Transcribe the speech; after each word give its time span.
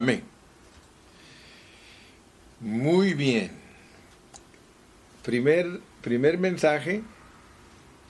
Amén. 0.00 0.22
Muy 2.60 3.14
bien. 3.14 3.50
Primer, 5.24 5.80
primer 6.02 6.38
mensaje, 6.38 7.02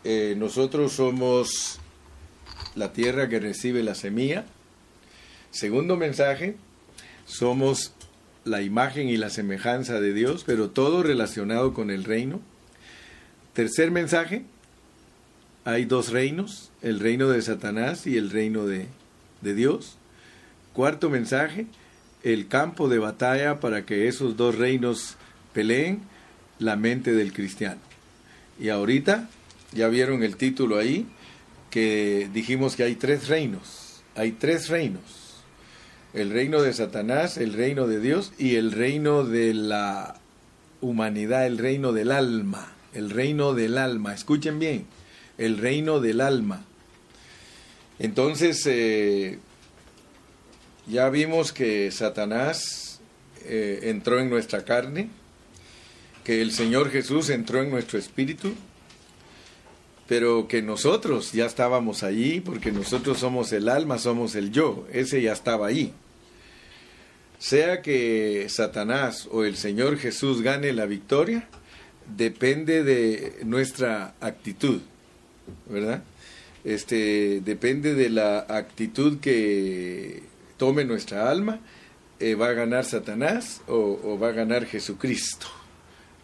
eh, 0.05 0.35
nosotros 0.37 0.93
somos 0.93 1.81
la 2.75 2.93
tierra 2.93 3.31
que 3.31 3.41
recibe 3.41 3.83
la 3.83 3.95
semilla. 3.95 4.45
Segundo 5.51 5.97
mensaje, 5.97 6.57
somos 7.25 7.95
la 8.45 8.61
imagen 8.61 9.09
y 9.09 9.17
la 9.17 9.31
semejanza 9.31 9.99
de 9.99 10.13
Dios, 10.13 10.45
pero 10.45 10.69
todo 10.69 11.03
relacionado 11.03 11.73
con 11.73 11.91
el 11.91 12.05
reino. 12.05 12.43
Tercer 13.55 13.91
mensaje, 13.91 14.45
hay 15.65 15.87
dos 15.87 16.11
reinos, 16.11 16.71
el 16.83 17.01
reino 17.01 17.29
de 17.29 17.41
Satanás 17.41 18.07
y 18.07 18.19
el 18.19 18.29
reino 18.29 18.67
de, 18.67 18.89
de 19.41 19.55
Dios. 19.55 19.97
Cuarto 20.75 21.09
mensaje, 21.09 21.67
el 22.23 22.49
campo 22.49 22.89
de 22.89 22.99
batalla 22.99 23.61
para 23.61 23.85
que 23.85 24.09
esos 24.09 24.37
dos 24.37 24.57
reinos 24.57 25.17
peleen 25.53 26.01
la 26.59 26.77
mente 26.77 27.13
del 27.13 27.33
cristiano. 27.33 27.81
Y 28.61 28.71
ahorita, 28.71 29.29
ya 29.73 29.89
vieron 29.89 30.23
el 30.23 30.37
título 30.37 30.79
ahí, 30.79 31.07
que 31.71 32.29
dijimos 32.33 32.77
que 32.77 32.85
hay 32.85 32.97
tres 32.97 33.29
reinos, 33.29 34.03
hay 34.17 34.33
tres 34.33 34.69
reinos. 34.69 35.03
El 36.15 36.31
reino 36.31 36.63
de 36.63 36.73
Satanás, 36.73 37.37
el 37.37 37.53
reino 37.53 37.87
de 37.87 38.01
Dios 38.01 38.33
y 38.39 38.57
el 38.57 38.73
reino 38.73 39.25
de 39.25 39.55
la 39.55 40.17
humanidad, 40.81 41.47
el 41.47 41.59
reino 41.59 41.93
del 41.93 42.11
alma, 42.11 42.73
el 42.95 43.11
reino 43.11 43.55
del 43.55 43.79
alma. 43.79 44.15
Escuchen 44.15 44.59
bien, 44.59 44.87
el 45.37 45.59
reino 45.59 46.01
del 46.01 46.21
alma. 46.21 46.65
Entonces, 47.99 48.65
eh, 48.67 49.39
ya 50.89 51.09
vimos 51.11 51.53
que 51.53 51.91
Satanás 51.91 53.01
eh, 53.45 53.81
entró 53.85 54.19
en 54.19 54.31
nuestra 54.31 54.65
carne, 54.65 55.09
que 56.25 56.41
el 56.43 56.53
Señor 56.53 56.91
Jesús 56.91 57.31
entró 57.31 57.63
en 57.63 57.71
nuestro 57.71 57.99
espíritu, 57.99 58.55
pero 60.07 60.49
que 60.49 60.63
nosotros 60.63 61.33
ya 61.33 61.45
estábamos 61.45 62.03
allí, 62.03 62.41
porque 62.41 62.73
nosotros 62.73 63.19
somos 63.19 63.53
el 63.53 63.69
alma, 63.69 63.99
somos 63.99 64.35
el 64.35 64.51
yo, 64.51 64.87
ese 64.93 65.21
ya 65.21 65.33
estaba 65.33 65.67
allí. 65.67 65.93
Sea 67.39 67.83
que 67.83 68.47
Satanás 68.49 69.29
o 69.31 69.45
el 69.45 69.57
Señor 69.57 69.99
Jesús 69.99 70.43
gane 70.43 70.73
la 70.73 70.87
victoria, 70.87 71.47
depende 72.17 72.83
de 72.83 73.41
nuestra 73.45 74.15
actitud, 74.21 74.81
¿verdad? 75.69 76.03
Este, 76.65 77.41
depende 77.45 77.95
de 77.95 78.11
la 78.11 78.41
actitud 78.41 79.21
que 79.21 80.23
tome 80.59 80.85
nuestra 80.85 81.31
alma, 81.31 81.61
eh, 82.21 82.35
va 82.35 82.49
a 82.49 82.53
ganar 82.53 82.85
Satanás 82.85 83.63
o, 83.67 84.19
va 84.21 84.29
a 84.29 84.33
ganar 84.33 84.67
Jesucristo. 84.67 85.47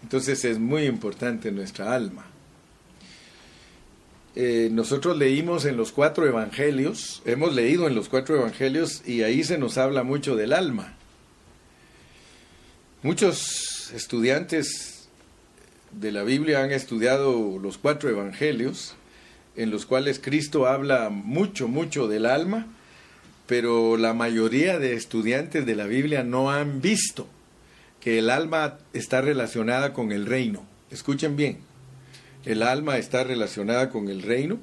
Entonces 0.02 0.44
es 0.44 0.58
muy 0.58 0.84
importante 0.84 1.50
nuestra 1.50 1.94
alma. 1.94 2.26
Eh, 4.36 4.68
nosotros 4.72 5.16
leímos 5.16 5.64
en 5.64 5.76
los 5.76 5.92
cuatro 5.92 6.26
evangelios, 6.26 7.22
hemos 7.24 7.54
leído 7.54 7.86
en 7.86 7.94
los 7.94 8.08
cuatro 8.08 8.36
evangelios 8.36 9.06
y 9.06 9.22
ahí 9.22 9.44
se 9.44 9.56
nos 9.56 9.78
habla 9.78 10.02
mucho 10.02 10.34
del 10.34 10.52
alma. 10.52 10.94
Muchos 13.02 13.92
estudiantes 13.94 15.08
de 15.92 16.10
la 16.10 16.24
Biblia 16.24 16.64
han 16.64 16.72
estudiado 16.72 17.58
los 17.60 17.78
cuatro 17.78 18.10
evangelios 18.10 18.96
en 19.54 19.70
los 19.70 19.86
cuales 19.86 20.18
Cristo 20.18 20.66
habla 20.66 21.10
mucho, 21.10 21.68
mucho 21.68 22.08
del 22.08 22.26
alma 22.26 22.66
pero 23.46 23.96
la 23.96 24.14
mayoría 24.14 24.78
de 24.78 24.94
estudiantes 24.94 25.66
de 25.66 25.76
la 25.76 25.86
Biblia 25.86 26.22
no 26.22 26.50
han 26.50 26.80
visto 26.80 27.26
que 28.00 28.18
el 28.18 28.30
alma 28.30 28.78
está 28.92 29.20
relacionada 29.20 29.92
con 29.92 30.12
el 30.12 30.26
reino. 30.26 30.66
Escuchen 30.90 31.36
bien, 31.36 31.58
el 32.44 32.62
alma 32.62 32.98
está 32.98 33.24
relacionada 33.24 33.90
con 33.90 34.08
el 34.08 34.22
reino 34.22 34.58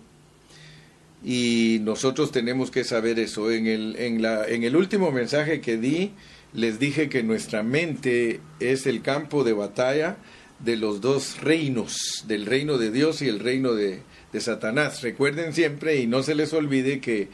y 1.23 1.79
nosotros 1.81 2.31
tenemos 2.31 2.72
que 2.72 2.83
saber 2.83 3.19
eso. 3.19 3.51
En 3.51 3.67
el, 3.67 3.95
en, 3.97 4.22
la, 4.22 4.47
en 4.47 4.63
el 4.63 4.75
último 4.75 5.11
mensaje 5.11 5.61
que 5.61 5.77
di, 5.77 6.11
les 6.53 6.79
dije 6.79 7.09
que 7.09 7.23
nuestra 7.23 7.63
mente 7.63 8.39
es 8.59 8.85
el 8.88 9.01
campo 9.01 9.44
de 9.44 9.53
batalla 9.53 10.17
de 10.59 10.77
los 10.77 11.01
dos 11.01 11.41
reinos, 11.41 12.23
del 12.27 12.45
reino 12.45 12.77
de 12.77 12.91
Dios 12.91 13.22
y 13.22 13.27
el 13.27 13.39
reino 13.39 13.73
de, 13.73 14.01
de 14.31 14.41
Satanás. 14.41 15.01
Recuerden 15.01 15.53
siempre 15.53 15.97
y 15.97 16.07
no 16.07 16.23
se 16.23 16.35
les 16.35 16.53
olvide 16.53 17.00
que 17.00 17.29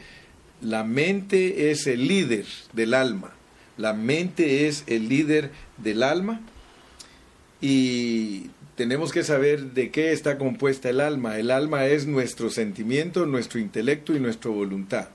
la 0.60 0.84
mente 0.84 1.70
es 1.70 1.86
el 1.86 2.08
líder 2.08 2.46
del 2.72 2.94
alma. 2.94 3.32
La 3.76 3.92
mente 3.92 4.66
es 4.66 4.84
el 4.86 5.08
líder 5.08 5.50
del 5.76 6.02
alma 6.02 6.40
y 7.60 8.50
tenemos 8.74 9.12
que 9.12 9.24
saber 9.24 9.72
de 9.72 9.90
qué 9.90 10.12
está 10.12 10.38
compuesta 10.38 10.88
el 10.88 11.00
alma. 11.00 11.38
El 11.38 11.50
alma 11.50 11.86
es 11.86 12.06
nuestro 12.06 12.50
sentimiento, 12.50 13.26
nuestro 13.26 13.60
intelecto 13.60 14.14
y 14.14 14.20
nuestra 14.20 14.50
voluntad. 14.50 15.08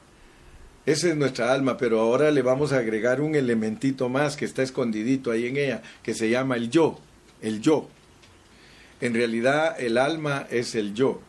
Esa 0.86 1.10
es 1.10 1.16
nuestra 1.16 1.54
alma, 1.54 1.78
pero 1.78 2.02
ahora 2.02 2.32
le 2.32 2.42
vamos 2.42 2.74
a 2.74 2.80
agregar 2.80 3.22
un 3.22 3.36
elementito 3.36 4.10
más 4.10 4.36
que 4.36 4.44
está 4.44 4.64
escondidito 4.64 5.32
ahí 5.32 5.48
en 5.48 5.58
ella, 5.58 5.82
que 6.04 6.14
se 6.14 6.30
llama 6.30 6.58
el 6.58 6.70
yo, 6.70 7.00
el 7.42 7.62
yo. 7.62 7.88
En 9.00 9.14
realidad 9.14 9.80
el 9.80 9.98
alma 9.98 10.46
es 10.50 10.76
el 10.76 10.94
yo. 10.94 11.22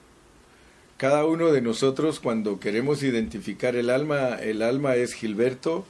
Cada 1.05 1.27
uno 1.27 1.53
de 1.53 1.61
nosotros 1.61 2.19
cuando 2.19 2.59
queremos 2.59 3.03
identificar 3.03 3.77
el 3.77 3.91
alma, 3.91 4.37
el 4.37 4.63
alma 4.63 4.97
es 4.97 5.13
Gilberto, 5.13 5.85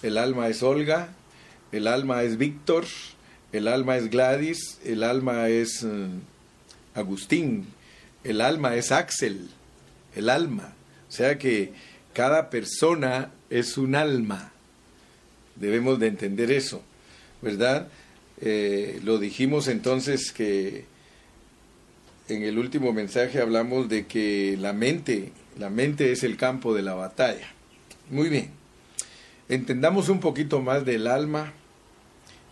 el 0.00 0.16
alma 0.16 0.46
es 0.46 0.62
Olga, 0.62 1.08
el 1.72 1.88
alma 1.88 2.22
es 2.22 2.38
Víctor, 2.38 2.84
el 3.50 3.66
alma 3.66 3.96
es 3.96 4.10
Gladys, 4.10 4.78
el 4.84 5.02
alma 5.02 5.48
es 5.48 5.82
eh, 5.82 6.06
Agustín, 6.94 7.66
el 8.22 8.40
alma 8.40 8.76
es 8.76 8.92
Axel, 8.92 9.48
el 10.14 10.30
alma. 10.30 10.72
O 11.08 11.10
sea 11.10 11.36
que 11.36 11.72
cada 12.12 12.48
persona 12.48 13.32
es 13.50 13.76
un 13.76 13.96
alma. 13.96 14.52
Debemos 15.56 15.98
de 15.98 16.06
entender 16.06 16.52
eso, 16.52 16.80
¿verdad? 17.42 17.88
Eh, 18.40 19.00
lo 19.02 19.18
dijimos 19.18 19.66
entonces 19.66 20.30
que 20.30 20.84
en 22.30 22.42
el 22.42 22.58
último 22.58 22.92
mensaje 22.92 23.40
hablamos 23.40 23.88
de 23.88 24.06
que 24.06 24.56
la 24.58 24.72
mente, 24.72 25.32
la 25.58 25.70
mente 25.70 26.12
es 26.12 26.22
el 26.22 26.36
campo 26.36 26.74
de 26.74 26.82
la 26.82 26.94
batalla. 26.94 27.48
Muy 28.10 28.28
bien. 28.28 28.50
Entendamos 29.48 30.08
un 30.08 30.20
poquito 30.20 30.60
más 30.60 30.84
del 30.84 31.06
alma 31.06 31.52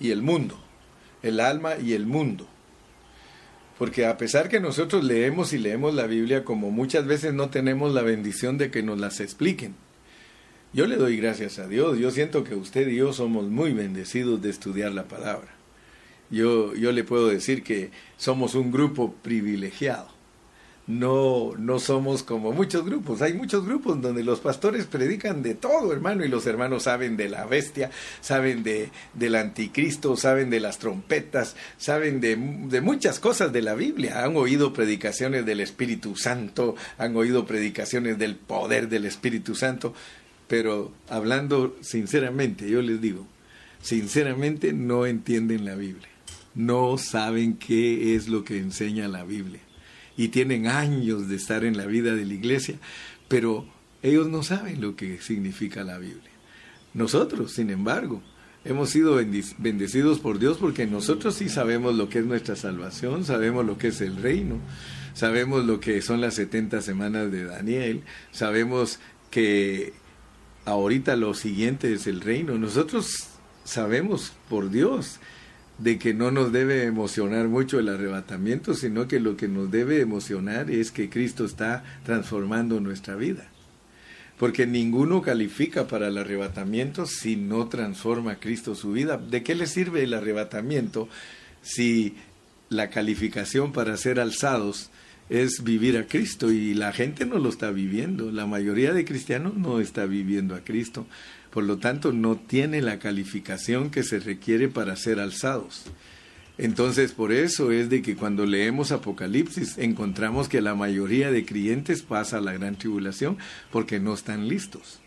y 0.01 0.11
el 0.11 0.23
mundo. 0.23 0.59
El 1.23 1.41
alma 1.41 1.77
y 1.77 1.93
el 1.93 2.07
mundo. 2.07 2.47
Porque 3.79 4.07
a 4.07 4.17
pesar 4.17 4.49
que 4.49 4.61
nosotros 4.61 5.05
leemos 5.05 5.53
y 5.53 5.59
leemos 5.59 5.95
la 5.95 6.07
Biblia, 6.07 6.45
como 6.45 6.71
muchas 6.71 7.07
veces 7.07 7.33
no 7.33 7.51
tenemos 7.51 7.93
la 7.95 8.03
bendición 8.03 8.59
de 8.59 8.71
que 8.71 8.83
nos 8.83 8.99
las 8.99 9.21
expliquen. 9.21 9.75
Yo 10.73 10.87
le 10.87 10.97
doy 10.97 11.17
gracias 11.17 11.59
a 11.59 11.69
Dios. 11.69 11.99
Yo 11.99 12.11
siento 12.11 12.45
que 12.45 12.55
usted 12.55 12.89
y 12.89 12.97
yo 12.97 13.13
somos 13.13 13.47
muy 13.47 13.73
bendecidos 13.73 14.43
de 14.43 14.51
estudiar 14.51 14.93
la 14.93 15.05
palabra 15.05 15.58
yo, 16.31 16.75
yo 16.75 16.93
le 16.93 17.05
puedo 17.05 17.29
decir 17.29 17.63
que 17.63 17.91
somos 18.17 18.55
un 18.55 18.71
grupo 18.71 19.15
privilegiado. 19.23 20.19
No, 20.87 21.53
no 21.59 21.79
somos 21.81 22.23
como 22.23 22.51
muchos 22.53 22.83
grupos. 22.83 23.21
Hay 23.21 23.35
muchos 23.35 23.67
grupos 23.67 24.01
donde 24.01 24.25
los 24.25 24.41
pastores 24.41 24.87
predican 24.87 25.43
de 25.43 25.55
todo, 25.55 25.93
hermano, 25.93 26.25
y 26.25 26.29
los 26.29 26.47
hermanos 26.47 26.85
saben 26.85 27.19
de 27.19 27.29
la 27.29 27.45
bestia, 27.45 27.91
saben 28.23 28.63
de, 28.63 28.89
del 29.13 29.35
anticristo, 29.35 30.17
saben 30.17 30.49
de 30.49 30.61
las 30.61 30.79
trompetas, 30.79 31.57
saben 31.77 32.23
de, 32.23 32.37
de 32.37 32.81
muchas 32.81 33.21
cosas 33.21 33.53
de 33.53 33.61
la 33.61 33.75
Biblia. 33.75 34.25
Han 34.25 34.35
oído 34.37 34.73
predicaciones 34.73 35.45
del 35.45 35.61
Espíritu 35.61 36.17
Santo, 36.17 36.75
han 36.97 37.15
oído 37.17 37.45
predicaciones 37.45 38.17
del 38.17 38.37
poder 38.37 38.89
del 38.89 39.05
Espíritu 39.05 39.55
Santo, 39.55 39.93
pero 40.47 40.93
hablando 41.11 41.77
sinceramente, 41.83 42.67
yo 42.67 42.81
les 42.81 42.99
digo, 42.99 43.27
sinceramente 43.83 44.73
no 44.73 45.05
entienden 45.05 45.67
la 45.67 45.75
Biblia 45.75 46.09
no 46.55 46.99
saben 46.99 47.57
qué 47.57 48.15
es 48.15 48.29
lo 48.29 48.45
que 48.45 48.59
enseña 48.59 49.09
la 49.09 49.25
Biblia. 49.25 49.61
Y 50.17 50.29
tienen 50.29 50.67
años 50.67 51.29
de 51.29 51.37
estar 51.37 51.65
en 51.65 51.77
la 51.77 51.87
vida 51.87 52.15
de 52.15 52.27
la 52.27 52.35
iglesia, 52.35 52.79
pero 53.29 53.67
ellos 54.03 54.29
no 54.29 54.43
saben 54.43 54.81
lo 54.81 54.97
que 54.97 55.21
significa 55.21 55.85
la 55.85 55.99
Biblia. 55.99 56.31
Nosotros, 56.95 57.53
sin 57.53 57.71
embargo, 57.71 58.23
hemos 58.65 58.91
sido 58.91 59.17
bendecidos 59.59 60.19
por 60.19 60.39
Dios 60.39 60.59
porque 60.59 60.87
nosotros 60.87 61.37
sí 61.37 61.49
sabemos 61.49 61.95
lo 61.95 62.09
que 62.09 62.21
es 62.21 62.27
nuestra 62.27 62.57
salvación, 62.57 63.25
sabemos 63.25 63.65
lo 63.65 63.79
que 63.79 63.89
es 63.89 64.01
el 64.01 64.17
reino, 64.17 64.59
sabemos 65.15 65.65
lo 65.65 65.81
que 65.81 66.03
son 66.03 66.21
las 66.21 66.35
70 66.35 66.83
semanas 66.83 67.31
de 67.31 67.45
Daniel, 67.45 68.03
sabemos 68.33 68.99
que 69.31 69.93
ahorita 70.65 71.17
lo 71.17 71.35
siguiente 71.35 71.93
es 71.93 72.07
el 72.07 72.21
reino. 72.21 72.59
Nosotros 72.59 73.29
sabemos 73.65 74.33
por 74.49 74.71
Dios 74.71 75.19
de 75.79 75.99
que 75.99 76.13
no 76.13 76.31
nos 76.31 76.53
debe 76.53 76.85
emocionar 76.85 77.49
mucho 77.49 77.79
el 77.79 77.89
arrebatamiento, 77.89 78.75
sino 78.75 79.07
que 79.07 79.21
lo 79.21 79.37
que 79.37 79.49
nos 79.49 79.71
debe 79.71 80.01
emocionar 80.01 80.71
es 80.71 80.91
que 80.91 81.09
Cristo 81.09 81.45
está 81.45 81.85
transformando 82.05 82.81
nuestra 82.81 83.15
vida. 83.15 83.49
porque 84.39 84.67
ninguno 84.67 85.21
califica 85.21 85.89
para 85.89 86.09
el 86.09 86.17
arrebatamiento 86.17 87.07
si 87.07 87.35
no 87.35 87.67
transforma 87.69 88.33
a 88.33 88.39
Cristo 88.39 88.75
su 88.77 88.93
vida. 88.93 89.19
¿De 89.19 89.43
qué 89.43 89.55
le 89.57 89.67
sirve 89.67 90.05
el 90.05 90.15
arrebatamiento 90.15 91.09
si 91.61 92.15
la 92.71 92.89
calificación 92.89 93.73
para 93.73 93.97
ser 93.97 94.21
alzados 94.21 94.91
es 95.29 95.65
vivir 95.65 95.99
a 95.99 96.07
Cristo 96.07 96.53
y 96.53 96.75
la 96.75 96.93
gente 96.93 97.27
no 97.27 97.39
lo 97.39 97.49
está 97.49 97.73
viviendo? 97.73 98.31
La 98.31 98.47
mayoría 98.47 98.93
de 98.93 99.05
cristianos 99.05 99.57
no 99.57 99.81
está 99.81 100.07
viviendo 100.07 100.55
a 100.55 100.61
Cristo. 100.61 101.07
Por 101.59 101.65
lo 101.65 101.79
tanto, 101.79 102.13
no 102.13 102.37
tiene 102.37 102.81
la 102.83 103.01
calificación 103.01 103.91
que 103.91 104.05
se 104.05 104.21
requiere 104.21 104.69
para 104.69 104.95
ser 104.95 105.19
alzados. 105.19 105.87
Entonces, 106.57 107.11
por 107.11 107.33
eso 107.33 107.73
es 107.73 107.91
de 107.91 108.01
que 108.01 108.15
cuando 108.15 108.47
leemos 108.47 108.93
Apocalipsis 108.93 109.77
encontramos 109.77 110.49
que 110.49 110.61
la 110.61 110.77
mayoría 110.77 111.33
de 111.33 111.45
creyentes 111.45 112.03
pasa 112.03 112.41
la 112.41 112.53
gran 112.53 112.77
tribulación 112.77 113.39
porque 113.73 113.99
no 113.99 114.15
están 114.15 114.47
listos. 114.47 115.01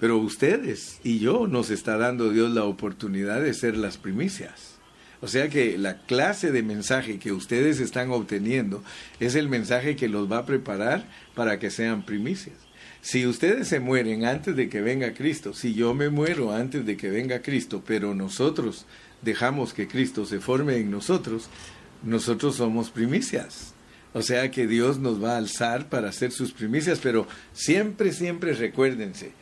Pero 0.00 0.16
ustedes 0.16 0.98
y 1.04 1.18
yo 1.18 1.46
nos 1.46 1.68
está 1.68 1.98
dando 1.98 2.30
Dios 2.30 2.50
la 2.52 2.64
oportunidad 2.64 3.42
de 3.42 3.52
ser 3.52 3.76
las 3.76 3.98
primicias. 3.98 4.78
O 5.20 5.28
sea 5.28 5.50
que 5.50 5.76
la 5.76 5.98
clase 6.06 6.52
de 6.52 6.62
mensaje 6.62 7.18
que 7.18 7.32
ustedes 7.32 7.80
están 7.80 8.12
obteniendo 8.12 8.82
es 9.20 9.34
el 9.34 9.50
mensaje 9.50 9.94
que 9.94 10.08
los 10.08 10.32
va 10.32 10.38
a 10.38 10.46
preparar 10.46 11.06
para 11.34 11.58
que 11.58 11.70
sean 11.70 12.06
primicias. 12.06 12.56
Si 13.02 13.26
ustedes 13.26 13.66
se 13.66 13.80
mueren 13.80 14.24
antes 14.24 14.54
de 14.54 14.68
que 14.68 14.80
venga 14.80 15.12
Cristo, 15.12 15.54
si 15.54 15.74
yo 15.74 15.92
me 15.92 16.08
muero 16.08 16.52
antes 16.52 16.86
de 16.86 16.96
que 16.96 17.10
venga 17.10 17.42
Cristo, 17.42 17.82
pero 17.84 18.14
nosotros 18.14 18.86
dejamos 19.22 19.74
que 19.74 19.88
Cristo 19.88 20.24
se 20.24 20.38
forme 20.38 20.76
en 20.76 20.88
nosotros, 20.92 21.48
nosotros 22.04 22.54
somos 22.54 22.90
primicias. 22.90 23.74
O 24.14 24.22
sea 24.22 24.52
que 24.52 24.68
Dios 24.68 25.00
nos 25.00 25.22
va 25.22 25.34
a 25.34 25.38
alzar 25.38 25.88
para 25.88 26.10
hacer 26.10 26.30
sus 26.30 26.52
primicias, 26.52 27.00
pero 27.02 27.26
siempre, 27.52 28.12
siempre 28.12 28.52
recuérdense 28.52 29.32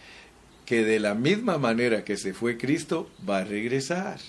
que 0.64 0.82
de 0.82 0.98
la 0.98 1.14
misma 1.14 1.58
manera 1.58 2.02
que 2.02 2.16
se 2.16 2.32
fue 2.32 2.56
Cristo, 2.56 3.10
va 3.28 3.38
a 3.38 3.44
regresar. 3.44 4.20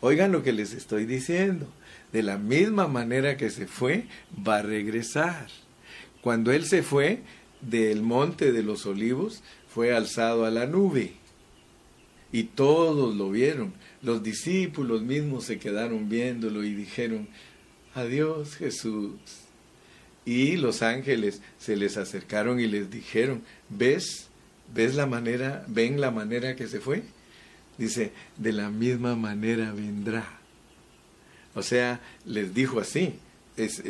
Oigan 0.00 0.32
lo 0.32 0.42
que 0.42 0.54
les 0.54 0.72
estoy 0.72 1.04
diciendo. 1.04 1.66
De 2.10 2.22
la 2.22 2.38
misma 2.38 2.88
manera 2.88 3.36
que 3.36 3.50
se 3.50 3.66
fue, 3.66 4.06
va 4.34 4.58
a 4.58 4.62
regresar. 4.62 5.48
Cuando 6.22 6.52
Él 6.52 6.64
se 6.64 6.82
fue 6.82 7.20
del 7.60 8.02
monte 8.02 8.52
de 8.52 8.62
los 8.62 8.86
olivos, 8.86 9.42
fue 9.72 9.94
alzado 9.94 10.44
a 10.44 10.50
la 10.50 10.66
nube. 10.66 11.14
Y 12.32 12.44
todos 12.44 13.16
lo 13.16 13.30
vieron. 13.30 13.72
Los 14.02 14.22
discípulos 14.22 15.02
mismos 15.02 15.44
se 15.44 15.58
quedaron 15.58 16.08
viéndolo 16.08 16.64
y 16.64 16.74
dijeron, 16.74 17.28
adiós 17.94 18.56
Jesús. 18.56 19.14
Y 20.24 20.56
los 20.56 20.82
ángeles 20.82 21.40
se 21.58 21.76
les 21.76 21.96
acercaron 21.96 22.60
y 22.60 22.66
les 22.66 22.90
dijeron, 22.90 23.42
¿ves? 23.68 24.28
¿Ves 24.72 24.94
la 24.94 25.06
manera, 25.06 25.64
ven 25.66 26.00
la 26.00 26.10
manera 26.10 26.54
que 26.54 26.68
se 26.68 26.80
fue? 26.80 27.02
Dice, 27.78 28.12
de 28.36 28.52
la 28.52 28.70
misma 28.70 29.16
manera 29.16 29.72
vendrá. 29.72 30.38
O 31.54 31.62
sea, 31.62 32.00
les 32.24 32.54
dijo 32.54 32.78
así, 32.78 33.14
es, 33.56 33.82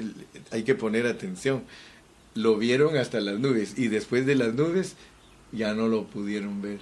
hay 0.50 0.62
que 0.62 0.75
poner 0.75 1.06
atención. 1.06 1.62
Lo 2.35 2.56
vieron 2.56 2.97
hasta 2.97 3.21
las 3.21 3.38
nubes 3.38 3.79
y 3.79 3.88
después 3.88 4.27
de 4.27 4.35
las 4.35 4.55
nubes 4.55 4.97
ya 5.53 5.75
no 5.75 5.88
lo 5.88 6.05
pudieron 6.05 6.62
ver. 6.62 6.79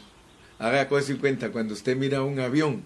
Haga 0.58 0.88
cosa 0.88 1.12
y 1.12 1.16
cuenta, 1.16 1.50
cuando 1.50 1.74
usted 1.74 1.96
mira 1.96 2.22
un 2.22 2.40
avión, 2.40 2.82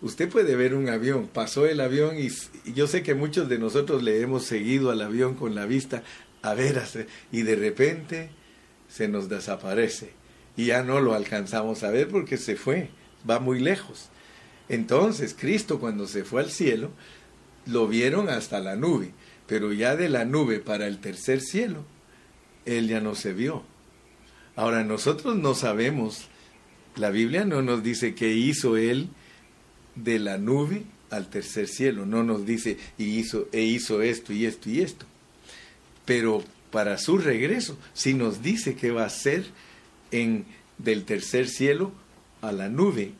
usted 0.00 0.28
puede 0.28 0.56
ver 0.56 0.74
un 0.74 0.88
avión, 0.88 1.28
pasó 1.32 1.66
el 1.66 1.80
avión 1.80 2.16
y, 2.18 2.28
yo 2.72 2.86
sé 2.86 3.02
que 3.02 3.14
muchos 3.14 3.48
de 3.48 3.58
nosotros 3.58 4.02
le 4.02 4.20
hemos 4.20 4.44
seguido 4.44 4.90
al 4.90 5.00
avión 5.00 5.34
con 5.34 5.54
la 5.54 5.64
vista 5.64 6.02
a 6.42 6.54
ver, 6.54 6.82
y 7.30 7.42
de 7.42 7.56
repente 7.56 8.30
se 8.88 9.08
nos 9.08 9.28
desaparece 9.28 10.12
y 10.56 10.66
ya 10.66 10.82
no 10.82 11.00
lo 11.00 11.14
alcanzamos 11.14 11.82
a 11.82 11.90
ver 11.90 12.08
porque 12.08 12.36
se 12.36 12.56
fue, 12.56 12.90
va 13.28 13.38
muy 13.38 13.60
lejos. 13.60 14.08
Entonces, 14.68 15.34
Cristo 15.38 15.78
cuando 15.80 16.06
se 16.06 16.24
fue 16.24 16.42
al 16.42 16.50
cielo, 16.50 16.90
lo 17.66 17.86
vieron 17.86 18.28
hasta 18.28 18.60
la 18.60 18.74
nube, 18.74 19.12
pero 19.46 19.72
ya 19.72 19.96
de 19.96 20.08
la 20.08 20.24
nube 20.24 20.58
para 20.58 20.86
el 20.86 20.98
tercer 20.98 21.40
cielo, 21.40 21.84
Él 22.64 22.88
ya 22.88 23.00
no 23.00 23.14
se 23.14 23.32
vio. 23.32 23.62
Ahora, 24.54 24.84
nosotros 24.84 25.36
no 25.36 25.54
sabemos, 25.54 26.28
la 26.96 27.10
Biblia 27.10 27.44
no 27.44 27.62
nos 27.62 27.82
dice 27.82 28.14
qué 28.14 28.34
hizo 28.34 28.76
Él 28.76 29.08
de 29.94 30.18
la 30.18 30.38
nube 30.38 30.84
al 31.10 31.28
tercer 31.28 31.68
cielo. 31.68 32.06
No 32.06 32.22
nos 32.22 32.44
dice 32.44 32.78
y 32.98 33.18
hizo, 33.18 33.48
e 33.52 33.62
hizo 33.62 34.02
esto 34.02 34.32
y 34.32 34.46
esto 34.46 34.68
y 34.68 34.80
esto. 34.80 35.06
Pero 36.04 36.44
para 36.70 36.98
su 36.98 37.18
regreso, 37.18 37.78
si 37.94 38.14
nos 38.14 38.42
dice 38.42 38.74
que 38.74 38.90
va 38.90 39.04
a 39.04 39.10
ser 39.10 39.46
en, 40.10 40.44
del 40.78 41.04
tercer 41.04 41.48
cielo 41.48 41.92
a 42.40 42.52
la 42.52 42.68
nube. 42.68 43.12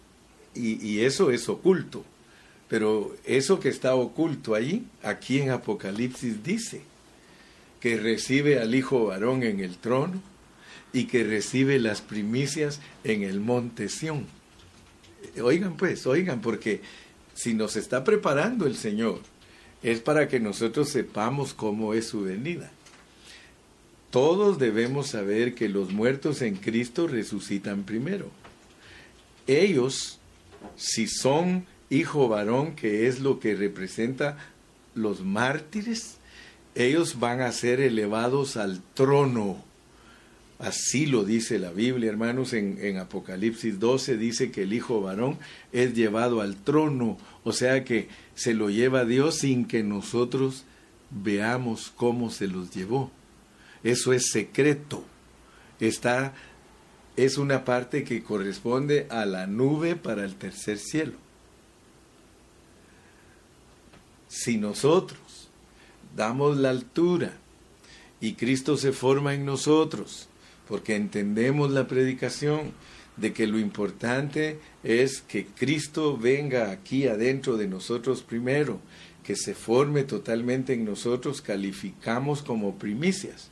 Y, 0.54 0.86
y 0.86 1.00
eso 1.00 1.30
es 1.30 1.48
oculto. 1.48 2.04
Pero 2.68 3.16
eso 3.24 3.58
que 3.58 3.68
está 3.68 3.94
oculto 3.94 4.54
allí, 4.54 4.86
aquí 5.02 5.40
en 5.40 5.50
Apocalipsis 5.50 6.42
dice 6.42 6.82
que 7.82 7.96
recibe 7.96 8.60
al 8.60 8.76
Hijo 8.76 9.06
varón 9.06 9.42
en 9.42 9.58
el 9.58 9.76
trono 9.76 10.22
y 10.92 11.06
que 11.06 11.24
recibe 11.24 11.80
las 11.80 12.00
primicias 12.00 12.80
en 13.02 13.24
el 13.24 13.40
monte 13.40 13.88
Sión. 13.88 14.26
Oigan 15.42 15.76
pues, 15.76 16.06
oigan, 16.06 16.40
porque 16.40 16.80
si 17.34 17.54
nos 17.54 17.74
está 17.74 18.04
preparando 18.04 18.66
el 18.66 18.76
Señor, 18.76 19.20
es 19.82 20.00
para 20.00 20.28
que 20.28 20.38
nosotros 20.38 20.90
sepamos 20.90 21.54
cómo 21.54 21.92
es 21.92 22.06
su 22.06 22.22
venida. 22.22 22.70
Todos 24.10 24.60
debemos 24.60 25.08
saber 25.08 25.56
que 25.56 25.68
los 25.68 25.90
muertos 25.90 26.40
en 26.42 26.54
Cristo 26.54 27.08
resucitan 27.08 27.82
primero. 27.82 28.30
Ellos, 29.48 30.20
si 30.76 31.08
son 31.08 31.66
hijo 31.90 32.28
varón, 32.28 32.76
que 32.76 33.08
es 33.08 33.18
lo 33.18 33.40
que 33.40 33.56
representa 33.56 34.38
los 34.94 35.22
mártires, 35.22 36.18
ellos 36.74 37.18
van 37.20 37.40
a 37.40 37.52
ser 37.52 37.80
elevados 37.80 38.56
al 38.56 38.80
trono 38.94 39.62
Así 40.62 41.06
lo 41.06 41.24
dice 41.24 41.58
la 41.58 41.72
Biblia, 41.72 42.08
hermanos, 42.08 42.52
en, 42.52 42.96
Apocalipsis 42.96 43.80
12 43.80 44.16
dice 44.16 44.52
que 44.52 44.62
el 44.62 44.72
Hijo 44.72 45.00
varón 45.00 45.36
es 45.72 45.92
llevado 45.92 46.40
al 46.40 46.54
trono, 46.54 47.18
o 47.42 47.52
sea 47.52 47.82
que 47.82 48.06
se 48.36 48.54
lo 48.54 48.70
lleva 48.70 49.04
Dios 49.04 49.38
sin 49.38 49.64
que 49.64 49.82
nosotros 49.82 50.62
veamos 51.10 51.92
cómo 51.96 52.30
se 52.30 52.46
los 52.46 52.70
llevó. 52.70 53.10
Eso 53.82 54.12
es 54.12 54.30
secreto. 54.30 55.04
Está 55.80 56.32
es 57.16 57.38
una 57.38 57.64
parte 57.64 58.04
que 58.04 58.22
corresponde 58.22 59.08
a 59.10 59.26
la 59.26 59.48
nube 59.48 59.96
para 59.96 60.24
el 60.24 60.36
tercer 60.36 60.78
cielo. 60.78 61.14
Si 64.28 64.58
nosotros 64.58 65.18
damos 66.16 66.56
la 66.56 66.70
altura 66.70 67.32
y 68.20 68.34
Cristo 68.34 68.76
se 68.76 68.92
forma 68.92 69.34
en 69.34 69.44
nosotros, 69.44 70.28
porque 70.68 70.94
entendemos 70.94 71.70
la 71.72 71.88
predicación 71.88 72.72
de 73.16 73.32
que 73.32 73.46
lo 73.46 73.58
importante 73.58 74.58
es 74.84 75.20
que 75.20 75.46
Cristo 75.46 76.16
venga 76.16 76.70
aquí 76.70 77.06
adentro 77.06 77.56
de 77.56 77.66
nosotros 77.66 78.22
primero, 78.22 78.80
que 79.24 79.36
se 79.36 79.54
forme 79.54 80.04
totalmente 80.04 80.72
en 80.72 80.84
nosotros, 80.84 81.42
calificamos 81.42 82.42
como 82.42 82.78
primicias. 82.78 83.50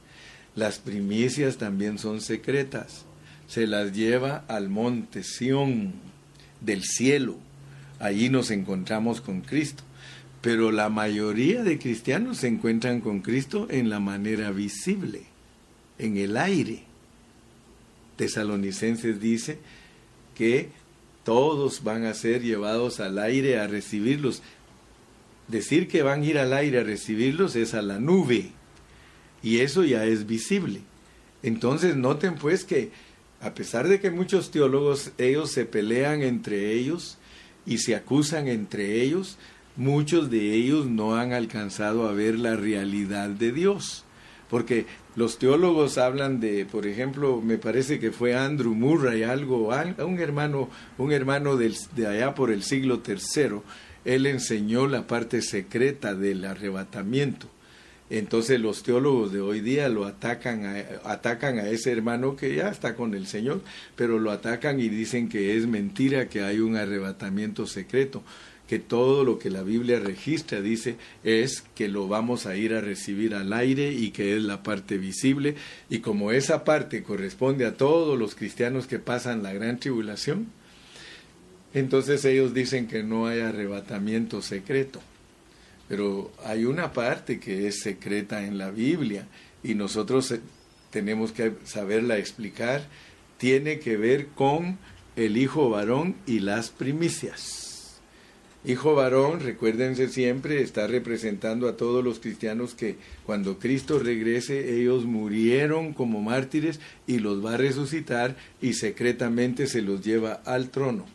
Las 0.54 0.78
primicias 0.78 1.58
también 1.58 1.98
son 1.98 2.20
secretas, 2.20 3.04
se 3.46 3.66
las 3.66 3.92
lleva 3.92 4.44
al 4.48 4.68
monte 4.68 5.22
Sión 5.22 5.94
del 6.60 6.82
cielo, 6.84 7.36
allí 7.98 8.28
nos 8.28 8.50
encontramos 8.50 9.20
con 9.20 9.42
Cristo. 9.42 9.82
Pero 10.40 10.72
la 10.72 10.88
mayoría 10.88 11.62
de 11.62 11.78
cristianos 11.78 12.38
se 12.38 12.48
encuentran 12.48 13.00
con 13.00 13.20
Cristo 13.20 13.66
en 13.70 13.90
la 13.90 14.00
manera 14.00 14.50
visible, 14.50 15.22
en 15.98 16.16
el 16.16 16.36
aire 16.36 16.84
Tesalonicenses 18.20 19.18
dice 19.18 19.56
que 20.36 20.68
todos 21.24 21.82
van 21.82 22.04
a 22.04 22.12
ser 22.12 22.42
llevados 22.42 23.00
al 23.00 23.18
aire 23.18 23.58
a 23.58 23.66
recibirlos. 23.66 24.42
Decir 25.48 25.88
que 25.88 26.02
van 26.02 26.20
a 26.20 26.26
ir 26.26 26.38
al 26.38 26.52
aire 26.52 26.80
a 26.80 26.84
recibirlos 26.84 27.56
es 27.56 27.72
a 27.72 27.80
la 27.80 27.98
nube. 27.98 28.50
Y 29.42 29.60
eso 29.60 29.84
ya 29.84 30.04
es 30.04 30.26
visible. 30.26 30.82
Entonces 31.42 31.96
noten 31.96 32.34
pues 32.34 32.64
que 32.64 32.90
a 33.40 33.54
pesar 33.54 33.88
de 33.88 34.00
que 34.00 34.10
muchos 34.10 34.50
teólogos 34.50 35.12
ellos 35.16 35.50
se 35.50 35.64
pelean 35.64 36.20
entre 36.20 36.74
ellos 36.74 37.16
y 37.64 37.78
se 37.78 37.94
acusan 37.94 38.48
entre 38.48 39.00
ellos, 39.00 39.38
muchos 39.80 40.30
de 40.30 40.52
ellos 40.52 40.86
no 40.86 41.16
han 41.16 41.32
alcanzado 41.32 42.06
a 42.06 42.12
ver 42.12 42.38
la 42.38 42.54
realidad 42.54 43.30
de 43.30 43.50
Dios. 43.50 44.04
Porque 44.50 44.84
los 45.16 45.38
teólogos 45.38 45.96
hablan 45.96 46.38
de, 46.38 46.66
por 46.66 46.86
ejemplo, 46.86 47.40
me 47.40 47.56
parece 47.56 47.98
que 47.98 48.12
fue 48.12 48.36
Andrew 48.36 48.74
Murray, 48.74 49.22
algo, 49.22 49.70
un 49.98 50.18
hermano, 50.18 50.68
un 50.98 51.12
hermano 51.12 51.56
de 51.56 52.06
allá 52.06 52.34
por 52.34 52.50
el 52.50 52.62
siglo 52.62 53.00
III, 53.06 53.60
él 54.04 54.26
enseñó 54.26 54.86
la 54.86 55.06
parte 55.06 55.40
secreta 55.40 56.14
del 56.14 56.44
arrebatamiento. 56.44 57.48
Entonces 58.10 58.60
los 58.60 58.82
teólogos 58.82 59.32
de 59.32 59.40
hoy 59.40 59.60
día 59.60 59.88
lo 59.88 60.04
atacan 60.04 60.66
a, 60.66 61.10
atacan 61.10 61.60
a 61.60 61.68
ese 61.68 61.92
hermano 61.92 62.34
que 62.34 62.56
ya 62.56 62.68
está 62.68 62.96
con 62.96 63.14
el 63.14 63.28
Señor, 63.28 63.62
pero 63.94 64.18
lo 64.18 64.32
atacan 64.32 64.80
y 64.80 64.88
dicen 64.88 65.28
que 65.28 65.56
es 65.56 65.66
mentira, 65.68 66.28
que 66.28 66.42
hay 66.42 66.58
un 66.58 66.76
arrebatamiento 66.76 67.68
secreto, 67.68 68.24
que 68.70 68.78
todo 68.78 69.24
lo 69.24 69.40
que 69.40 69.50
la 69.50 69.64
Biblia 69.64 69.98
registra 69.98 70.60
dice 70.60 70.94
es 71.24 71.64
que 71.74 71.88
lo 71.88 72.06
vamos 72.06 72.46
a 72.46 72.54
ir 72.54 72.72
a 72.72 72.80
recibir 72.80 73.34
al 73.34 73.52
aire 73.52 73.90
y 73.90 74.12
que 74.12 74.36
es 74.36 74.44
la 74.44 74.62
parte 74.62 74.96
visible 74.96 75.56
y 75.88 75.98
como 75.98 76.30
esa 76.30 76.62
parte 76.62 77.02
corresponde 77.02 77.66
a 77.66 77.76
todos 77.76 78.16
los 78.16 78.36
cristianos 78.36 78.86
que 78.86 79.00
pasan 79.00 79.42
la 79.42 79.52
gran 79.52 79.80
tribulación, 79.80 80.46
entonces 81.74 82.24
ellos 82.24 82.54
dicen 82.54 82.86
que 82.86 83.02
no 83.02 83.26
hay 83.26 83.40
arrebatamiento 83.40 84.40
secreto. 84.40 85.00
Pero 85.88 86.30
hay 86.44 86.64
una 86.64 86.92
parte 86.92 87.40
que 87.40 87.66
es 87.66 87.80
secreta 87.80 88.46
en 88.46 88.56
la 88.56 88.70
Biblia 88.70 89.26
y 89.64 89.74
nosotros 89.74 90.30
eh, 90.30 90.40
tenemos 90.92 91.32
que 91.32 91.54
saberla 91.64 92.18
explicar. 92.18 92.86
Tiene 93.36 93.80
que 93.80 93.96
ver 93.96 94.28
con 94.28 94.78
el 95.16 95.36
hijo 95.38 95.70
varón 95.70 96.14
y 96.24 96.38
las 96.38 96.70
primicias. 96.70 97.59
Hijo 98.64 98.94
varón, 98.94 99.40
recuérdense 99.40 100.08
siempre, 100.08 100.60
está 100.60 100.86
representando 100.86 101.66
a 101.66 101.76
todos 101.76 102.04
los 102.04 102.20
cristianos 102.20 102.74
que 102.74 102.96
cuando 103.24 103.58
Cristo 103.58 103.98
regrese 103.98 104.78
ellos 104.78 105.06
murieron 105.06 105.94
como 105.94 106.20
mártires 106.20 106.78
y 107.06 107.20
los 107.20 107.44
va 107.44 107.54
a 107.54 107.56
resucitar 107.56 108.36
y 108.60 108.74
secretamente 108.74 109.66
se 109.66 109.80
los 109.80 110.04
lleva 110.04 110.42
al 110.44 110.68
trono 110.68 111.06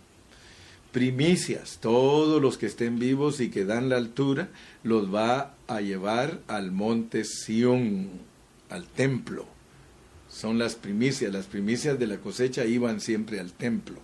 primicias, 0.95 1.79
todos 1.81 2.41
los 2.41 2.57
que 2.57 2.67
estén 2.67 2.99
vivos 2.99 3.41
y 3.41 3.49
que 3.49 3.65
dan 3.65 3.89
la 3.89 3.97
altura, 3.97 4.47
los 4.81 5.13
va 5.13 5.53
a 5.67 5.81
llevar 5.81 6.39
al 6.47 6.71
monte 6.71 7.25
Sión, 7.25 8.11
al 8.69 8.87
templo. 8.87 9.45
Son 10.29 10.57
las 10.57 10.75
primicias, 10.75 11.33
las 11.33 11.47
primicias 11.47 11.99
de 11.99 12.07
la 12.07 12.15
cosecha 12.19 12.63
iban 12.63 13.01
siempre 13.01 13.41
al 13.41 13.51
templo. 13.51 13.97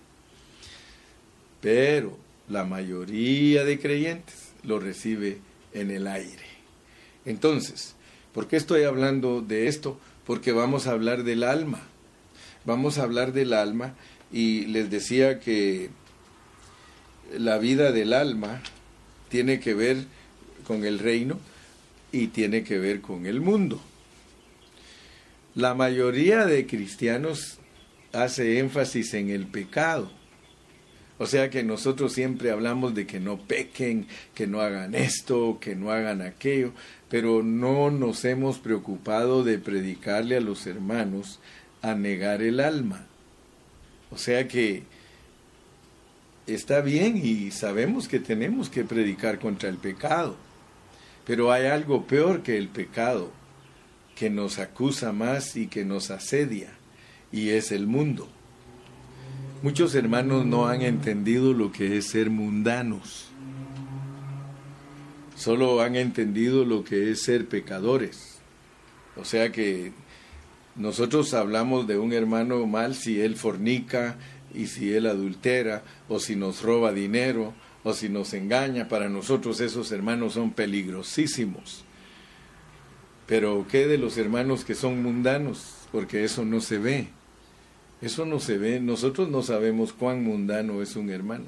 Pero 1.62 2.18
la 2.52 2.64
mayoría 2.64 3.64
de 3.64 3.80
creyentes 3.80 4.52
lo 4.62 4.78
recibe 4.78 5.38
en 5.72 5.90
el 5.90 6.06
aire. 6.06 6.44
Entonces, 7.24 7.94
¿por 8.34 8.46
qué 8.46 8.56
estoy 8.56 8.82
hablando 8.84 9.40
de 9.40 9.68
esto? 9.68 9.98
Porque 10.26 10.52
vamos 10.52 10.86
a 10.86 10.92
hablar 10.92 11.24
del 11.24 11.44
alma. 11.44 11.80
Vamos 12.66 12.98
a 12.98 13.04
hablar 13.04 13.32
del 13.32 13.54
alma 13.54 13.94
y 14.30 14.66
les 14.66 14.90
decía 14.90 15.40
que 15.40 15.88
la 17.36 17.56
vida 17.56 17.90
del 17.90 18.12
alma 18.12 18.62
tiene 19.30 19.58
que 19.58 19.72
ver 19.72 20.04
con 20.66 20.84
el 20.84 20.98
reino 20.98 21.40
y 22.12 22.28
tiene 22.28 22.64
que 22.64 22.78
ver 22.78 23.00
con 23.00 23.24
el 23.24 23.40
mundo. 23.40 23.80
La 25.54 25.74
mayoría 25.74 26.44
de 26.44 26.66
cristianos 26.66 27.58
hace 28.12 28.58
énfasis 28.58 29.14
en 29.14 29.30
el 29.30 29.46
pecado. 29.46 30.10
O 31.22 31.26
sea 31.26 31.50
que 31.50 31.62
nosotros 31.62 32.14
siempre 32.14 32.50
hablamos 32.50 32.96
de 32.96 33.06
que 33.06 33.20
no 33.20 33.38
pequen, 33.38 34.08
que 34.34 34.48
no 34.48 34.60
hagan 34.60 34.96
esto, 34.96 35.58
que 35.60 35.76
no 35.76 35.92
hagan 35.92 36.20
aquello, 36.20 36.72
pero 37.08 37.44
no 37.44 37.92
nos 37.92 38.24
hemos 38.24 38.58
preocupado 38.58 39.44
de 39.44 39.56
predicarle 39.58 40.38
a 40.38 40.40
los 40.40 40.66
hermanos 40.66 41.38
a 41.80 41.94
negar 41.94 42.42
el 42.42 42.58
alma. 42.58 43.06
O 44.10 44.18
sea 44.18 44.48
que 44.48 44.82
está 46.48 46.80
bien 46.80 47.16
y 47.16 47.52
sabemos 47.52 48.08
que 48.08 48.18
tenemos 48.18 48.68
que 48.68 48.82
predicar 48.82 49.38
contra 49.38 49.68
el 49.68 49.76
pecado, 49.76 50.34
pero 51.24 51.52
hay 51.52 51.66
algo 51.66 52.04
peor 52.04 52.42
que 52.42 52.58
el 52.58 52.66
pecado, 52.66 53.30
que 54.16 54.28
nos 54.28 54.58
acusa 54.58 55.12
más 55.12 55.54
y 55.54 55.68
que 55.68 55.84
nos 55.84 56.10
asedia, 56.10 56.70
y 57.30 57.50
es 57.50 57.70
el 57.70 57.86
mundo. 57.86 58.28
Muchos 59.62 59.94
hermanos 59.94 60.44
no 60.44 60.66
han 60.66 60.82
entendido 60.82 61.52
lo 61.52 61.70
que 61.70 61.96
es 61.96 62.08
ser 62.08 62.30
mundanos, 62.30 63.28
solo 65.36 65.80
han 65.80 65.94
entendido 65.94 66.64
lo 66.64 66.82
que 66.82 67.12
es 67.12 67.22
ser 67.22 67.46
pecadores. 67.46 68.38
O 69.16 69.24
sea 69.24 69.52
que 69.52 69.92
nosotros 70.74 71.32
hablamos 71.32 71.86
de 71.86 71.96
un 71.96 72.12
hermano 72.12 72.66
mal 72.66 72.96
si 72.96 73.20
él 73.20 73.36
fornica, 73.36 74.16
y 74.52 74.66
si 74.66 74.92
él 74.92 75.06
adultera, 75.06 75.84
o 76.08 76.18
si 76.18 76.34
nos 76.34 76.62
roba 76.62 76.92
dinero, 76.92 77.54
o 77.84 77.94
si 77.94 78.08
nos 78.08 78.34
engaña, 78.34 78.88
para 78.88 79.08
nosotros 79.08 79.60
esos 79.60 79.92
hermanos 79.92 80.34
son 80.34 80.50
peligrosísimos. 80.50 81.84
Pero 83.26 83.64
¿qué 83.70 83.86
de 83.86 83.98
los 83.98 84.18
hermanos 84.18 84.64
que 84.64 84.74
son 84.74 85.02
mundanos? 85.02 85.86
Porque 85.92 86.24
eso 86.24 86.44
no 86.44 86.60
se 86.60 86.78
ve. 86.78 87.21
Eso 88.02 88.26
no 88.26 88.40
se 88.40 88.58
ve. 88.58 88.80
Nosotros 88.80 89.28
no 89.30 89.42
sabemos 89.42 89.92
cuán 89.92 90.22
mundano 90.22 90.82
es 90.82 90.96
un 90.96 91.08
hermano. 91.08 91.46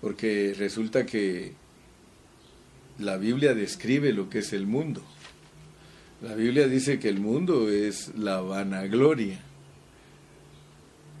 Porque 0.00 0.54
resulta 0.58 1.06
que 1.06 1.54
la 2.98 3.16
Biblia 3.16 3.54
describe 3.54 4.12
lo 4.12 4.28
que 4.28 4.40
es 4.40 4.52
el 4.52 4.66
mundo. 4.66 5.00
La 6.20 6.34
Biblia 6.34 6.68
dice 6.68 6.98
que 6.98 7.08
el 7.08 7.20
mundo 7.20 7.70
es 7.70 8.14
la 8.16 8.40
vanagloria 8.40 9.40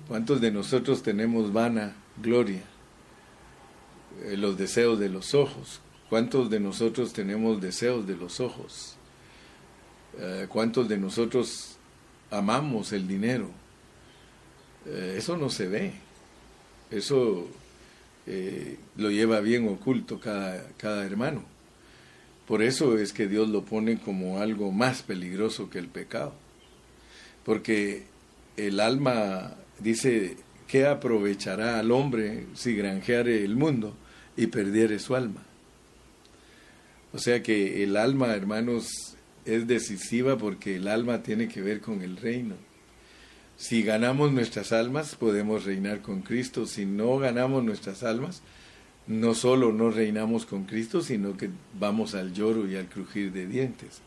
¿Cuántos 0.08 0.42
de 0.42 0.50
nosotros 0.50 1.02
tenemos 1.02 1.52
vana 1.52 1.96
gloria? 2.22 2.62
Eh, 4.24 4.36
los 4.36 4.58
deseos 4.58 4.98
de 4.98 5.08
los 5.08 5.34
ojos. 5.34 5.80
¿Cuántos 6.10 6.50
de 6.50 6.60
nosotros 6.60 7.14
tenemos 7.14 7.60
deseos 7.62 8.06
de 8.06 8.14
los 8.14 8.38
ojos? 8.38 8.96
Eh, 10.18 10.46
¿Cuántos 10.50 10.88
de 10.90 10.98
nosotros 10.98 11.73
amamos 12.38 12.92
el 12.92 13.06
dinero? 13.08 13.50
Eh, 14.86 15.16
eso 15.18 15.36
no 15.36 15.50
se 15.50 15.68
ve. 15.68 15.92
Eso 16.90 17.48
lo 18.96 19.10
lleva 19.10 19.40
bien 19.40 19.68
oculto 19.68 20.18
cada, 20.18 20.66
cada 20.78 21.04
hermano. 21.04 21.42
Por 22.46 22.62
eso 22.62 22.98
es 22.98 23.12
que 23.12 23.26
Dios 23.26 23.48
lo 23.48 23.64
pone 23.64 23.98
como 23.98 24.38
algo 24.38 24.70
más 24.70 25.02
peligroso 25.02 25.70
que 25.70 25.78
el 25.78 25.88
pecado. 25.88 26.34
Porque 27.44 28.04
el 28.56 28.80
alma 28.80 29.54
dice, 29.80 30.36
¿qué 30.68 30.86
aprovechará 30.86 31.78
al 31.78 31.90
hombre 31.90 32.46
si 32.54 32.74
granjeare 32.74 33.44
el 33.44 33.56
mundo 33.56 33.94
y 34.36 34.46
perdiere 34.46 34.98
su 34.98 35.14
alma? 35.14 35.42
O 37.12 37.18
sea 37.18 37.42
que 37.42 37.82
el 37.82 37.96
alma, 37.96 38.34
hermanos, 38.34 39.13
es 39.44 39.66
decisiva 39.66 40.36
porque 40.38 40.76
el 40.76 40.88
alma 40.88 41.22
tiene 41.22 41.48
que 41.48 41.60
ver 41.60 41.80
con 41.80 42.02
el 42.02 42.16
reino. 42.16 42.54
Si 43.56 43.82
ganamos 43.82 44.32
nuestras 44.32 44.72
almas, 44.72 45.14
podemos 45.14 45.64
reinar 45.64 46.00
con 46.00 46.22
Cristo. 46.22 46.66
Si 46.66 46.86
no 46.86 47.18
ganamos 47.18 47.62
nuestras 47.62 48.02
almas, 48.02 48.42
no 49.06 49.34
solo 49.34 49.72
no 49.72 49.90
reinamos 49.90 50.46
con 50.46 50.64
Cristo, 50.64 51.02
sino 51.02 51.36
que 51.36 51.50
vamos 51.78 52.14
al 52.14 52.32
lloro 52.32 52.68
y 52.68 52.76
al 52.76 52.88
crujir 52.88 53.32
de 53.32 53.46
dientes. 53.46 54.00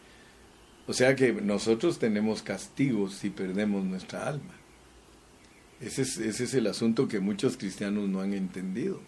O 0.87 0.93
sea 0.93 1.15
que 1.15 1.33
nosotros 1.33 1.99
tenemos 1.99 2.41
castigos 2.41 3.13
si 3.13 3.29
perdemos 3.29 3.83
nuestra 3.83 4.27
alma. 4.27 4.53
Ese 5.79 6.01
es, 6.01 6.53
el 6.53 6.65
asunto 6.67 7.07
que 7.07 7.19
muchos 7.19 7.57
cristianos 7.57 8.09
no 8.09 8.21
han 8.21 8.33
entendido. 8.33 8.99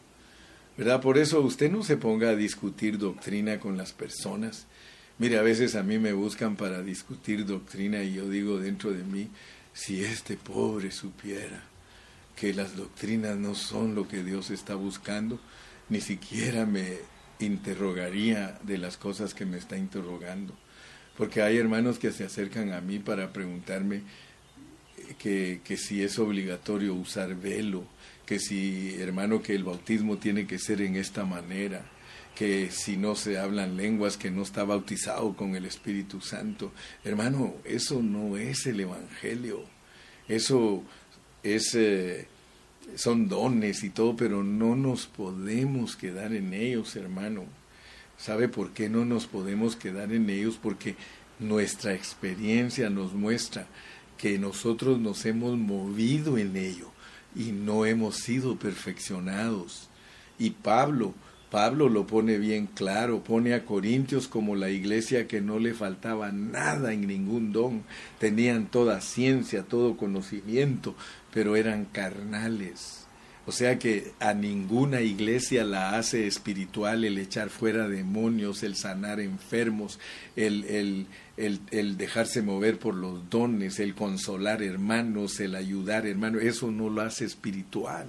¿Verdad? 0.77 1.01
Por 1.01 1.17
eso 1.17 1.41
usted 1.41 1.71
no 1.71 1.83
se 1.83 1.97
ponga 1.97 2.29
a 2.29 2.35
discutir 2.35 2.97
doctrina 2.97 3.59
con 3.59 3.75
las 3.75 3.91
personas. 3.91 4.67
Mire, 5.19 5.37
a 5.37 5.41
veces 5.41 5.75
a 5.75 5.83
mí 5.83 5.99
me 5.99 6.13
buscan 6.13 6.55
para 6.55 6.81
discutir 6.81 7.45
doctrina 7.45 8.01
y 8.03 8.13
yo 8.13 8.29
digo 8.29 8.57
dentro 8.57 8.93
de 8.93 9.03
mí, 9.03 9.27
si 9.73 10.01
este 10.01 10.37
pobre 10.37 10.91
supiera 10.91 11.61
que 12.37 12.53
las 12.53 12.77
doctrinas 12.77 13.37
no 13.37 13.53
son 13.53 13.95
lo 13.95 14.07
que 14.07 14.23
Dios 14.23 14.49
está 14.49 14.75
buscando, 14.75 15.37
ni 15.89 15.99
siquiera 15.99 16.65
me 16.65 16.99
interrogaría 17.39 18.57
de 18.63 18.77
las 18.77 18.95
cosas 18.95 19.33
que 19.33 19.45
me 19.45 19.57
está 19.57 19.77
interrogando. 19.77 20.53
Porque 21.17 21.41
hay 21.41 21.57
hermanos 21.57 21.99
que 21.99 22.13
se 22.13 22.23
acercan 22.23 22.71
a 22.71 22.79
mí 22.79 22.99
para 22.99 23.33
preguntarme, 23.33 24.03
que, 25.17 25.59
que 25.65 25.75
si 25.75 26.01
es 26.01 26.17
obligatorio 26.17 26.93
usar 26.93 27.35
velo, 27.35 27.83
que 28.25 28.39
si, 28.39 28.95
hermano, 28.95 29.41
que 29.41 29.53
el 29.53 29.65
bautismo 29.65 30.17
tiene 30.17 30.47
que 30.47 30.59
ser 30.59 30.81
en 30.81 30.95
esta 30.95 31.25
manera, 31.25 31.83
que 32.39 32.71
si 32.71 32.95
no 32.95 33.15
se 33.15 33.37
hablan 33.37 33.75
lenguas, 33.75 34.15
que 34.15 34.31
no 34.31 34.43
está 34.43 34.63
bautizado 34.63 35.35
con 35.35 35.57
el 35.57 35.65
Espíritu 35.65 36.21
Santo. 36.21 36.71
Hermano, 37.03 37.55
eso 37.65 38.01
no 38.01 38.37
es 38.37 38.65
el 38.65 38.79
Evangelio. 38.79 39.65
Eso 40.29 40.81
es, 41.43 41.75
eh, 41.75 42.29
son 42.95 43.27
dones 43.27 43.83
y 43.83 43.89
todo, 43.89 44.15
pero 44.15 44.41
no 44.41 44.77
nos 44.77 45.05
podemos 45.05 45.97
quedar 45.97 46.31
en 46.31 46.53
ellos, 46.53 46.95
hermano. 46.95 47.43
¿Sabe 48.17 48.47
por 48.47 48.71
qué 48.71 48.87
no 48.87 49.03
nos 49.03 49.25
podemos 49.25 49.75
quedar 49.75 50.13
en 50.13 50.29
ellos? 50.29 50.57
Porque 50.63 50.95
nuestra 51.39 51.93
experiencia 51.93 52.89
nos 52.89 53.11
muestra 53.13 53.67
que 54.17 54.39
nosotros 54.39 54.97
nos 54.97 55.25
hemos 55.25 55.57
movido 55.57 56.37
en 56.37 56.55
ello 56.55 56.89
y 57.35 57.51
no 57.51 57.85
hemos 57.85 58.15
sido 58.15 58.55
perfeccionados. 58.55 59.89
Y 60.37 60.51
Pablo 60.51 61.13
Pablo 61.49 61.89
lo 61.89 62.05
pone 62.05 62.37
bien 62.37 62.67
claro, 62.67 63.23
pone 63.23 63.53
a 63.53 63.65
Corintios 63.65 64.27
como 64.27 64.55
la 64.55 64.69
iglesia 64.69 65.27
que 65.27 65.41
no 65.41 65.57
le 65.57 65.73
faltaba 65.73 66.31
nada 66.31 66.93
en 66.93 67.07
ningún 67.07 67.51
don, 67.51 67.83
tenían 68.19 68.67
toda 68.67 69.01
ciencia, 69.01 69.63
todo 69.63 69.97
conocimiento, 69.97 70.95
pero 71.33 71.55
eran 71.55 71.85
carnales. 71.85 73.05
O 73.47 73.51
sea 73.51 73.79
que 73.79 74.11
a 74.19 74.35
ninguna 74.35 75.01
iglesia 75.01 75.63
la 75.63 75.97
hace 75.97 76.27
espiritual 76.27 77.03
el 77.03 77.17
echar 77.17 77.49
fuera 77.49 77.87
demonios, 77.87 78.61
el 78.61 78.75
sanar 78.75 79.19
enfermos, 79.19 79.99
el, 80.35 80.65
el, 80.65 81.07
el, 81.35 81.59
el, 81.71 81.97
dejarse 81.97 82.43
mover 82.43 82.77
por 82.77 82.93
los 82.93 83.27
dones, 83.31 83.79
el 83.79 83.95
consolar 83.95 84.61
hermanos, 84.61 85.39
el 85.39 85.55
ayudar 85.55 86.05
hermanos. 86.05 86.43
Eso 86.43 86.69
no 86.69 86.91
lo 86.91 87.01
hace 87.01 87.25
espiritual 87.25 88.05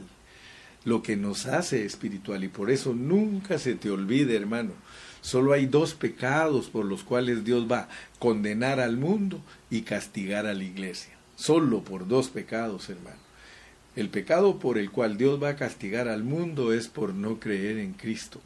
lo 0.84 1.02
que 1.02 1.16
nos 1.16 1.46
hace 1.46 1.84
espiritual. 1.84 2.44
Y 2.44 2.48
por 2.48 2.70
eso 2.70 2.94
nunca 2.94 3.58
se 3.58 3.74
te 3.74 3.90
olvide, 3.90 4.36
hermano. 4.36 4.72
Solo 5.20 5.52
hay 5.52 5.66
dos 5.66 5.94
pecados 5.94 6.70
por 6.70 6.86
los 6.86 7.02
cuales 7.02 7.44
Dios 7.44 7.70
va 7.70 7.80
a 7.80 7.88
condenar 8.18 8.80
al 8.80 8.96
mundo 8.96 9.40
y 9.68 9.82
castigar 9.82 10.46
a 10.46 10.54
la 10.54 10.64
iglesia. 10.64 11.12
Solo 11.36 11.82
por 11.82 12.08
dos 12.08 12.28
pecados, 12.28 12.88
hermano. 12.88 13.18
El 13.96 14.08
pecado 14.08 14.58
por 14.58 14.78
el 14.78 14.90
cual 14.90 15.18
Dios 15.18 15.42
va 15.42 15.50
a 15.50 15.56
castigar 15.56 16.08
al 16.08 16.22
mundo 16.22 16.72
es 16.72 16.88
por 16.88 17.12
no 17.12 17.38
creer 17.38 17.78
en 17.78 17.92
Cristo. 17.92 18.40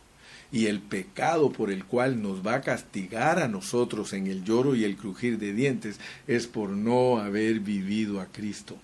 Y 0.51 0.67
el 0.67 0.81
pecado 0.81 1.53
por 1.53 1.71
el 1.71 1.85
cual 1.85 2.23
nos 2.23 2.45
va 2.47 2.55
a 2.55 2.61
castigar 2.61 3.39
a 3.39 3.49
nosotros 3.49 4.13
en 4.13 4.27
el 4.27 4.45
lloro 4.45 4.75
y 4.75 4.85
el 4.85 4.97
crujir 4.97 5.39
de 5.39 5.53
dientes 5.53 6.01
es 6.27 6.47
por 6.47 6.71
no 6.71 7.19
haber 7.19 7.61
vivido 7.61 8.21
a 8.21 8.27
Cristo. 8.27 8.77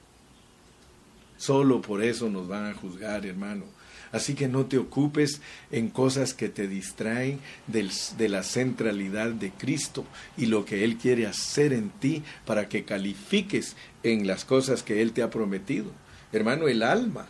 Solo 1.40 1.80
por 1.80 2.04
eso 2.04 2.28
nos 2.28 2.48
van 2.48 2.66
a 2.66 2.74
juzgar, 2.74 3.24
hermano. 3.24 3.64
Así 4.12 4.34
que 4.34 4.46
no 4.46 4.66
te 4.66 4.76
ocupes 4.76 5.40
en 5.70 5.88
cosas 5.88 6.34
que 6.34 6.50
te 6.50 6.68
distraen 6.68 7.40
de 7.66 8.28
la 8.28 8.42
centralidad 8.42 9.30
de 9.30 9.50
Cristo 9.50 10.04
y 10.36 10.46
lo 10.46 10.66
que 10.66 10.84
Él 10.84 10.98
quiere 10.98 11.26
hacer 11.26 11.72
en 11.72 11.88
ti 11.88 12.22
para 12.44 12.68
que 12.68 12.84
califiques 12.84 13.74
en 14.02 14.26
las 14.26 14.44
cosas 14.44 14.82
que 14.82 15.00
Él 15.00 15.12
te 15.12 15.22
ha 15.22 15.30
prometido. 15.30 15.92
Hermano, 16.30 16.68
el 16.68 16.82
alma, 16.82 17.26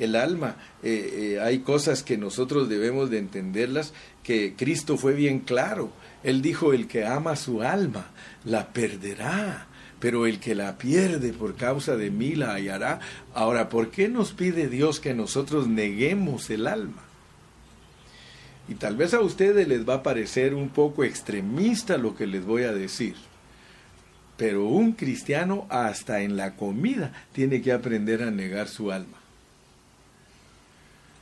el 0.00 0.16
alma, 0.16 0.56
eh, 0.82 1.36
eh, 1.36 1.40
hay 1.40 1.60
cosas 1.60 2.02
que 2.02 2.18
nosotros 2.18 2.68
debemos 2.68 3.10
de 3.10 3.18
entenderlas, 3.18 3.92
que 4.24 4.54
Cristo 4.56 4.96
fue 4.96 5.12
bien 5.12 5.38
claro. 5.38 5.92
Él 6.24 6.42
dijo, 6.42 6.72
el 6.72 6.88
que 6.88 7.06
ama 7.06 7.36
su 7.36 7.62
alma, 7.62 8.10
la 8.44 8.72
perderá 8.72 9.68
pero 10.02 10.26
el 10.26 10.40
que 10.40 10.56
la 10.56 10.78
pierde 10.78 11.32
por 11.32 11.54
causa 11.54 11.94
de 11.94 12.10
mí 12.10 12.34
la 12.34 12.54
hallará. 12.54 12.98
Ahora, 13.34 13.68
¿por 13.68 13.92
qué 13.92 14.08
nos 14.08 14.32
pide 14.32 14.66
Dios 14.66 14.98
que 14.98 15.14
nosotros 15.14 15.68
neguemos 15.68 16.50
el 16.50 16.66
alma? 16.66 17.04
Y 18.66 18.74
tal 18.74 18.96
vez 18.96 19.14
a 19.14 19.20
ustedes 19.20 19.68
les 19.68 19.88
va 19.88 19.94
a 19.94 20.02
parecer 20.02 20.54
un 20.54 20.70
poco 20.70 21.04
extremista 21.04 21.98
lo 21.98 22.16
que 22.16 22.26
les 22.26 22.44
voy 22.44 22.64
a 22.64 22.72
decir. 22.72 23.14
Pero 24.36 24.66
un 24.66 24.90
cristiano 24.90 25.68
hasta 25.70 26.22
en 26.22 26.36
la 26.36 26.56
comida 26.56 27.12
tiene 27.32 27.62
que 27.62 27.70
aprender 27.70 28.24
a 28.24 28.32
negar 28.32 28.66
su 28.66 28.90
alma. 28.90 29.18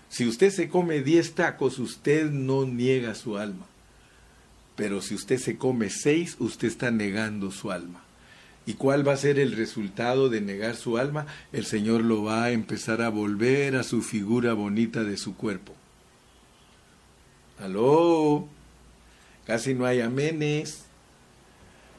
Si 0.09 0.27
usted 0.27 0.51
se 0.51 0.71
come 0.71 1.03
10 1.03 1.35
tacos, 1.35 1.79
usted 1.79 2.31
no 2.31 2.65
niega 2.65 3.15
su 3.15 3.37
alma. 3.37 3.67
Pero 4.75 5.03
si 5.03 5.15
usted 5.15 5.37
se 5.37 5.59
come 5.59 5.91
6, 5.91 6.37
usted 6.39 6.69
está 6.69 6.91
negando 6.91 7.51
su 7.51 7.71
alma. 7.71 8.05
¿Y 8.71 8.75
cuál 8.75 9.07
va 9.07 9.15
a 9.15 9.17
ser 9.17 9.41
el 9.41 9.57
resultado 9.57 10.29
de 10.29 10.41
negar 10.41 10.77
su 10.77 10.97
alma? 10.97 11.27
El 11.53 11.67
Señor 11.67 12.03
lo 12.03 12.23
va 12.23 12.45
a 12.45 12.51
empezar 12.53 13.03
a 13.03 13.09
volver 13.09 13.75
a 13.75 13.83
su 13.83 14.01
figura 14.01 14.53
bonita 14.53 15.03
de 15.03 15.17
su 15.17 15.35
cuerpo. 15.35 15.75
Aló, 17.59 18.47
casi 19.45 19.75
no 19.75 19.87
hay 19.87 20.01
amenes. 20.01 20.85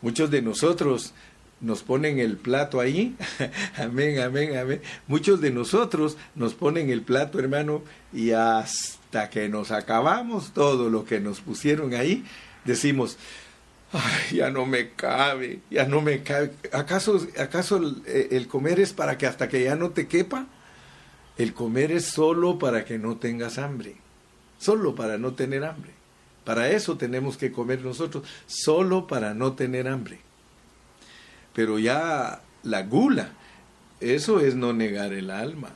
Muchos 0.01 0.31
de 0.31 0.41
nosotros 0.41 1.13
nos 1.59 1.83
ponen 1.83 2.19
el 2.19 2.37
plato 2.37 2.79
ahí, 2.79 3.17
amén, 3.75 4.21
amén, 4.21 4.55
amén. 4.55 4.81
Muchos 5.07 5.41
de 5.41 5.51
nosotros 5.51 6.15
nos 6.35 6.53
ponen 6.53 6.89
el 6.89 7.01
plato, 7.01 7.37
hermano, 7.37 7.83
y 8.13 8.31
hasta 8.31 9.29
que 9.29 9.49
nos 9.49 9.71
acabamos 9.71 10.53
todo 10.53 10.89
lo 10.89 11.03
que 11.03 11.19
nos 11.19 11.41
pusieron 11.41 11.93
ahí, 11.95 12.23
decimos, 12.63 13.17
Ay, 13.93 14.37
ya 14.37 14.49
no 14.49 14.65
me 14.65 14.91
cabe, 14.91 15.59
ya 15.69 15.85
no 15.85 16.01
me 16.01 16.23
cabe. 16.23 16.53
¿Acaso, 16.71 17.27
acaso 17.37 17.77
el, 17.77 18.03
el, 18.31 18.47
comer 18.47 18.79
es 18.79 18.93
para 18.93 19.17
que 19.17 19.27
hasta 19.27 19.49
que 19.49 19.63
ya 19.63 19.75
no 19.75 19.89
te 19.89 20.07
quepa? 20.07 20.47
El 21.37 21.53
comer 21.53 21.91
es 21.91 22.05
solo 22.05 22.57
para 22.57 22.85
que 22.85 22.97
no 22.97 23.17
tengas 23.17 23.57
hambre, 23.57 23.95
solo 24.59 24.95
para 24.95 25.17
no 25.17 25.33
tener 25.33 25.65
hambre. 25.65 25.91
Para 26.45 26.69
eso 26.69 26.97
tenemos 26.97 27.37
que 27.37 27.51
comer 27.51 27.81
nosotros, 27.81 28.23
solo 28.45 29.07
para 29.07 29.33
no 29.33 29.53
tener 29.53 29.87
hambre. 29.87 30.19
Pero 31.53 31.77
ya 31.77 32.41
la 32.63 32.83
gula, 32.83 33.33
eso 33.99 34.39
es 34.39 34.55
no 34.55 34.71
negar 34.73 35.11
el 35.13 35.29
alma 35.29 35.71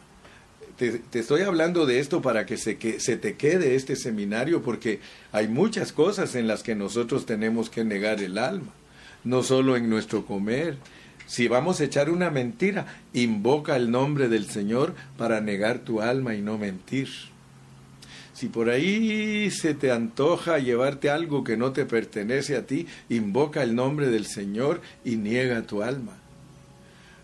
te, 0.78 1.02
estoy 1.14 1.42
hablando 1.42 1.86
de 1.86 2.00
esto 2.00 2.22
para 2.22 2.46
que 2.46 2.58
se, 2.58 2.78
que 2.78 3.00
se 3.00 3.18
te 3.18 3.36
quede 3.36 3.76
este 3.76 3.96
seminario, 3.96 4.62
porque 4.62 5.00
hay 5.32 5.48
muchas 5.48 5.92
cosas 5.92 6.36
en 6.36 6.48
las 6.48 6.64
que 6.64 6.76
nosotros 6.76 7.26
tenemos 7.26 7.70
que 7.70 7.84
negar 7.84 8.22
el 8.22 8.38
alma, 8.38 8.74
no 9.24 9.44
solo 9.44 9.78
en 9.78 9.90
nuestro 9.90 10.26
comer. 10.26 10.78
Si 11.28 11.48
vamos 11.48 11.80
a 11.80 11.86
echar 11.86 12.10
una 12.10 12.30
mentira, 12.30 12.86
invoca 13.14 13.76
el 13.76 13.90
nombre 13.90 14.28
del 14.28 14.46
Señor 14.50 14.94
para 15.18 15.42
negar 15.42 15.80
tu 15.80 16.02
alma 16.02 16.36
y 16.36 16.42
no 16.42 16.58
mentir. 16.58 17.10
Si 18.34 18.48
por 18.48 18.70
ahí 18.70 19.50
se 19.50 19.74
te 19.74 19.92
antoja 19.92 20.60
llevarte 20.60 21.10
algo 21.10 21.44
que 21.44 21.56
no 21.56 21.72
te 21.72 21.86
pertenece 21.86 22.58
a 22.58 22.68
ti, 22.68 22.86
invoca 23.10 23.64
el 23.64 23.76
nombre 23.76 24.10
del 24.10 24.26
Señor 24.26 24.82
y 25.06 25.16
niega 25.16 25.62
tu 25.64 25.82
alma 25.82 26.18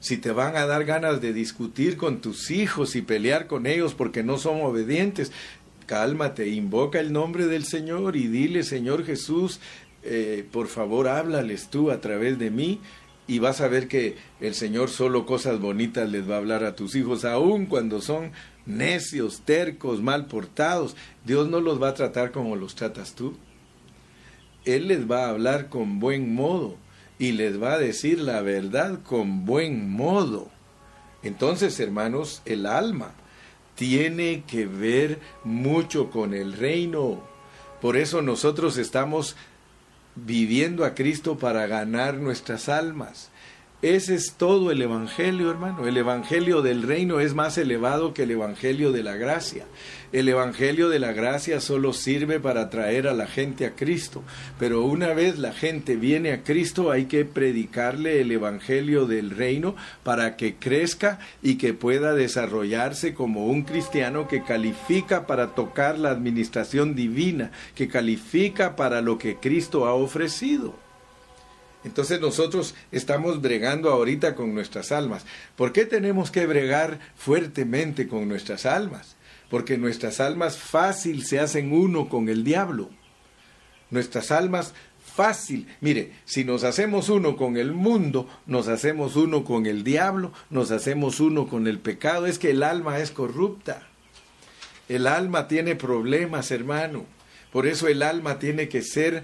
si 0.01 0.17
te 0.17 0.31
van 0.31 0.57
a 0.57 0.65
dar 0.65 0.83
ganas 0.83 1.21
de 1.21 1.31
discutir 1.31 1.95
con 1.95 2.21
tus 2.21 2.49
hijos 2.49 2.95
y 2.95 3.03
pelear 3.03 3.45
con 3.45 3.67
ellos 3.67 3.93
porque 3.93 4.23
no 4.23 4.39
son 4.39 4.61
obedientes, 4.61 5.31
cálmate, 5.85 6.49
invoca 6.49 6.99
el 6.99 7.13
nombre 7.13 7.45
del 7.45 7.65
Señor 7.65 8.15
y 8.15 8.27
dile, 8.27 8.63
Señor 8.63 9.05
Jesús, 9.05 9.59
eh, 10.03 10.43
por 10.51 10.67
favor 10.67 11.07
háblales 11.07 11.69
tú 11.69 11.91
a 11.91 12.01
través 12.01 12.39
de 12.39 12.49
mí 12.49 12.79
y 13.27 13.37
vas 13.37 13.61
a 13.61 13.67
ver 13.67 13.87
que 13.87 14.15
el 14.39 14.55
Señor 14.55 14.89
solo 14.89 15.27
cosas 15.27 15.59
bonitas 15.59 16.09
les 16.09 16.27
va 16.27 16.35
a 16.35 16.39
hablar 16.39 16.63
a 16.63 16.75
tus 16.75 16.95
hijos, 16.95 17.23
aun 17.23 17.67
cuando 17.67 18.01
son 18.01 18.31
necios, 18.65 19.41
tercos, 19.41 20.01
mal 20.01 20.25
portados. 20.25 20.95
Dios 21.25 21.47
no 21.47 21.61
los 21.61 21.81
va 21.81 21.89
a 21.89 21.93
tratar 21.93 22.31
como 22.31 22.55
los 22.55 22.73
tratas 22.73 23.13
tú. 23.13 23.37
Él 24.65 24.87
les 24.87 25.09
va 25.09 25.25
a 25.25 25.29
hablar 25.29 25.69
con 25.69 25.99
buen 25.99 26.33
modo 26.33 26.77
y 27.21 27.33
les 27.33 27.61
va 27.61 27.73
a 27.73 27.77
decir 27.77 28.19
la 28.19 28.41
verdad 28.41 28.97
con 29.03 29.45
buen 29.45 29.91
modo. 29.91 30.49
Entonces, 31.21 31.79
hermanos, 31.79 32.41
el 32.45 32.65
alma 32.65 33.11
tiene 33.75 34.43
que 34.47 34.65
ver 34.65 35.19
mucho 35.43 36.09
con 36.09 36.33
el 36.33 36.53
reino. 36.53 37.21
Por 37.79 37.95
eso 37.95 38.23
nosotros 38.23 38.77
estamos 38.77 39.35
viviendo 40.15 40.83
a 40.83 40.95
Cristo 40.95 41.37
para 41.37 41.67
ganar 41.67 42.15
nuestras 42.15 42.69
almas. 42.69 43.29
Ese 43.81 44.13
es 44.13 44.33
todo 44.33 44.69
el 44.69 44.79
Evangelio, 44.79 45.49
hermano. 45.49 45.87
El 45.87 45.97
Evangelio 45.97 46.61
del 46.61 46.83
reino 46.83 47.19
es 47.19 47.33
más 47.33 47.57
elevado 47.57 48.13
que 48.13 48.23
el 48.23 48.31
Evangelio 48.31 48.91
de 48.91 49.01
la 49.01 49.15
gracia. 49.15 49.65
El 50.11 50.29
Evangelio 50.29 50.87
de 50.87 50.99
la 50.99 51.13
gracia 51.13 51.59
solo 51.59 51.91
sirve 51.91 52.39
para 52.39 52.69
traer 52.69 53.07
a 53.07 53.15
la 53.15 53.25
gente 53.25 53.65
a 53.65 53.71
Cristo. 53.71 54.21
Pero 54.59 54.85
una 54.85 55.15
vez 55.15 55.39
la 55.39 55.51
gente 55.51 55.95
viene 55.95 56.31
a 56.31 56.43
Cristo 56.43 56.91
hay 56.91 57.05
que 57.05 57.25
predicarle 57.25 58.21
el 58.21 58.31
Evangelio 58.31 59.07
del 59.07 59.31
reino 59.31 59.75
para 60.03 60.37
que 60.37 60.57
crezca 60.57 61.17
y 61.41 61.55
que 61.55 61.73
pueda 61.73 62.13
desarrollarse 62.13 63.15
como 63.15 63.47
un 63.47 63.63
cristiano 63.63 64.27
que 64.27 64.43
califica 64.43 65.25
para 65.25 65.55
tocar 65.55 65.97
la 65.97 66.11
administración 66.11 66.93
divina, 66.93 67.49
que 67.73 67.87
califica 67.87 68.75
para 68.75 69.01
lo 69.01 69.17
que 69.17 69.37
Cristo 69.37 69.87
ha 69.87 69.95
ofrecido. 69.95 70.90
Entonces 71.83 72.21
nosotros 72.21 72.75
estamos 72.91 73.41
bregando 73.41 73.89
ahorita 73.89 74.35
con 74.35 74.53
nuestras 74.53 74.91
almas. 74.91 75.25
¿Por 75.55 75.73
qué 75.73 75.85
tenemos 75.85 76.29
que 76.29 76.45
bregar 76.45 76.99
fuertemente 77.15 78.07
con 78.07 78.27
nuestras 78.27 78.65
almas? 78.65 79.15
Porque 79.49 79.77
nuestras 79.77 80.19
almas 80.19 80.57
fácil 80.57 81.25
se 81.25 81.39
hacen 81.39 81.73
uno 81.73 82.07
con 82.07 82.29
el 82.29 82.43
diablo. 82.43 82.89
Nuestras 83.89 84.31
almas 84.31 84.73
fácil. 85.03 85.67
Mire, 85.81 86.13
si 86.25 86.45
nos 86.45 86.63
hacemos 86.63 87.09
uno 87.09 87.35
con 87.35 87.57
el 87.57 87.73
mundo, 87.73 88.29
nos 88.45 88.67
hacemos 88.67 89.15
uno 89.15 89.43
con 89.43 89.65
el 89.65 89.83
diablo, 89.83 90.31
nos 90.49 90.71
hacemos 90.71 91.19
uno 91.19 91.47
con 91.47 91.67
el 91.67 91.79
pecado. 91.79 92.27
Es 92.27 92.39
que 92.39 92.51
el 92.51 92.63
alma 92.63 92.99
es 92.99 93.11
corrupta. 93.11 93.87
El 94.87 95.07
alma 95.07 95.47
tiene 95.47 95.75
problemas, 95.75 96.51
hermano. 96.51 97.05
Por 97.51 97.67
eso 97.67 97.87
el 97.87 98.03
alma 98.03 98.39
tiene 98.39 98.69
que 98.69 98.81
ser 98.81 99.23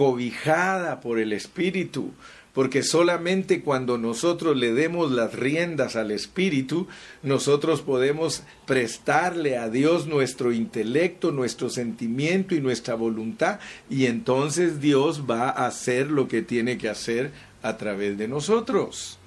cobijada 0.00 1.02
por 1.02 1.18
el 1.18 1.34
Espíritu, 1.34 2.12
porque 2.54 2.82
solamente 2.82 3.60
cuando 3.60 3.98
nosotros 3.98 4.56
le 4.56 4.72
demos 4.72 5.12
las 5.12 5.34
riendas 5.34 5.94
al 5.94 6.10
Espíritu, 6.10 6.88
nosotros 7.22 7.82
podemos 7.82 8.42
prestarle 8.64 9.58
a 9.58 9.68
Dios 9.68 10.06
nuestro 10.06 10.52
intelecto, 10.52 11.32
nuestro 11.32 11.68
sentimiento 11.68 12.54
y 12.54 12.62
nuestra 12.62 12.94
voluntad, 12.94 13.60
y 13.90 14.06
entonces 14.06 14.80
Dios 14.80 15.24
va 15.30 15.50
a 15.50 15.66
hacer 15.66 16.10
lo 16.10 16.28
que 16.28 16.40
tiene 16.40 16.78
que 16.78 16.88
hacer 16.88 17.30
a 17.60 17.76
través 17.76 18.16
de 18.16 18.26
nosotros. 18.26 19.18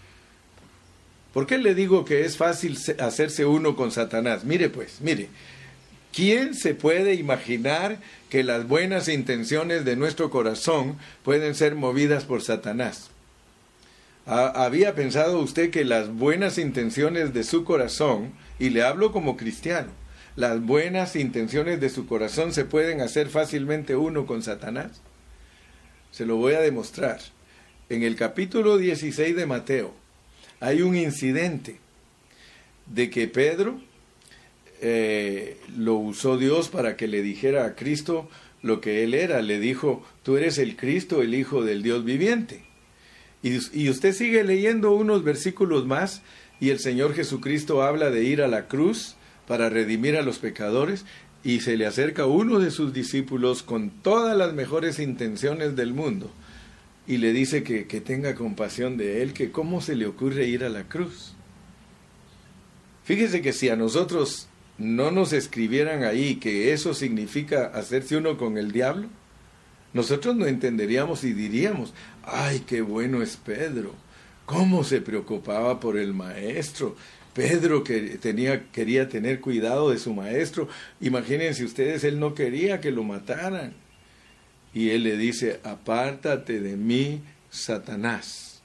¿Por 1.36 1.46
qué 1.46 1.60
le 1.60 1.76
digo 1.76 2.04
que 2.04 2.26
es 2.26 2.36
fácil 2.36 2.80
hacerse 2.98 3.46
uno 3.46 3.76
con 3.76 3.92
Satanás? 3.92 4.44
Mire 4.44 4.70
pues, 4.70 5.02
mire, 5.02 5.30
¿quién 6.14 6.54
se 6.54 6.76
puede 6.76 7.16
imaginar 7.16 7.98
que 8.30 8.44
las 8.44 8.68
buenas 8.68 9.10
intenciones 9.10 9.84
de 9.84 9.96
nuestro 9.96 10.30
corazón 10.30 10.98
pueden 11.24 11.56
ser 11.56 11.76
movidas 11.76 12.24
por 12.24 12.42
Satanás? 12.42 13.10
¿Había 14.26 14.96
pensado 14.96 15.40
usted 15.40 15.70
que 15.70 15.84
las 15.84 16.10
buenas 16.10 16.58
intenciones 16.58 17.34
de 17.34 17.44
su 17.44 17.66
corazón, 17.66 18.32
y 18.58 18.70
le 18.70 18.84
hablo 18.84 19.12
como 19.12 19.36
cristiano, 19.36 19.90
las 20.38 20.62
buenas 20.62 21.18
intenciones 21.18 21.82
de 21.82 21.90
su 21.90 22.08
corazón 22.08 22.54
se 22.54 22.64
pueden 22.64 23.02
hacer 23.02 23.28
fácilmente 23.28 23.98
uno 23.98 24.26
con 24.26 24.42
Satanás? 24.42 25.02
Se 26.12 26.26
lo 26.26 26.38
voy 26.38 26.54
a 26.54 26.62
demostrar. 26.62 27.20
En 27.90 28.04
el 28.04 28.16
capítulo 28.16 28.78
16 28.78 29.36
de 29.36 29.46
Mateo 29.46 29.94
hay 30.62 30.82
un 30.82 30.96
incidente 30.96 31.78
de 32.86 33.10
que 33.10 33.28
Pedro 33.28 33.82
eh, 34.86 35.58
lo 35.78 35.96
usó 35.96 36.38
Dios 36.38 36.68
para 36.68 36.98
que 36.98 37.08
le 37.08 37.22
dijera 37.22 37.66
a 37.66 37.74
Cristo 37.74 38.30
lo 38.62 38.82
que 38.82 39.06
él 39.06 39.14
era. 39.14 39.42
Le 39.42 39.58
dijo, 39.58 40.06
tú 40.24 40.36
eres 40.36 40.58
el 40.58 40.76
Cristo, 40.76 41.22
el 41.22 41.36
Hijo 41.36 41.64
del 41.64 41.84
Dios 41.84 42.04
viviente. 42.04 42.66
Y, 43.42 43.90
usted 43.90 44.14
sigue 44.14 44.44
leyendo 44.44 44.92
unos 44.92 45.24
versículos 45.24 45.86
más 45.86 46.22
y 46.60 46.70
el 46.70 46.80
Señor 46.80 47.14
Jesucristo 47.14 47.82
habla 47.82 48.10
de 48.10 48.24
ir 48.24 48.42
a 48.42 48.48
la 48.50 48.68
cruz 48.68 49.16
para 49.48 49.70
redimir 49.70 50.18
a 50.18 50.22
los 50.22 50.40
pecadores 50.40 51.06
y 51.46 51.62
se 51.62 51.78
le 51.78 51.86
acerca 51.86 52.26
uno 52.26 52.60
de 52.60 52.72
sus 52.72 52.94
discípulos 52.94 53.64
con 53.64 53.90
todas 53.90 54.38
las 54.38 54.54
mejores 54.54 55.00
intenciones 55.00 55.76
del 55.76 55.94
mundo 55.94 56.32
y 57.06 57.18
le 57.18 57.34
dice 57.34 57.64
que, 57.64 57.86
que 57.86 58.00
tenga 58.00 58.36
compasión 58.36 58.96
de 58.96 59.22
él, 59.22 59.34
que 59.34 59.52
cómo 59.52 59.82
se 59.82 59.96
le 59.96 60.08
ocurre 60.08 60.48
ir 60.48 60.64
a 60.64 60.70
la 60.70 60.88
cruz. 60.88 61.34
Fíjese 63.04 63.42
que 63.42 63.52
si 63.52 63.68
a 63.68 63.76
nosotros 63.76 64.48
no 64.84 65.12
nos 65.12 65.34
escribieran 65.34 66.04
ahí 66.04 66.36
que 66.36 66.74
eso 66.74 66.94
significa 66.94 67.68
hacerse 67.68 68.18
uno 68.18 68.38
con 68.38 68.58
el 68.58 68.72
diablo, 68.72 69.08
nosotros 69.94 70.36
no 70.36 70.46
entenderíamos 70.46 71.24
y 71.24 71.34
diríamos, 71.34 71.94
ay, 72.24 72.64
qué 72.68 72.82
bueno 72.82 73.22
es 73.22 73.38
Pedro, 73.38 73.96
cómo 74.46 74.84
se 74.84 75.02
preocupaba 75.02 75.80
por 75.80 75.98
el 75.98 76.14
maestro. 76.14 76.96
Pedro 77.34 77.84
que 77.84 78.18
tenía, 78.18 78.70
quería 78.72 79.10
tener 79.10 79.40
cuidado 79.40 79.90
de 79.90 79.98
su 79.98 80.14
maestro. 80.14 80.68
Imagínense 81.02 81.64
ustedes, 81.64 82.04
él 82.04 82.20
no 82.20 82.36
quería 82.36 82.80
que 82.80 82.92
lo 82.92 83.04
mataran. 83.04 83.74
Y 84.74 84.90
él 84.90 85.04
le 85.04 85.18
dice, 85.18 85.60
apártate 85.64 86.60
de 86.60 86.76
mí, 86.76 87.22
Satanás. 87.50 88.62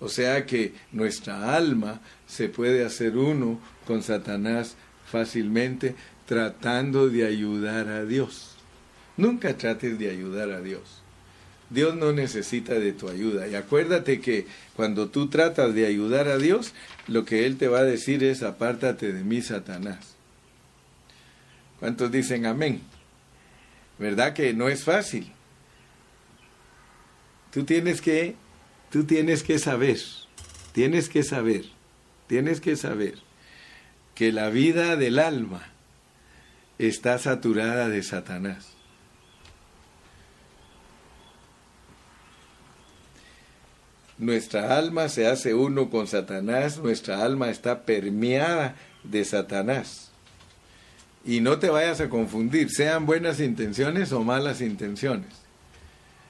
O 0.00 0.08
sea 0.08 0.46
que 0.46 0.74
nuestra 0.90 1.54
alma 1.54 2.00
se 2.32 2.48
puede 2.48 2.82
hacer 2.82 3.18
uno 3.18 3.60
con 3.86 4.02
Satanás 4.02 4.76
fácilmente 5.04 5.94
tratando 6.24 7.10
de 7.10 7.26
ayudar 7.26 7.88
a 7.88 8.06
Dios. 8.06 8.56
Nunca 9.18 9.54
trates 9.58 9.98
de 9.98 10.08
ayudar 10.08 10.50
a 10.50 10.62
Dios. 10.62 11.02
Dios 11.68 11.94
no 11.94 12.14
necesita 12.14 12.72
de 12.72 12.94
tu 12.94 13.10
ayuda. 13.10 13.48
Y 13.48 13.54
acuérdate 13.54 14.22
que 14.22 14.46
cuando 14.74 15.10
tú 15.10 15.28
tratas 15.28 15.74
de 15.74 15.84
ayudar 15.84 16.28
a 16.28 16.38
Dios, 16.38 16.72
lo 17.06 17.26
que 17.26 17.44
Él 17.44 17.58
te 17.58 17.68
va 17.68 17.80
a 17.80 17.84
decir 17.84 18.24
es, 18.24 18.42
apártate 18.42 19.12
de 19.12 19.24
mí, 19.24 19.42
Satanás. 19.42 20.14
¿Cuántos 21.80 22.10
dicen 22.10 22.46
amén? 22.46 22.80
¿Verdad 23.98 24.32
que 24.32 24.54
no 24.54 24.70
es 24.70 24.84
fácil? 24.84 25.30
Tú 27.52 27.64
tienes 27.64 28.00
que, 28.00 28.36
tú 28.90 29.04
tienes 29.04 29.42
que 29.42 29.58
saber, 29.58 29.98
tienes 30.72 31.10
que 31.10 31.22
saber, 31.22 31.66
tienes 32.32 32.62
que 32.62 32.76
saber 32.76 33.16
que 34.14 34.32
la 34.32 34.48
vida 34.48 34.96
del 34.96 35.18
alma 35.18 35.66
está 36.78 37.18
saturada 37.18 37.90
de 37.90 38.02
Satanás. 38.02 38.70
nuestra 44.16 44.78
alma 44.78 45.10
se 45.10 45.26
hace 45.26 45.52
uno 45.52 45.90
con 45.90 46.06
Satanás, 46.06 46.78
nuestra 46.78 47.22
alma 47.22 47.50
está 47.50 47.82
permeada 47.82 48.76
de 49.04 49.26
Satanás. 49.26 50.10
Y 51.26 51.40
no 51.40 51.58
te 51.58 51.68
vayas 51.68 52.00
a 52.00 52.08
confundir, 52.08 52.70
sean 52.70 53.04
buenas 53.04 53.40
intenciones 53.40 54.10
o 54.10 54.24
malas 54.24 54.62
intenciones. 54.62 55.34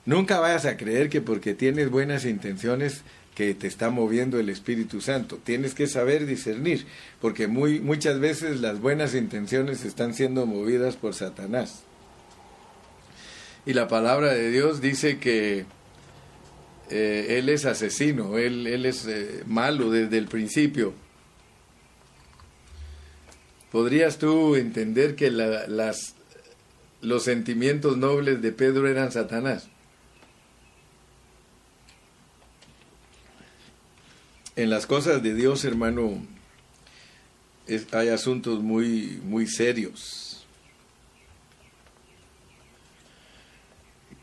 Nunca 0.05 0.41
vayas 0.41 0.65
a 0.65 0.77
creer 0.77 1.09
que 1.11 1.21
porque 1.21 1.55
tienes 1.55 1.91
buenas 1.91 2.25
intenciones 2.25 3.03
que 3.35 3.55
te 3.55 3.66
está 3.66 3.90
moviendo 3.90 4.38
el 4.38 4.49
Espíritu 4.49 5.01
Santo. 5.01 5.38
Tienes 5.42 5.75
que 5.75 5.87
saber 5.87 6.27
discernir, 6.27 6.87
porque 7.21 7.47
muy, 7.47 7.81
muchas 7.81 8.21
veces 8.21 8.61
las 8.61 8.81
buenas 8.81 9.14
intenciones 9.14 9.85
están 9.85 10.14
siendo 10.14 10.47
movidas 10.47 10.97
por 10.97 11.14
Satanás. 11.14 11.83
Y 13.64 13.75
la 13.75 13.88
palabra 13.88 14.35
de 14.35 14.51
Dios 14.51 14.81
dice 14.81 15.18
que 15.18 15.64
eh, 16.90 17.38
él 17.38 17.49
es 17.49 17.64
asesino, 17.64 18.37
él, 18.37 18.66
es 18.85 19.07
eh, 19.07 19.45
malo 19.47 19.90
desde 19.90 20.18
el 20.18 20.27
principio. 20.27 20.92
¿Podrías 23.71 24.18
tú 24.18 24.57
entender 24.57 25.14
que 25.14 25.31
los 25.31 27.23
sentimientos 27.23 27.97
nobles 27.97 28.42
de 28.42 28.53
Pedro 28.53 28.87
eran 28.87 29.11
Satanás? 29.11 29.71
En 34.55 34.69
las 34.69 34.87
cosas 34.87 35.23
de 35.23 35.35
Dios, 35.35 35.65
hermano, 35.65 36.27
hay 37.93 38.09
asuntos 38.09 38.62
muy, 38.62 39.19
muy 39.25 39.47
serios. 39.47 40.45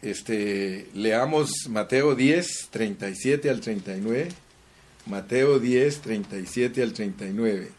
Este, 0.04 0.88
leamos 0.94 1.68
Mateo 1.68 2.14
10, 2.16 2.70
37 2.70 3.50
al 3.50 3.60
39. 3.60 4.30
Mateo 5.08 5.60
10, 5.60 6.02
37 6.02 6.84
al 6.84 6.94
39. 6.94 7.72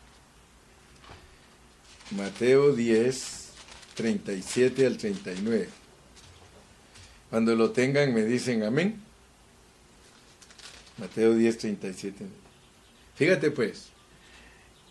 Mateo 2.10 2.72
10, 2.72 3.48
37 3.94 4.86
al 4.86 4.96
39. 4.96 5.68
Cuando 7.30 7.54
lo 7.54 7.70
tengan 7.70 8.12
me 8.12 8.24
dicen 8.24 8.64
amén. 8.64 9.00
Mateo 10.98 11.34
10, 11.34 11.58
37. 11.58 12.39
Fíjate 13.20 13.50
pues, 13.50 13.90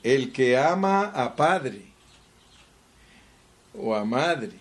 el 0.04 0.32
que 0.32 0.56
ama 0.56 1.06
a 1.06 1.36
padre 1.36 1.82
o 3.74 3.96
a 3.96 4.06
madre 4.06 4.52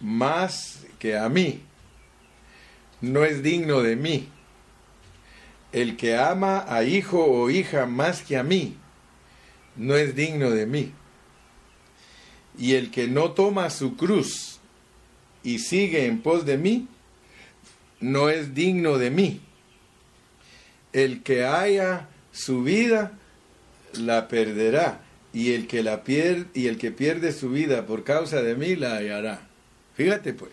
más 0.00 0.86
que 0.98 1.14
a 1.14 1.28
mí, 1.28 1.60
no 3.02 3.22
es 3.22 3.42
digno 3.42 3.82
de 3.82 3.96
mí. 3.96 4.30
El 5.72 5.98
que 5.98 6.16
ama 6.16 6.64
a 6.66 6.84
hijo 6.84 7.22
o 7.22 7.50
hija 7.50 7.84
más 7.84 8.22
que 8.22 8.38
a 8.38 8.42
mí, 8.42 8.78
no 9.76 9.94
es 9.94 10.16
digno 10.16 10.48
de 10.48 10.64
mí. 10.64 10.90
Y 12.56 12.76
el 12.76 12.90
que 12.90 13.08
no 13.08 13.32
toma 13.32 13.68
su 13.68 13.94
cruz 13.94 14.58
y 15.42 15.58
sigue 15.58 16.06
en 16.06 16.22
pos 16.22 16.46
de 16.46 16.56
mí, 16.56 16.88
no 18.00 18.30
es 18.30 18.54
digno 18.54 18.96
de 18.96 19.10
mí. 19.10 19.42
El 20.94 21.22
que 21.22 21.44
haya 21.44 22.08
su 22.34 22.64
vida, 22.64 23.12
la 23.94 24.26
perderá, 24.26 25.00
y 25.32 25.52
el 25.52 25.66
que 25.68 25.82
la 25.82 26.02
pierde, 26.02 26.46
y 26.52 26.66
el 26.66 26.78
que 26.78 26.90
pierde 26.90 27.32
su 27.32 27.50
vida 27.50 27.86
por 27.86 28.02
causa 28.04 28.42
de 28.42 28.56
mí, 28.56 28.74
la 28.74 28.96
hallará. 28.96 29.40
Fíjate 29.94 30.34
pues, 30.34 30.50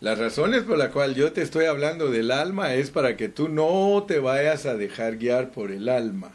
las 0.00 0.18
razones 0.18 0.62
por 0.62 0.76
las 0.76 0.90
cuales 0.90 1.16
yo 1.16 1.32
te 1.32 1.42
estoy 1.42 1.64
hablando 1.64 2.10
del 2.10 2.30
alma 2.30 2.74
es 2.74 2.90
para 2.90 3.16
que 3.16 3.28
tú 3.28 3.48
no 3.48 4.04
te 4.06 4.18
vayas 4.18 4.66
a 4.66 4.76
dejar 4.76 5.16
guiar 5.16 5.50
por 5.50 5.72
el 5.72 5.88
alma. 5.88 6.32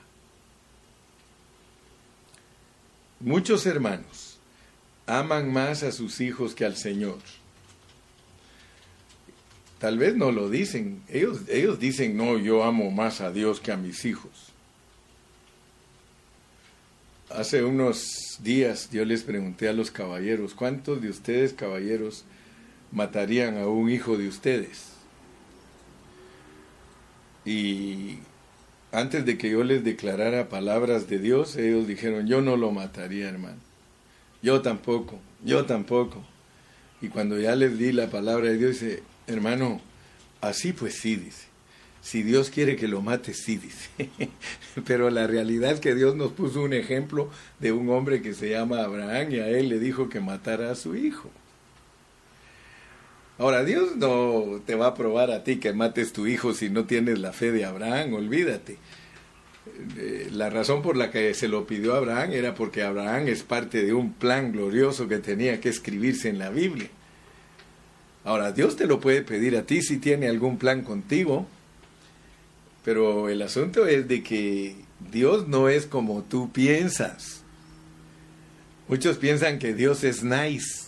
Muchos 3.20 3.66
hermanos 3.68 4.38
aman 5.06 5.54
más 5.54 5.84
a 5.84 5.92
sus 5.92 6.20
hijos 6.20 6.56
que 6.56 6.66
al 6.66 6.76
Señor. 6.76 7.20
Tal 9.78 9.98
vez 9.98 10.16
no 10.16 10.32
lo 10.32 10.50
dicen. 10.50 11.04
Ellos, 11.10 11.42
ellos 11.48 11.80
dicen, 11.80 12.18
no, 12.18 12.38
yo 12.38 12.64
amo 12.64 12.90
más 12.90 13.22
a 13.22 13.32
Dios 13.32 13.60
que 13.60 13.72
a 13.72 13.78
mis 13.78 14.06
hijos. 14.06 14.53
Hace 17.36 17.64
unos 17.64 18.38
días 18.44 18.92
yo 18.92 19.04
les 19.06 19.24
pregunté 19.24 19.68
a 19.68 19.74
los 19.74 19.90
caballeros, 19.90 20.54
¿cuántos 20.54 21.02
de 21.02 21.10
ustedes 21.10 21.52
caballeros 21.54 22.26
matarían 22.92 23.58
a 23.58 23.66
un 23.66 23.90
hijo 23.90 24.18
de 24.18 24.28
ustedes? 24.28 24.90
Y 27.44 28.20
antes 28.92 29.26
de 29.26 29.40
que 29.40 29.50
yo 29.50 29.64
les 29.64 29.84
declarara 29.84 30.48
palabras 30.48 31.10
de 31.10 31.18
Dios, 31.18 31.56
ellos 31.56 31.88
dijeron, 31.88 32.28
yo 32.28 32.42
no 32.42 32.56
lo 32.56 32.72
mataría, 32.72 33.30
hermano. 33.30 33.58
Yo 34.44 34.62
tampoco, 34.62 35.20
yo 35.44 35.66
tampoco. 35.66 36.24
Y 37.02 37.08
cuando 37.08 37.40
ya 37.40 37.56
les 37.56 37.80
di 37.80 37.94
la 37.94 38.12
palabra 38.12 38.50
de 38.50 38.58
Dios, 38.60 38.80
dice, 38.80 39.02
hermano, 39.26 39.82
así 40.40 40.72
pues 40.72 40.94
sí, 41.00 41.16
dice. 41.16 41.53
Si 42.04 42.22
Dios 42.22 42.50
quiere 42.50 42.76
que 42.76 42.90
lo 42.90 43.02
mate, 43.02 43.34
sí, 43.34 43.56
dice. 43.56 43.90
Pero 44.86 45.10
la 45.10 45.26
realidad 45.26 45.72
es 45.72 45.80
que 45.80 45.96
Dios 45.96 46.18
nos 46.18 46.34
puso 46.34 46.62
un 46.62 46.74
ejemplo 46.74 47.30
de 47.60 47.72
un 47.72 47.90
hombre 47.90 48.22
que 48.22 48.34
se 48.34 48.50
llama 48.50 48.84
Abraham 48.84 49.32
y 49.32 49.40
a 49.40 49.48
él 49.48 49.70
le 49.70 49.80
dijo 49.80 50.10
que 50.10 50.20
matara 50.20 50.70
a 50.70 50.76
su 50.76 50.98
hijo. 50.98 51.32
Ahora, 53.38 53.64
Dios 53.64 53.96
no 53.96 54.62
te 54.66 54.76
va 54.76 54.88
a 54.88 54.94
probar 54.94 55.32
a 55.32 55.46
ti 55.46 55.62
que 55.62 55.72
mates 55.72 56.12
tu 56.12 56.28
hijo 56.28 56.54
si 56.54 56.70
no 56.70 56.84
tienes 56.84 57.20
la 57.20 57.32
fe 57.32 57.54
de 57.54 57.64
Abraham, 57.64 58.16
olvídate. 58.16 58.78
Eh, 59.98 60.28
la 60.30 60.50
razón 60.50 60.82
por 60.82 60.98
la 60.98 61.10
que 61.10 61.34
se 61.34 61.48
lo 61.48 61.66
pidió 61.66 61.94
a 61.94 62.00
Abraham 62.00 62.34
era 62.34 62.54
porque 62.54 62.84
Abraham 62.84 63.30
es 63.30 63.44
parte 63.44 63.82
de 63.82 63.94
un 63.94 64.12
plan 64.12 64.52
glorioso 64.52 65.08
que 65.08 65.20
tenía 65.20 65.62
que 65.62 65.70
escribirse 65.70 66.28
en 66.28 66.38
la 66.38 66.50
Biblia. 66.50 66.90
Ahora, 68.26 68.52
Dios 68.52 68.76
te 68.76 68.88
lo 68.88 69.00
puede 69.00 69.22
pedir 69.22 69.56
a 69.56 69.66
ti 69.66 69.82
si 69.82 70.00
tiene 70.00 70.28
algún 70.28 70.58
plan 70.58 70.82
contigo, 70.82 71.48
pero 72.84 73.30
el 73.30 73.42
asunto 73.42 73.88
es 73.88 74.08
de 74.08 74.24
que 74.24 74.76
Dios 75.12 75.48
no 75.48 75.70
es 75.70 75.86
como 75.86 76.24
tú 76.24 76.52
piensas. 76.52 77.44
Muchos 78.88 79.18
piensan 79.18 79.60
que 79.60 79.74
Dios 79.74 80.04
es 80.04 80.24
nice 80.24 80.84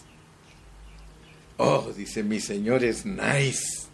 Oh, 1.57 1.93
dice 1.95 2.23
mi 2.23 2.39
Señor 2.39 2.83
es 2.83 3.05
nice. 3.05 3.87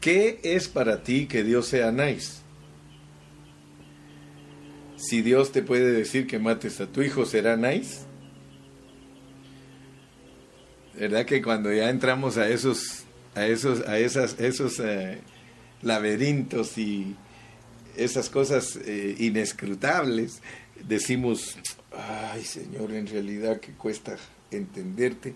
¿Qué 0.00 0.38
es 0.42 0.68
para 0.68 1.02
ti 1.02 1.26
que 1.26 1.42
Dios 1.42 1.66
sea 1.66 1.90
nice? 1.90 2.42
Si 4.96 5.22
Dios 5.22 5.50
te 5.50 5.62
puede 5.62 5.92
decir 5.92 6.26
que 6.26 6.38
mates 6.38 6.80
a 6.80 6.86
tu 6.86 7.02
hijo, 7.02 7.26
¿será 7.26 7.56
nice? 7.56 8.02
¿Verdad 10.94 11.26
que 11.26 11.42
cuando 11.42 11.72
ya 11.72 11.90
entramos 11.90 12.38
a 12.38 12.48
esos, 12.48 13.04
a 13.34 13.46
esos, 13.46 13.80
a 13.88 13.98
esas, 13.98 14.38
esos 14.38 14.78
eh, 14.78 15.20
laberintos 15.84 16.76
y 16.78 17.14
esas 17.96 18.28
cosas 18.28 18.76
eh, 18.84 19.14
inescrutables, 19.20 20.40
decimos, 20.88 21.56
ay 21.96 22.42
Señor, 22.44 22.92
en 22.92 23.06
realidad 23.06 23.60
que 23.60 23.72
cuesta 23.72 24.16
entenderte 24.50 25.34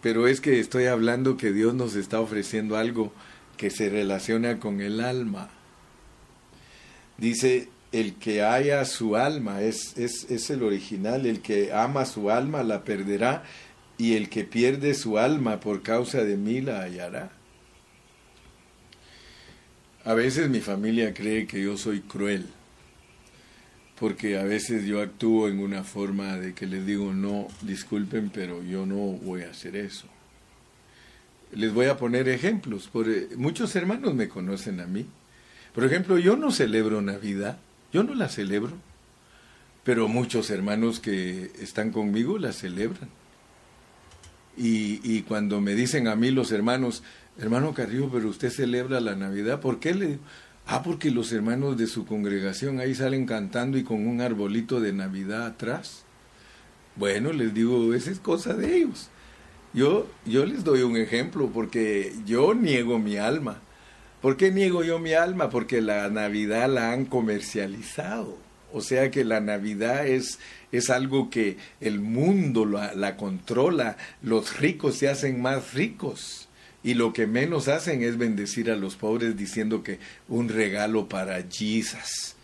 pero 0.00 0.28
es 0.28 0.40
que 0.40 0.60
estoy 0.60 0.86
hablando 0.86 1.36
que 1.36 1.52
Dios 1.52 1.74
nos 1.74 1.96
está 1.96 2.20
ofreciendo 2.20 2.76
algo 2.76 3.12
que 3.56 3.70
se 3.70 3.88
relaciona 3.88 4.60
con 4.60 4.80
el 4.80 5.00
alma. 5.00 5.50
Dice, 7.16 7.68
el 7.90 8.14
que 8.14 8.42
haya 8.42 8.84
su 8.84 9.16
alma, 9.16 9.62
es, 9.62 9.96
es, 9.96 10.30
es, 10.30 10.50
el 10.50 10.62
original, 10.62 11.26
el 11.26 11.40
que 11.40 11.72
ama 11.72 12.04
su 12.04 12.30
alma 12.30 12.62
la 12.62 12.84
perderá, 12.84 13.42
y 13.96 14.14
el 14.14 14.28
que 14.28 14.44
pierde 14.44 14.94
su 14.94 15.18
alma 15.18 15.58
por 15.58 15.82
causa 15.82 16.22
de 16.22 16.36
mí 16.36 16.60
la 16.60 16.82
hallará. 16.82 17.32
A 20.08 20.14
veces 20.14 20.48
mi 20.48 20.60
familia 20.60 21.12
cree 21.12 21.46
que 21.46 21.62
yo 21.62 21.76
soy 21.76 22.00
cruel 22.00 22.46
porque 24.00 24.38
a 24.38 24.42
veces 24.42 24.86
yo 24.86 25.02
actúo 25.02 25.48
en 25.48 25.58
una 25.58 25.84
forma 25.84 26.38
de 26.38 26.54
que 26.54 26.66
les 26.66 26.86
digo, 26.86 27.12
no, 27.12 27.46
disculpen, 27.60 28.30
pero 28.32 28.62
yo 28.62 28.86
no 28.86 28.96
voy 28.96 29.42
a 29.42 29.50
hacer 29.50 29.76
eso. 29.76 30.06
Les 31.52 31.74
voy 31.74 31.86
a 31.88 31.98
poner 31.98 32.26
ejemplos. 32.26 32.88
Por, 32.88 33.10
eh, 33.10 33.28
muchos 33.36 33.76
hermanos 33.76 34.14
me 34.14 34.30
conocen 34.30 34.80
a 34.80 34.86
mí. 34.86 35.04
Por 35.74 35.84
ejemplo, 35.84 36.16
yo 36.16 36.38
no 36.38 36.52
celebro 36.52 37.02
Navidad, 37.02 37.58
yo 37.92 38.02
no 38.02 38.14
la 38.14 38.30
celebro, 38.30 38.72
pero 39.84 40.08
muchos 40.08 40.48
hermanos 40.48 41.00
que 41.00 41.50
están 41.60 41.92
conmigo 41.92 42.38
la 42.38 42.54
celebran. 42.54 43.10
Y, 44.56 45.00
y 45.04 45.20
cuando 45.20 45.60
me 45.60 45.74
dicen 45.74 46.08
a 46.08 46.16
mí 46.16 46.30
los 46.30 46.50
hermanos, 46.50 47.02
hermano 47.38 47.72
Carrillo, 47.72 48.10
pero 48.12 48.28
usted 48.28 48.50
celebra 48.50 49.00
la 49.00 49.14
Navidad, 49.14 49.60
¿por 49.60 49.78
qué 49.80 49.94
le 49.94 50.18
Ah, 50.70 50.82
porque 50.82 51.10
los 51.10 51.32
hermanos 51.32 51.78
de 51.78 51.86
su 51.86 52.04
congregación 52.04 52.78
ahí 52.78 52.94
salen 52.94 53.24
cantando 53.24 53.78
y 53.78 53.84
con 53.84 54.06
un 54.06 54.20
arbolito 54.20 54.80
de 54.82 54.92
Navidad 54.92 55.46
atrás. 55.46 56.04
Bueno, 56.94 57.32
les 57.32 57.54
digo, 57.54 57.94
esa 57.94 58.10
es 58.10 58.20
cosa 58.20 58.52
de 58.52 58.76
ellos. 58.76 59.08
Yo, 59.72 60.06
yo 60.26 60.44
les 60.44 60.64
doy 60.64 60.82
un 60.82 60.98
ejemplo 60.98 61.50
porque 61.54 62.12
yo 62.26 62.52
niego 62.52 62.98
mi 62.98 63.16
alma. 63.16 63.62
¿Por 64.20 64.36
qué 64.36 64.50
niego 64.50 64.84
yo 64.84 64.98
mi 64.98 65.14
alma? 65.14 65.48
Porque 65.48 65.80
la 65.80 66.10
Navidad 66.10 66.68
la 66.68 66.92
han 66.92 67.06
comercializado. 67.06 68.36
O 68.70 68.82
sea 68.82 69.10
que 69.10 69.24
la 69.24 69.40
Navidad 69.40 70.06
es, 70.06 70.38
es 70.70 70.90
algo 70.90 71.30
que 71.30 71.56
el 71.80 72.00
mundo 72.00 72.66
la, 72.66 72.92
la 72.92 73.16
controla. 73.16 73.96
Los 74.20 74.58
ricos 74.58 74.96
se 74.96 75.08
hacen 75.08 75.40
más 75.40 75.72
ricos 75.72 76.47
y 76.82 76.94
lo 76.94 77.12
que 77.12 77.26
menos 77.26 77.68
hacen 77.68 78.02
es 78.02 78.18
bendecir 78.18 78.70
a 78.70 78.76
los 78.76 78.96
pobres 78.96 79.36
diciendo 79.36 79.82
que 79.82 79.98
un 80.28 80.48
regalo 80.48 81.08
para 81.08 81.42
Jesus. 81.42 82.34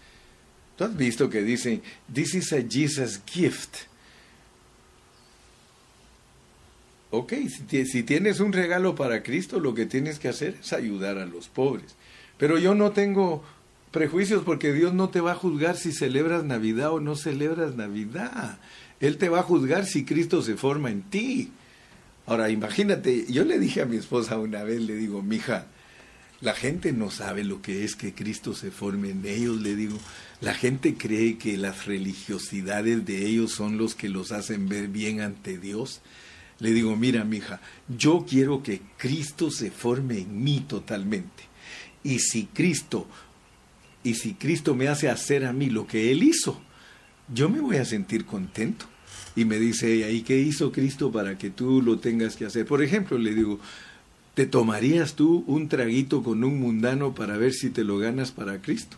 ¿Tú 0.76 0.84
has 0.84 0.96
visto 0.96 1.30
que 1.30 1.42
dicen, 1.42 1.82
this 2.12 2.34
is 2.34 2.52
a 2.52 2.62
Jesus 2.68 3.20
gift? 3.24 3.76
Ok, 7.10 7.32
si, 7.68 7.86
si 7.86 8.02
tienes 8.02 8.40
un 8.40 8.52
regalo 8.52 8.96
para 8.96 9.22
Cristo, 9.22 9.60
lo 9.60 9.72
que 9.72 9.86
tienes 9.86 10.18
que 10.18 10.28
hacer 10.28 10.58
es 10.60 10.72
ayudar 10.72 11.18
a 11.18 11.26
los 11.26 11.48
pobres. 11.48 11.94
Pero 12.38 12.58
yo 12.58 12.74
no 12.74 12.90
tengo 12.90 13.44
prejuicios 13.92 14.42
porque 14.42 14.72
Dios 14.72 14.92
no 14.92 15.10
te 15.10 15.20
va 15.20 15.32
a 15.32 15.36
juzgar 15.36 15.76
si 15.76 15.92
celebras 15.92 16.42
Navidad 16.42 16.92
o 16.92 16.98
no 16.98 17.14
celebras 17.14 17.76
Navidad. 17.76 18.58
Él 18.98 19.18
te 19.18 19.28
va 19.28 19.40
a 19.40 19.44
juzgar 19.44 19.86
si 19.86 20.04
Cristo 20.04 20.42
se 20.42 20.56
forma 20.56 20.90
en 20.90 21.02
ti. 21.02 21.52
Ahora, 22.26 22.50
imagínate, 22.50 23.26
yo 23.28 23.44
le 23.44 23.58
dije 23.58 23.82
a 23.82 23.86
mi 23.86 23.96
esposa 23.96 24.38
una 24.38 24.62
vez, 24.62 24.80
le 24.80 24.94
digo, 24.94 25.22
mija, 25.22 25.66
la 26.40 26.54
gente 26.54 26.92
no 26.92 27.10
sabe 27.10 27.44
lo 27.44 27.60
que 27.60 27.84
es 27.84 27.96
que 27.96 28.14
Cristo 28.14 28.54
se 28.54 28.70
forme 28.70 29.10
en 29.10 29.24
ellos, 29.26 29.60
le 29.60 29.76
digo. 29.76 29.98
La 30.40 30.54
gente 30.54 30.94
cree 30.94 31.38
que 31.38 31.56
las 31.56 31.86
religiosidades 31.86 33.04
de 33.04 33.26
ellos 33.26 33.52
son 33.52 33.78
los 33.78 33.94
que 33.94 34.08
los 34.08 34.32
hacen 34.32 34.68
ver 34.68 34.88
bien 34.88 35.20
ante 35.20 35.58
Dios. 35.58 36.00
Le 36.60 36.72
digo, 36.72 36.96
mira, 36.96 37.24
mija, 37.24 37.60
yo 37.88 38.24
quiero 38.28 38.62
que 38.62 38.80
Cristo 38.96 39.50
se 39.50 39.70
forme 39.70 40.18
en 40.18 40.42
mí 40.42 40.64
totalmente. 40.66 41.44
Y 42.02 42.18
si 42.20 42.46
Cristo, 42.46 43.06
y 44.02 44.14
si 44.14 44.34
Cristo 44.34 44.74
me 44.74 44.88
hace 44.88 45.08
hacer 45.08 45.44
a 45.44 45.52
mí 45.52 45.70
lo 45.70 45.86
que 45.86 46.10
Él 46.10 46.22
hizo, 46.22 46.60
yo 47.32 47.48
me 47.48 47.60
voy 47.60 47.76
a 47.76 47.84
sentir 47.84 48.26
contento 48.26 48.86
y 49.36 49.44
me 49.44 49.58
dice 49.58 49.92
ella, 49.92 50.10
¿y 50.10 50.22
qué 50.22 50.38
hizo 50.38 50.70
Cristo 50.70 51.10
para 51.10 51.36
que 51.36 51.50
tú 51.50 51.82
lo 51.82 51.98
tengas 51.98 52.36
que 52.36 52.46
hacer? 52.46 52.66
Por 52.66 52.82
ejemplo, 52.82 53.18
le 53.18 53.34
digo, 53.34 53.58
¿te 54.34 54.46
tomarías 54.46 55.14
tú 55.14 55.44
un 55.46 55.68
traguito 55.68 56.22
con 56.22 56.44
un 56.44 56.60
mundano 56.60 57.14
para 57.14 57.36
ver 57.36 57.52
si 57.52 57.70
te 57.70 57.84
lo 57.84 57.98
ganas 57.98 58.30
para 58.30 58.62
Cristo? 58.62 58.96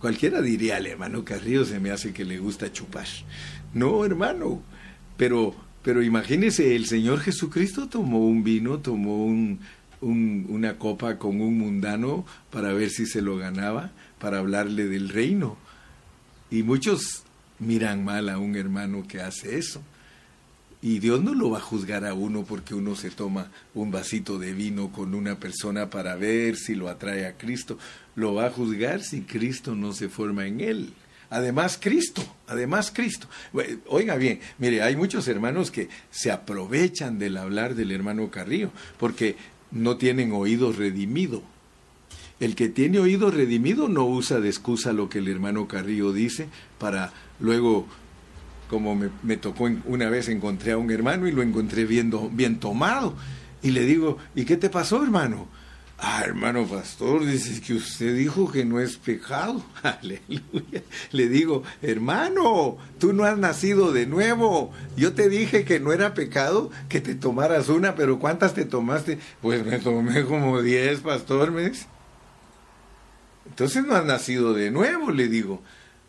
Cualquiera 0.00 0.42
diría, 0.42 0.76
al 0.76 0.86
hermano 0.86 1.24
Carrillo 1.24 1.64
se 1.64 1.80
me 1.80 1.90
hace 1.90 2.12
que 2.12 2.24
le 2.24 2.38
gusta 2.38 2.72
chupar. 2.72 3.06
No, 3.72 4.04
hermano, 4.04 4.62
pero, 5.16 5.54
pero 5.82 6.02
imagínese, 6.02 6.76
el 6.76 6.86
Señor 6.86 7.20
Jesucristo 7.20 7.88
tomó 7.88 8.26
un 8.26 8.44
vino, 8.44 8.78
tomó 8.78 9.24
un, 9.24 9.58
una 10.00 10.78
copa 10.78 11.18
con 11.18 11.40
un 11.40 11.58
mundano 11.58 12.24
para 12.50 12.72
ver 12.72 12.90
si 12.90 13.06
se 13.06 13.22
lo 13.22 13.36
ganaba, 13.36 13.92
para 14.20 14.38
hablarle 14.38 14.86
del 14.86 15.08
reino. 15.08 15.56
Y 16.50 16.62
muchos 16.62 17.24
miran 17.58 18.04
mal 18.04 18.28
a 18.28 18.38
un 18.38 18.56
hermano 18.56 19.06
que 19.06 19.20
hace 19.20 19.58
eso. 19.58 19.82
Y 20.82 20.98
Dios 20.98 21.22
no 21.22 21.34
lo 21.34 21.48
va 21.48 21.58
a 21.58 21.62
juzgar 21.62 22.04
a 22.04 22.12
uno 22.12 22.44
porque 22.44 22.74
uno 22.74 22.94
se 22.94 23.10
toma 23.10 23.50
un 23.72 23.90
vasito 23.90 24.38
de 24.38 24.52
vino 24.52 24.92
con 24.92 25.14
una 25.14 25.40
persona 25.40 25.88
para 25.88 26.14
ver 26.14 26.56
si 26.56 26.74
lo 26.74 26.90
atrae 26.90 27.24
a 27.26 27.38
Cristo. 27.38 27.78
Lo 28.16 28.34
va 28.34 28.46
a 28.46 28.50
juzgar 28.50 29.02
si 29.02 29.22
Cristo 29.22 29.74
no 29.74 29.94
se 29.94 30.10
forma 30.10 30.46
en 30.46 30.60
él. 30.60 30.92
Además 31.30 31.78
Cristo, 31.80 32.22
además 32.46 32.92
Cristo. 32.94 33.28
Oiga 33.86 34.16
bien, 34.16 34.40
mire, 34.58 34.82
hay 34.82 34.94
muchos 34.94 35.26
hermanos 35.26 35.70
que 35.70 35.88
se 36.10 36.30
aprovechan 36.30 37.18
del 37.18 37.38
hablar 37.38 37.74
del 37.74 37.90
hermano 37.90 38.30
Carrillo 38.30 38.70
porque 38.98 39.36
no 39.70 39.96
tienen 39.96 40.32
oído 40.32 40.70
redimido. 40.70 41.42
El 42.40 42.56
que 42.56 42.68
tiene 42.68 42.98
oído 42.98 43.30
redimido 43.30 43.88
no 43.88 44.04
usa 44.04 44.40
de 44.40 44.48
excusa 44.48 44.92
lo 44.92 45.08
que 45.08 45.18
el 45.18 45.28
hermano 45.28 45.68
Carrillo 45.68 46.12
dice 46.12 46.48
para 46.78 47.12
luego, 47.38 47.86
como 48.68 48.96
me, 48.96 49.36
tocó 49.36 49.70
una 49.84 50.10
vez, 50.10 50.28
encontré 50.28 50.72
a 50.72 50.78
un 50.78 50.90
hermano 50.90 51.28
y 51.28 51.32
lo 51.32 51.42
encontré 51.42 51.84
viendo, 51.84 52.28
bien 52.30 52.58
tomado. 52.58 53.14
Y 53.62 53.70
le 53.70 53.84
digo, 53.84 54.18
¿y 54.34 54.44
qué 54.44 54.56
te 54.56 54.68
pasó, 54.68 55.02
hermano? 55.02 55.48
Ah, 55.96 56.22
hermano 56.24 56.66
pastor, 56.66 57.24
dice 57.24 57.60
que 57.60 57.74
usted 57.74 58.16
dijo 58.16 58.50
que 58.50 58.64
no 58.64 58.80
es 58.80 58.96
pecado. 58.96 59.64
Aleluya. 59.82 60.82
Le 61.12 61.28
digo, 61.28 61.62
hermano, 61.82 62.78
tú 62.98 63.12
no 63.12 63.24
has 63.24 63.38
nacido 63.38 63.92
de 63.92 64.06
nuevo. 64.06 64.72
Yo 64.96 65.12
te 65.12 65.28
dije 65.28 65.64
que 65.64 65.78
no 65.78 65.92
era 65.92 66.12
pecado 66.12 66.70
que 66.88 67.00
te 67.00 67.14
tomaras 67.14 67.68
una, 67.68 67.94
pero 67.94 68.18
¿cuántas 68.18 68.54
te 68.54 68.64
tomaste? 68.64 69.18
Pues 69.40 69.64
me 69.64 69.78
tomé 69.78 70.24
como 70.24 70.60
diez, 70.60 71.00
pastor, 71.00 71.52
me 71.52 71.64
Entonces 73.46 73.84
no 73.84 73.94
has 73.94 74.04
nacido 74.04 74.54
de 74.54 74.70
nuevo, 74.70 75.10
le 75.10 75.28
digo, 75.28 75.62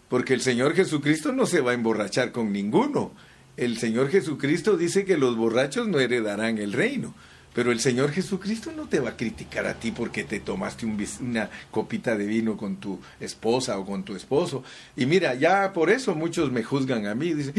porque 0.10 0.34
el 0.34 0.41
Señor 0.41 0.74
Jesucristo 0.74 1.32
no 1.32 1.45
se 1.45 1.62
va 1.62 1.71
a 1.71 1.76
emborrachar 1.76 2.32
con 2.32 2.52
ninguno. 2.52 3.12
El 3.58 3.78
Señor 3.78 4.10
Jesucristo 4.10 4.78
dice 4.78 5.06
que 5.06 5.17
los 5.17 5.36
borrachos 5.36 5.88
no 5.88 6.00
heredarán 6.00 6.58
el 6.58 6.74
reino. 6.74 7.13
Pero 7.56 7.71
el 7.71 7.80
Señor 7.80 8.12
Jesucristo 8.12 8.74
no 8.76 8.89
te 8.89 9.00
va 9.00 9.12
a 9.12 9.15
criticar 9.17 9.65
a 9.65 9.76
ti 9.76 9.91
porque 9.91 10.26
te 10.26 10.41
tomaste 10.41 10.86
una 10.86 11.50
copita 11.71 12.17
de 12.17 12.26
vino 12.26 12.58
con 12.58 12.76
tu 12.82 13.00
esposa 13.21 13.80
o 13.80 13.86
con 13.86 14.04
tu 14.04 14.13
esposo. 14.13 14.62
Y 14.98 15.06
mira, 15.06 15.36
ya 15.36 15.71
por 15.71 15.89
eso 15.89 16.15
muchos 16.15 16.52
me 16.52 16.63
juzgan 16.63 17.08
a 17.08 17.15
mí. 17.15 17.34
Dicen, 17.34 17.54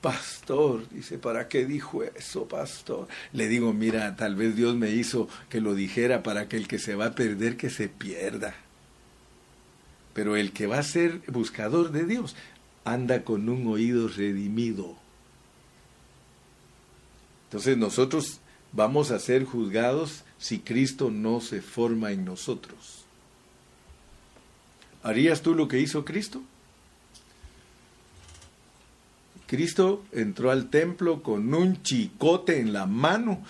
pastor, 0.00 0.88
dice, 0.90 1.18
¿para 1.18 1.46
qué 1.46 1.64
dijo 1.64 2.02
eso, 2.02 2.48
pastor? 2.48 3.06
Le 3.32 3.46
digo, 3.46 3.72
mira, 3.72 4.16
tal 4.16 4.34
vez 4.34 4.56
Dios 4.56 4.74
me 4.74 4.90
hizo 4.90 5.28
que 5.48 5.60
lo 5.60 5.76
dijera 5.76 6.24
para 6.24 6.48
que 6.48 6.56
el 6.56 6.66
que 6.66 6.80
se 6.80 6.96
va 6.96 7.06
a 7.06 7.14
perder, 7.14 7.56
que 7.56 7.70
se 7.70 7.88
pierda. 7.88 8.65
Pero 10.16 10.34
el 10.34 10.52
que 10.52 10.66
va 10.66 10.78
a 10.78 10.82
ser 10.82 11.20
buscador 11.28 11.92
de 11.92 12.06
Dios 12.06 12.34
anda 12.86 13.22
con 13.22 13.50
un 13.50 13.66
oído 13.66 14.08
redimido. 14.08 14.96
Entonces 17.44 17.76
nosotros 17.76 18.40
vamos 18.72 19.10
a 19.10 19.18
ser 19.18 19.44
juzgados 19.44 20.24
si 20.38 20.60
Cristo 20.60 21.10
no 21.10 21.42
se 21.42 21.60
forma 21.60 22.12
en 22.12 22.24
nosotros. 22.24 23.04
¿Harías 25.02 25.42
tú 25.42 25.54
lo 25.54 25.68
que 25.68 25.80
hizo 25.80 26.06
Cristo? 26.06 26.40
Cristo 29.46 30.02
entró 30.12 30.50
al 30.50 30.70
templo 30.70 31.22
con 31.22 31.52
un 31.52 31.82
chicote 31.82 32.58
en 32.58 32.72
la 32.72 32.86
mano 32.86 33.44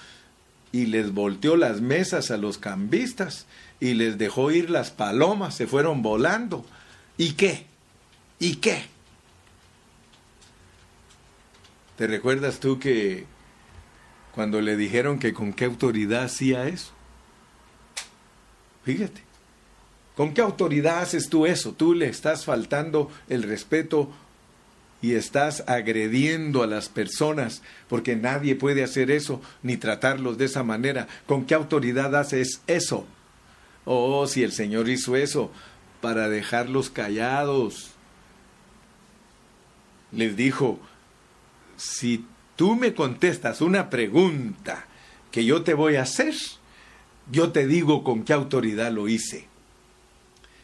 y 0.73 0.87
les 0.87 1.13
volteó 1.13 1.57
las 1.57 1.81
mesas 1.81 2.31
a 2.31 2.37
los 2.37 2.59
cambistas 2.59 3.47
y 3.81 3.95
les 3.95 4.19
dejó 4.19 4.51
ir 4.51 4.71
las 4.71 4.91
palomas, 4.91 5.55
se 5.55 5.67
fueron 5.67 6.03
volando. 6.03 6.65
¿Y 7.17 7.33
qué? 7.33 7.67
¿Y 8.39 8.57
qué? 8.57 8.85
¿Te 11.97 12.07
recuerdas 12.07 12.61
tú 12.61 12.79
que 12.79 13.25
cuando 14.35 14.61
le 14.61 14.77
dijeron 14.77 15.19
que 15.19 15.33
con 15.33 15.53
qué 15.53 15.65
autoridad 15.65 16.25
hacía 16.25 16.69
eso? 16.69 16.93
Fíjate, 18.85 19.23
¿con 20.15 20.35
qué 20.35 20.43
autoridad 20.43 21.01
haces 21.01 21.31
tú 21.31 21.47
eso? 21.47 21.73
Tú 21.73 21.95
le 21.95 22.09
estás 22.09 22.45
faltando 22.45 23.11
el 23.29 23.43
respeto 23.43 24.11
y 25.03 25.15
estás 25.15 25.63
agrediendo 25.67 26.63
a 26.63 26.67
las 26.67 26.89
personas 26.89 27.63
porque 27.89 28.17
nadie 28.17 28.55
puede 28.55 28.83
hacer 28.83 29.11
eso 29.11 29.41
ni 29.63 29.77
tratarlos 29.77 30.39
de 30.39 30.47
esa 30.47 30.63
manera. 30.63 31.07
¿Con 31.27 31.45
qué 31.45 31.55
autoridad 31.55 32.15
haces 32.17 32.63
eso? 32.67 33.07
Oh, 33.85 34.27
si 34.27 34.43
el 34.43 34.53
Señor 34.53 34.89
hizo 34.89 35.17
eso 35.17 35.51
para 36.01 36.29
dejarlos 36.29 36.91
callados. 36.91 37.91
Les 40.13 40.37
dijo, 40.37 40.81
si 41.77 42.25
tú 42.57 42.75
me 42.75 42.95
contestas 42.95 43.61
una 43.61 43.91
pregunta 43.91 44.87
que 45.31 45.45
yo 45.45 45.63
te 45.63 45.75
voy 45.75 45.97
a 45.97 46.03
hacer, 46.03 46.35
yo 47.31 47.53
te 47.53 47.67
digo 47.67 48.03
con 48.03 48.25
qué 48.25 48.33
autoridad 48.33 48.91
lo 48.93 49.09
hice. 49.09 49.49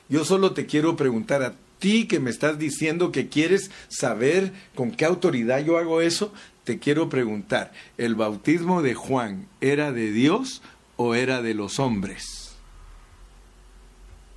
Yo 0.09 0.25
solo 0.25 0.53
te 0.53 0.67
quiero 0.67 0.97
preguntar 0.97 1.43
a 1.43 1.55
ti 1.83 2.07
que 2.07 2.21
me 2.21 2.31
estás 2.31 2.61
diciendo 2.61 3.11
que 3.11 3.29
quieres 3.29 3.73
saber 3.89 4.53
con 4.77 4.93
qué 4.93 5.05
autoridad 5.05 5.65
yo 5.65 5.79
hago 5.79 6.01
eso, 6.01 6.33
te 6.63 6.79
quiero 6.79 7.09
preguntar, 7.09 7.73
¿el 7.99 8.15
bautismo 8.15 8.83
de 8.83 8.95
Juan 8.95 9.49
era 9.61 9.91
de 9.91 10.13
Dios 10.13 10.63
o 10.95 11.17
era 11.17 11.43
de 11.43 11.55
los 11.55 11.81
hombres? 11.81 12.55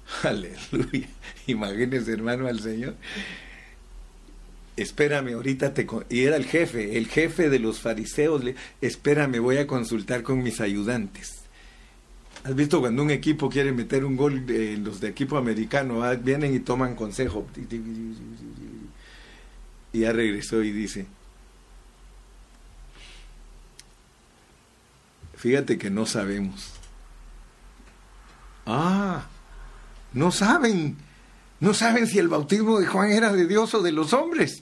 Aleluya. 0.23 1.07
Imagínese, 1.45 2.13
hermano, 2.13 2.47
al 2.47 2.59
Señor. 2.61 2.95
Espérame, 4.75 5.35
ahorita 5.35 5.75
te... 5.75 5.85
Y 6.09 6.23
era 6.23 6.37
el 6.37 6.45
jefe, 6.45 6.97
el 6.97 7.07
jefe 7.07 7.51
de 7.51 7.59
los 7.59 7.79
fariseos. 7.79 8.43
Le, 8.43 8.55
espérame, 8.81 9.39
voy 9.39 9.57
a 9.57 9.67
consultar 9.67 10.23
con 10.23 10.41
mis 10.41 10.61
ayudantes. 10.61 11.44
¿Has 12.45 12.53
visto 12.55 12.79
cuando 12.79 13.01
un 13.01 13.09
equipo 13.09 13.49
quiere 13.49 13.71
meter 13.71 14.05
un 14.05 14.15
gol, 14.15 14.45
eh, 14.49 14.77
los 14.79 15.01
de 15.01 15.07
equipo 15.07 15.35
americano 15.35 16.03
ah, 16.03 16.13
vienen 16.13 16.53
y 16.53 16.59
toman 16.59 16.93
consejo? 16.95 17.47
Y 19.91 19.99
ya 20.01 20.11
regresó 20.11 20.61
y 20.61 20.71
dice, 20.71 21.07
fíjate 25.33 25.79
que 25.79 25.89
no 25.89 26.05
sabemos. 26.05 26.73
Ah, 28.67 29.25
no 30.13 30.31
saben, 30.31 30.97
no 31.59 31.73
saben 31.73 32.05
si 32.05 32.19
el 32.19 32.27
bautismo 32.27 32.79
de 32.79 32.85
Juan 32.85 33.09
era 33.11 33.33
de 33.33 33.47
Dios 33.47 33.73
o 33.73 33.81
de 33.81 33.91
los 33.91 34.13
hombres. 34.13 34.61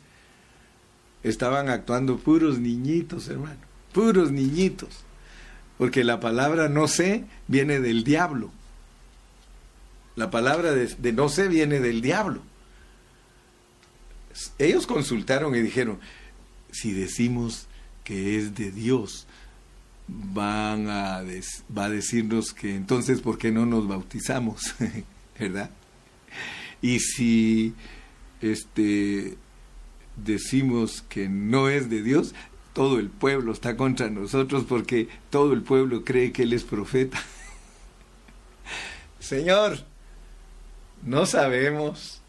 Estaban 1.22 1.68
actuando 1.68 2.16
puros 2.16 2.60
niñitos, 2.60 3.28
hermano, 3.28 3.60
puros 3.92 4.32
niñitos. 4.32 5.04
Porque 5.78 6.04
la 6.04 6.20
palabra 6.20 6.70
no 6.70 6.88
sé 6.88 7.26
viene 7.48 7.80
del 7.80 8.04
diablo. 8.04 8.52
La 10.16 10.30
palabra 10.30 10.74
de, 10.74 11.14
no 11.14 11.30
sé 11.30 11.48
viene 11.48 11.80
del 11.80 12.02
diablo. 12.02 12.42
Ellos 14.60 14.86
consultaron 14.86 15.56
y 15.56 15.62
dijeron, 15.62 16.00
si 16.72 16.92
decimos 16.92 17.68
que 18.04 18.38
es 18.38 18.56
de 18.56 18.72
Dios, 18.72 19.28
van 20.08 20.90
a 20.90 21.24
va 21.76 21.86
a 21.86 21.90
decirnos 21.90 22.54
que 22.54 22.76
entonces, 22.76 23.22
¿por 23.22 23.38
qué 23.38 23.52
no 23.52 23.66
nos 23.66 23.88
bautizamos? 23.88 24.76
¿verdad? 25.40 25.72
Y 26.82 27.00
si 27.00 27.74
este 28.42 29.38
decimos 30.16 31.04
que 31.10 31.30
no 31.30 31.70
es 31.70 31.90
de 31.90 32.04
Dios, 32.04 32.34
todo 32.74 33.00
el 33.00 33.10
pueblo 33.10 33.52
está 33.52 33.78
contra 33.78 34.10
nosotros 34.10 34.66
porque 34.68 35.08
todo 35.30 35.54
el 35.54 35.62
pueblo 35.62 36.04
cree 36.04 36.32
que 36.32 36.44
Él 36.44 36.54
es 36.54 36.64
profeta. 36.64 37.22
Señor, 39.20 39.80
no 41.04 41.26
sabemos. 41.26 42.22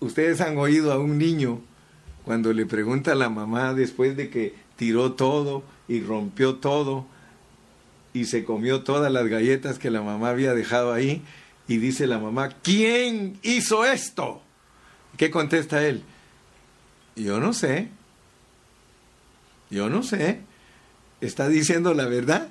Ustedes 0.00 0.40
han 0.40 0.56
oído 0.56 0.92
a 0.92 0.98
un 0.98 1.18
niño 1.18 1.60
cuando 2.24 2.52
le 2.52 2.66
pregunta 2.66 3.12
a 3.12 3.16
la 3.16 3.28
mamá 3.28 3.74
después 3.74 4.16
de 4.16 4.30
que 4.30 4.54
tiró 4.76 5.12
todo 5.12 5.62
y 5.88 6.00
rompió 6.00 6.56
todo, 6.56 7.06
y 8.12 8.24
se 8.24 8.44
comió 8.44 8.82
todas 8.82 9.12
las 9.12 9.26
galletas 9.28 9.78
que 9.78 9.90
la 9.90 10.02
mamá 10.02 10.30
había 10.30 10.54
dejado 10.54 10.92
ahí 10.92 11.22
y 11.68 11.76
dice 11.76 12.06
la 12.06 12.18
mamá, 12.18 12.50
¿quién 12.62 13.38
hizo 13.42 13.84
esto? 13.84 14.42
¿Qué 15.16 15.30
contesta 15.30 15.86
él? 15.86 16.02
Yo 17.22 17.38
no 17.38 17.52
sé. 17.52 17.88
Yo 19.70 19.88
no 19.88 20.02
sé. 20.02 20.40
¿Está 21.20 21.48
diciendo 21.48 21.94
la 21.94 22.06
verdad? 22.06 22.48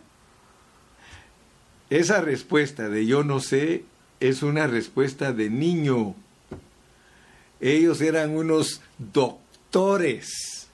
Esa 1.90 2.22
respuesta 2.22 2.88
de 2.88 3.08
yo 3.08 3.24
no 3.24 3.40
sé 3.40 3.84
es 4.20 4.44
una 4.44 4.68
respuesta 4.68 5.34
de 5.34 5.50
niño. 5.50 6.16
Ellos 7.60 8.00
eran 8.02 8.32
unos 8.32 8.82
doctores 8.98 10.68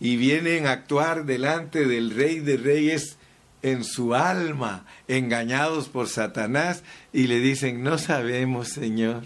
y 0.00 0.16
vienen 0.16 0.66
a 0.66 0.72
actuar 0.72 1.24
delante 1.24 1.86
del 1.86 2.10
rey 2.10 2.40
de 2.40 2.56
reyes 2.56 3.16
en 3.62 3.84
su 3.84 4.14
alma, 4.14 4.84
engañados 5.08 5.88
por 5.88 6.08
Satanás, 6.08 6.82
y 7.12 7.28
le 7.28 7.38
dicen, 7.38 7.82
no 7.82 7.96
sabemos, 7.96 8.68
Señor. 8.68 9.24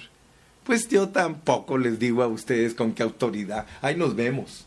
Pues 0.68 0.86
yo 0.86 1.08
tampoco 1.08 1.78
les 1.78 1.98
digo 1.98 2.22
a 2.22 2.26
ustedes 2.26 2.74
con 2.74 2.92
qué 2.92 3.02
autoridad. 3.02 3.64
Ahí 3.80 3.96
nos 3.96 4.14
vemos. 4.14 4.66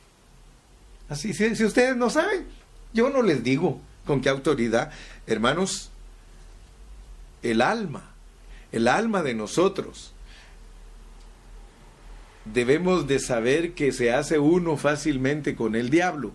Así, 1.07 1.31
si, 1.31 1.55
si 1.55 1.63
ustedes 1.63 1.95
no 1.95 2.09
saben, 2.09 2.47
yo 2.91 3.11
no 3.11 3.21
les 3.21 3.43
digo 3.43 3.79
con 4.07 4.19
qué 4.19 4.29
autoridad. 4.29 4.91
Hermanos, 5.27 5.91
el 7.43 7.61
alma, 7.61 8.15
el 8.71 8.87
alma 8.87 9.21
de 9.21 9.35
nosotros, 9.35 10.11
debemos 12.45 13.05
de 13.05 13.19
saber 13.19 13.73
que 13.73 13.91
se 13.91 14.11
hace 14.11 14.39
uno 14.39 14.77
fácilmente 14.77 15.55
con 15.55 15.75
el 15.75 15.91
diablo. 15.91 16.31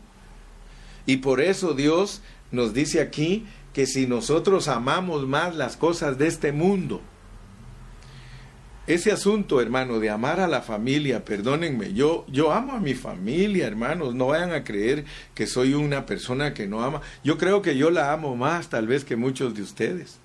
Y 1.07 1.17
por 1.17 1.41
eso 1.41 1.75
Dios 1.75 2.23
nos 2.53 2.73
dice 2.73 3.01
aquí 3.01 3.47
que 3.73 3.89
si 3.89 4.07
nosotros 4.07 4.69
amamos 4.69 5.27
más 5.27 5.57
las 5.57 5.77
cosas 5.77 6.19
de 6.19 6.29
este 6.29 6.53
mundo, 6.53 7.03
ese 8.87 9.11
asunto, 9.11 9.61
hermano, 9.61 9.99
de 9.99 10.11
amar 10.11 10.39
a 10.39 10.47
la 10.47 10.63
familia, 10.63 11.25
perdónenme, 11.25 11.93
yo, 11.93 12.25
yo 12.29 12.53
amo 12.53 12.75
a 12.75 12.81
mi 12.81 12.95
familia, 12.95 13.67
hermanos, 13.67 14.15
no 14.15 14.29
vayan 14.29 14.53
a 14.53 14.63
creer 14.63 15.05
que 15.35 15.49
soy 15.49 15.75
una 15.75 16.07
persona 16.07 16.55
que 16.55 16.69
no 16.69 16.85
ama. 16.85 17.01
Yo 17.25 17.37
creo 17.37 17.63
que 17.63 17.77
yo 17.77 17.91
la 17.91 18.13
amo 18.13 18.37
más 18.37 18.69
tal 18.69 18.87
vez 18.87 19.05
que 19.05 19.17
muchos 19.17 19.55
de 19.55 19.63
ustedes. 19.63 20.19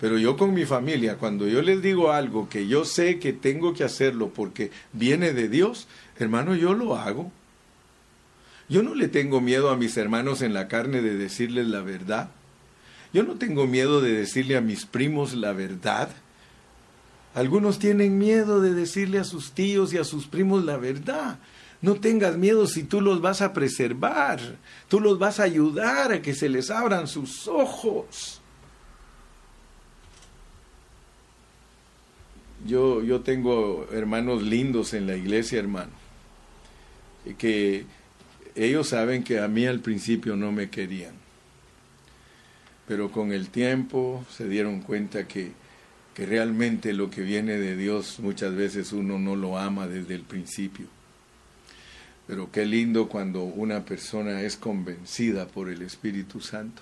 Pero 0.00 0.18
yo 0.18 0.36
con 0.36 0.52
mi 0.52 0.64
familia, 0.64 1.16
cuando 1.16 1.46
yo 1.46 1.62
les 1.62 1.80
digo 1.80 2.10
algo 2.10 2.48
que 2.48 2.66
yo 2.66 2.84
sé 2.84 3.18
que 3.18 3.32
tengo 3.32 3.72
que 3.72 3.84
hacerlo 3.84 4.30
porque 4.34 4.70
viene 4.92 5.32
de 5.32 5.48
Dios, 5.48 5.86
hermano, 6.18 6.54
yo 6.54 6.74
lo 6.74 6.96
hago. 6.96 7.30
Yo 8.68 8.82
no 8.82 8.96
le 8.96 9.06
tengo 9.06 9.40
miedo 9.40 9.70
a 9.70 9.76
mis 9.76 9.96
hermanos 9.96 10.42
en 10.42 10.52
la 10.52 10.66
carne 10.66 11.02
de 11.02 11.16
decirles 11.16 11.68
la 11.68 11.80
verdad. 11.80 12.30
Yo 13.12 13.22
no 13.22 13.36
tengo 13.36 13.66
miedo 13.66 14.00
de 14.00 14.12
decirle 14.12 14.56
a 14.56 14.60
mis 14.60 14.86
primos 14.86 15.34
la 15.34 15.52
verdad. 15.52 16.10
Algunos 17.36 17.78
tienen 17.78 18.16
miedo 18.16 18.62
de 18.62 18.72
decirle 18.72 19.18
a 19.18 19.24
sus 19.24 19.52
tíos 19.52 19.92
y 19.92 19.98
a 19.98 20.04
sus 20.04 20.26
primos 20.26 20.64
la 20.64 20.78
verdad. 20.78 21.38
No 21.82 21.96
tengas 21.96 22.38
miedo 22.38 22.66
si 22.66 22.82
tú 22.82 23.02
los 23.02 23.20
vas 23.20 23.42
a 23.42 23.52
preservar, 23.52 24.40
tú 24.88 25.00
los 25.00 25.18
vas 25.18 25.38
a 25.38 25.42
ayudar 25.42 26.12
a 26.12 26.22
que 26.22 26.32
se 26.32 26.48
les 26.48 26.70
abran 26.70 27.06
sus 27.06 27.46
ojos. 27.46 28.40
Yo, 32.66 33.02
yo 33.02 33.20
tengo 33.20 33.86
hermanos 33.92 34.42
lindos 34.42 34.94
en 34.94 35.06
la 35.06 35.14
iglesia, 35.14 35.58
hermano, 35.58 35.92
que 37.36 37.84
ellos 38.54 38.88
saben 38.88 39.22
que 39.22 39.40
a 39.40 39.46
mí 39.46 39.66
al 39.66 39.80
principio 39.80 40.36
no 40.36 40.52
me 40.52 40.70
querían, 40.70 41.12
pero 42.88 43.12
con 43.12 43.30
el 43.30 43.50
tiempo 43.50 44.24
se 44.30 44.48
dieron 44.48 44.80
cuenta 44.80 45.28
que, 45.28 45.65
que 46.16 46.24
realmente 46.24 46.94
lo 46.94 47.10
que 47.10 47.20
viene 47.20 47.58
de 47.58 47.76
Dios 47.76 48.20
muchas 48.20 48.54
veces 48.54 48.94
uno 48.94 49.18
no 49.18 49.36
lo 49.36 49.58
ama 49.58 49.86
desde 49.86 50.14
el 50.14 50.22
principio. 50.22 50.86
Pero 52.26 52.50
qué 52.50 52.64
lindo 52.64 53.06
cuando 53.10 53.42
una 53.42 53.84
persona 53.84 54.40
es 54.40 54.56
convencida 54.56 55.46
por 55.46 55.68
el 55.68 55.82
Espíritu 55.82 56.40
Santo. 56.40 56.80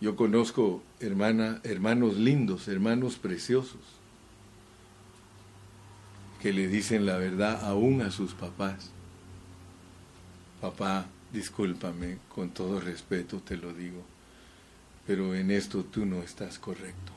Yo 0.00 0.16
conozco 0.16 0.82
hermana, 1.00 1.60
hermanos 1.64 2.16
lindos, 2.16 2.66
hermanos 2.66 3.16
preciosos, 3.16 3.82
que 6.40 6.54
le 6.54 6.66
dicen 6.66 7.04
la 7.04 7.18
verdad 7.18 7.62
aún 7.62 8.00
a 8.00 8.10
sus 8.10 8.32
papás. 8.32 8.90
Papá, 10.62 11.08
discúlpame, 11.30 12.16
con 12.34 12.52
todo 12.52 12.80
respeto 12.80 13.40
te 13.40 13.58
lo 13.58 13.74
digo, 13.74 14.02
pero 15.12 15.34
en 15.34 15.50
esto 15.50 15.84
tú 15.84 16.06
no 16.06 16.22
estás 16.22 16.58
correcto. 16.58 17.12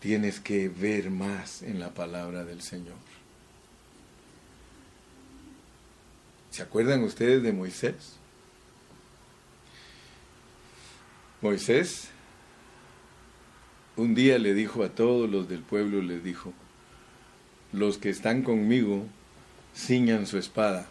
Tienes 0.00 0.40
que 0.40 0.68
ver 0.68 1.08
más 1.08 1.62
en 1.62 1.78
la 1.78 1.94
palabra 1.94 2.44
del 2.44 2.62
Señor. 2.62 2.96
¿Se 6.50 6.62
acuerdan 6.62 7.04
ustedes 7.04 7.44
de 7.44 7.52
Moisés? 7.52 8.16
Moisés 11.42 12.08
un 13.94 14.16
día 14.16 14.40
le 14.40 14.52
dijo 14.52 14.82
a 14.82 14.88
todos 14.88 15.30
los 15.30 15.48
del 15.48 15.60
pueblo, 15.60 16.02
les 16.02 16.24
dijo, 16.24 16.52
los 17.72 17.98
que 17.98 18.10
están 18.10 18.42
conmigo, 18.42 19.06
ciñan 19.76 20.26
su 20.26 20.38
espada, 20.38 20.88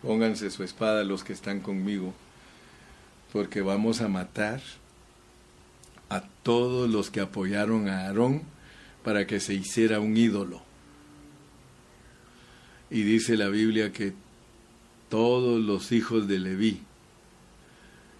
pónganse 0.00 0.48
su 0.52 0.62
espada 0.62 1.02
los 1.02 1.24
que 1.24 1.32
están 1.32 1.58
conmigo, 1.58 2.14
porque 3.36 3.60
vamos 3.60 4.00
a 4.00 4.08
matar 4.08 4.62
a 6.08 6.22
todos 6.42 6.88
los 6.88 7.10
que 7.10 7.20
apoyaron 7.20 7.86
a 7.86 8.06
Aarón 8.06 8.44
para 9.04 9.26
que 9.26 9.40
se 9.40 9.52
hiciera 9.52 10.00
un 10.00 10.16
ídolo. 10.16 10.62
Y 12.88 13.02
dice 13.02 13.36
la 13.36 13.48
Biblia 13.48 13.92
que 13.92 14.14
todos 15.10 15.60
los 15.60 15.92
hijos 15.92 16.26
de 16.26 16.38
Leví 16.38 16.80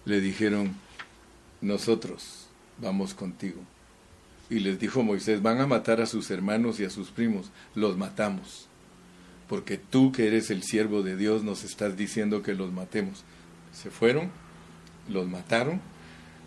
le 0.05 0.21
dijeron, 0.21 0.75
nosotros 1.61 2.45
vamos 2.77 3.15
contigo. 3.15 3.61
Y 4.51 4.59
les 4.59 4.77
dijo 4.77 5.01
Moisés, 5.01 5.41
van 5.41 5.59
a 5.61 5.65
matar 5.65 5.99
a 5.99 6.05
sus 6.05 6.29
hermanos 6.29 6.79
y 6.79 6.85
a 6.85 6.91
sus 6.91 7.09
primos, 7.09 7.49
los 7.73 7.97
matamos, 7.97 8.67
porque 9.49 9.79
tú 9.79 10.11
que 10.11 10.27
eres 10.27 10.51
el 10.51 10.61
siervo 10.61 11.01
de 11.01 11.17
Dios 11.17 11.43
nos 11.43 11.63
estás 11.63 11.97
diciendo 11.97 12.43
que 12.43 12.53
los 12.53 12.71
matemos. 12.71 13.23
Se 13.73 13.89
fueron, 13.89 14.29
los 15.09 15.27
mataron, 15.27 15.81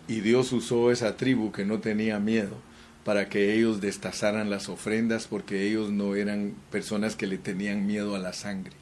y 0.07 0.21
Dios 0.21 0.51
usó 0.51 0.91
esa 0.91 1.17
tribu 1.17 1.51
que 1.51 1.65
no 1.65 1.79
tenía 1.79 2.19
miedo 2.19 2.57
para 3.05 3.29
que 3.29 3.55
ellos 3.55 3.81
destazaran 3.81 4.49
las 4.49 4.69
ofrendas, 4.69 5.27
porque 5.27 5.67
ellos 5.67 5.89
no 5.89 6.15
eran 6.15 6.53
personas 6.69 7.15
que 7.15 7.27
le 7.27 7.37
tenían 7.37 7.87
miedo 7.87 8.15
a 8.15 8.19
la 8.19 8.33
sangre. 8.33 8.73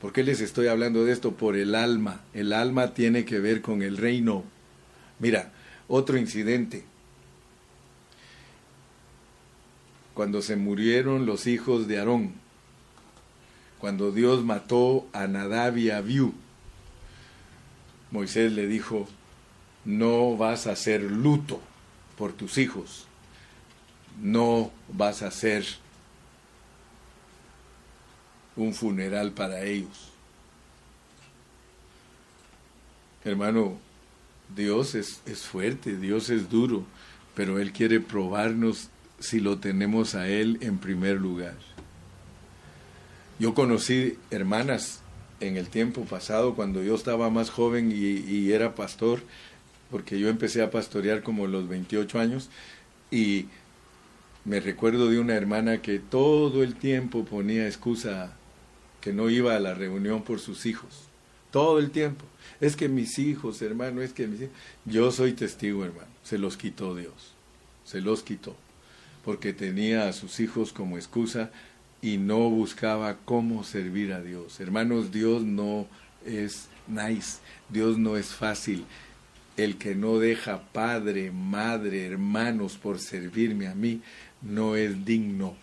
¿Por 0.00 0.12
qué 0.12 0.22
les 0.22 0.40
estoy 0.40 0.68
hablando 0.68 1.04
de 1.04 1.12
esto? 1.12 1.32
Por 1.32 1.56
el 1.56 1.74
alma. 1.74 2.20
El 2.34 2.52
alma 2.52 2.94
tiene 2.94 3.24
que 3.24 3.40
ver 3.40 3.62
con 3.62 3.82
el 3.82 3.96
reino 3.96 4.44
Mira, 5.18 5.50
otro 5.88 6.16
incidente. 6.16 6.84
Cuando 10.14 10.42
se 10.42 10.56
murieron 10.56 11.26
los 11.26 11.46
hijos 11.46 11.88
de 11.88 11.98
Aarón, 11.98 12.32
cuando 13.78 14.10
Dios 14.10 14.44
mató 14.44 15.06
a 15.12 15.26
Nadab 15.26 15.76
y 15.78 15.90
Abiú, 15.90 16.34
Moisés 18.10 18.52
le 18.52 18.66
dijo, 18.66 19.08
no 19.84 20.36
vas 20.36 20.66
a 20.66 20.72
hacer 20.72 21.02
luto 21.02 21.60
por 22.16 22.32
tus 22.32 22.58
hijos, 22.58 23.06
no 24.20 24.70
vas 24.92 25.22
a 25.22 25.28
hacer 25.28 25.64
un 28.56 28.74
funeral 28.74 29.32
para 29.32 29.62
ellos. 29.62 30.08
Hermano, 33.24 33.78
Dios 34.54 34.94
es, 34.94 35.20
es 35.26 35.42
fuerte, 35.42 35.96
Dios 35.96 36.30
es 36.30 36.48
duro, 36.48 36.84
pero 37.34 37.58
Él 37.58 37.72
quiere 37.72 38.00
probarnos 38.00 38.88
si 39.20 39.40
lo 39.40 39.58
tenemos 39.58 40.14
a 40.14 40.28
Él 40.28 40.58
en 40.60 40.78
primer 40.78 41.16
lugar. 41.20 41.56
Yo 43.38 43.54
conocí 43.54 44.18
hermanas 44.30 45.02
en 45.40 45.56
el 45.56 45.68
tiempo 45.68 46.04
pasado, 46.04 46.54
cuando 46.54 46.82
yo 46.82 46.94
estaba 46.94 47.30
más 47.30 47.50
joven 47.50 47.92
y, 47.92 48.50
era 48.52 48.74
pastor, 48.74 49.20
porque 49.90 50.18
yo 50.18 50.28
empecé 50.28 50.62
a 50.62 50.70
pastorear 50.70 51.22
como 51.22 51.46
los 51.46 51.68
28 51.68 52.18
años, 52.18 52.50
y 53.10 53.46
me 54.44 54.60
recuerdo 54.60 55.08
de 55.08 55.18
una 55.18 55.34
hermana 55.34 55.80
que 55.80 55.98
todo 55.98 56.62
el 56.62 56.74
tiempo 56.74 57.24
ponía 57.24 57.66
excusa 57.66 58.36
que 59.00 59.12
no 59.12 59.30
iba 59.30 59.54
a 59.54 59.60
la 59.60 59.74
reunión 59.74 60.22
por 60.22 60.40
sus 60.40 60.66
hijos, 60.66 61.04
todo 61.50 61.78
el 61.78 61.90
tiempo. 61.90 62.24
Es 62.60 62.76
que 62.76 62.88
mis 62.88 63.18
hijos, 63.18 63.62
hermano, 63.62 64.02
es 64.02 64.12
que 64.12 64.26
mis 64.26 64.42
hijos. 64.42 64.54
Yo 64.84 65.12
soy 65.12 65.32
testigo, 65.32 65.84
hermano, 65.84 66.08
se 66.24 66.38
los 66.38 66.56
quitó 66.56 66.94
Dios, 66.94 67.34
se 67.84 68.00
los 68.00 68.22
quitó, 68.22 68.56
porque 69.24 69.52
tenía 69.52 70.08
a 70.08 70.12
sus 70.12 70.40
hijos 70.40 70.72
como 70.72 70.96
excusa 70.96 71.50
y 72.02 72.16
no 72.16 72.50
buscaba 72.50 73.16
cómo 73.24 73.64
servir 73.64 74.12
a 74.12 74.22
Dios. 74.22 74.60
Hermanos, 74.60 75.10
Dios 75.12 75.42
no 75.42 75.86
es 76.24 76.68
nice, 76.86 77.38
Dios 77.68 77.98
no 77.98 78.16
es 78.16 78.28
fácil. 78.28 78.84
El 79.56 79.76
que 79.76 79.94
no 79.94 80.18
deja 80.18 80.62
padre, 80.72 81.32
madre, 81.32 82.06
hermanos 82.06 82.76
por 82.76 82.98
servirme 82.98 83.66
a 83.66 83.74
mí, 83.74 84.00
no 84.42 84.76
es 84.76 85.04
digno 85.04 85.56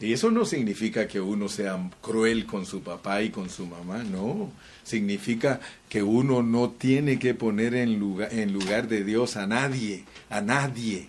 y 0.00 0.12
eso 0.12 0.30
no 0.30 0.44
significa 0.44 1.08
que 1.08 1.20
uno 1.20 1.48
sea 1.48 1.90
cruel 2.00 2.46
con 2.46 2.66
su 2.66 2.82
papá 2.82 3.22
y 3.22 3.30
con 3.30 3.50
su 3.50 3.66
mamá, 3.66 4.04
no. 4.04 4.52
Significa 4.84 5.60
que 5.88 6.02
uno 6.04 6.42
no 6.42 6.70
tiene 6.70 7.18
que 7.18 7.34
poner 7.34 7.74
en 7.74 7.98
lugar, 7.98 8.32
en 8.32 8.52
lugar 8.52 8.86
de 8.86 9.02
Dios 9.02 9.36
a 9.36 9.48
nadie, 9.48 10.04
a 10.30 10.40
nadie. 10.40 11.08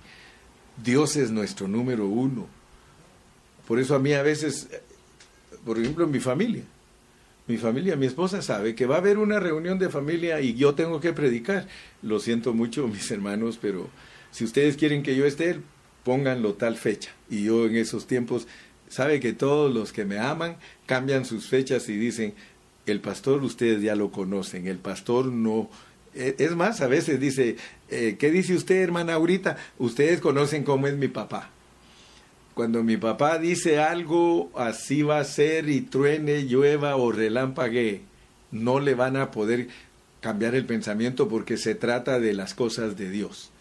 Dios 0.83 1.17
es 1.17 1.29
nuestro 1.29 1.67
número 1.67 2.07
uno. 2.07 2.47
Por 3.69 3.79
eso 3.79 3.93
a 3.93 3.99
mí 3.99 4.13
a 4.13 4.23
veces, 4.23 4.67
por 5.63 5.77
ejemplo, 5.77 6.05
en 6.05 6.09
mi 6.09 6.19
familia, 6.19 6.63
mi 7.45 7.57
familia, 7.57 7.95
mi 7.95 8.07
esposa 8.07 8.41
sabe 8.41 8.73
que 8.73 8.87
va 8.87 8.95
a 8.95 8.97
haber 8.97 9.19
una 9.19 9.39
reunión 9.39 9.77
de 9.77 9.89
familia 9.89 10.41
y 10.41 10.55
yo 10.55 10.73
tengo 10.73 10.99
que 10.99 11.13
predicar. 11.13 11.67
Lo 12.01 12.19
siento 12.19 12.55
mucho, 12.55 12.87
mis 12.87 13.11
hermanos, 13.11 13.59
pero 13.61 13.87
si 14.31 14.43
ustedes 14.43 14.75
quieren 14.75 15.03
que 15.03 15.15
yo 15.15 15.23
esté, 15.27 15.59
pónganlo 16.03 16.55
tal 16.55 16.77
fecha. 16.77 17.11
Y 17.29 17.43
yo 17.43 17.67
en 17.67 17.75
esos 17.75 18.07
tiempos 18.07 18.47
sabe 18.87 19.19
que 19.19 19.33
todos 19.33 19.71
los 19.71 19.93
que 19.93 20.03
me 20.03 20.17
aman 20.17 20.57
cambian 20.87 21.23
sus 21.23 21.45
fechas 21.45 21.89
y 21.89 21.95
dicen, 21.95 22.33
el 22.87 23.01
pastor 23.01 23.43
ustedes 23.43 23.83
ya 23.83 23.95
lo 23.95 24.11
conocen, 24.11 24.65
el 24.65 24.79
pastor 24.79 25.27
no... 25.27 25.69
E, 26.15 26.33
es 26.39 26.55
más, 26.55 26.81
a 26.81 26.87
veces 26.87 27.19
dice, 27.19 27.57
eh, 27.89 28.15
¿qué 28.17 28.31
dice 28.31 28.55
usted, 28.55 28.77
hermana 28.77 29.13
ahorita? 29.13 29.57
Ustedes 29.77 30.21
conocen 30.21 30.63
cómo 30.63 30.87
es 30.87 30.95
mi 30.95 31.07
papá. 31.07 31.51
Cuando 32.59 32.83
mi 32.83 32.97
papá 32.97 33.37
dice 33.37 33.79
algo, 33.79 34.51
así 34.53 35.01
va 35.01 35.19
a 35.19 35.23
ser 35.23 35.69
y 35.69 35.79
truene, 35.79 36.43
llueva 36.43 36.97
o 36.97 37.09
relámpague, 37.09 38.01
no 38.51 38.81
le 38.81 38.95
van 38.95 39.15
a 39.15 39.31
poder 39.31 39.69
cambiar 40.19 40.55
el 40.55 40.65
pensamiento 40.65 41.29
porque 41.29 41.55
se 41.55 41.73
trata 41.73 42.19
de 42.19 42.33
las 42.33 42.53
cosas 42.53 42.97
de 42.97 43.09
Dios. 43.09 43.51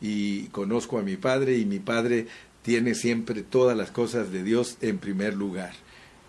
Y 0.00 0.46
conozco 0.46 0.98
a 0.98 1.04
mi 1.04 1.16
padre 1.16 1.56
y 1.58 1.66
mi 1.66 1.78
padre 1.78 2.26
tiene 2.62 2.96
siempre 2.96 3.42
todas 3.42 3.76
las 3.76 3.92
cosas 3.92 4.32
de 4.32 4.42
Dios 4.42 4.76
en 4.80 4.98
primer 4.98 5.34
lugar. 5.34 5.74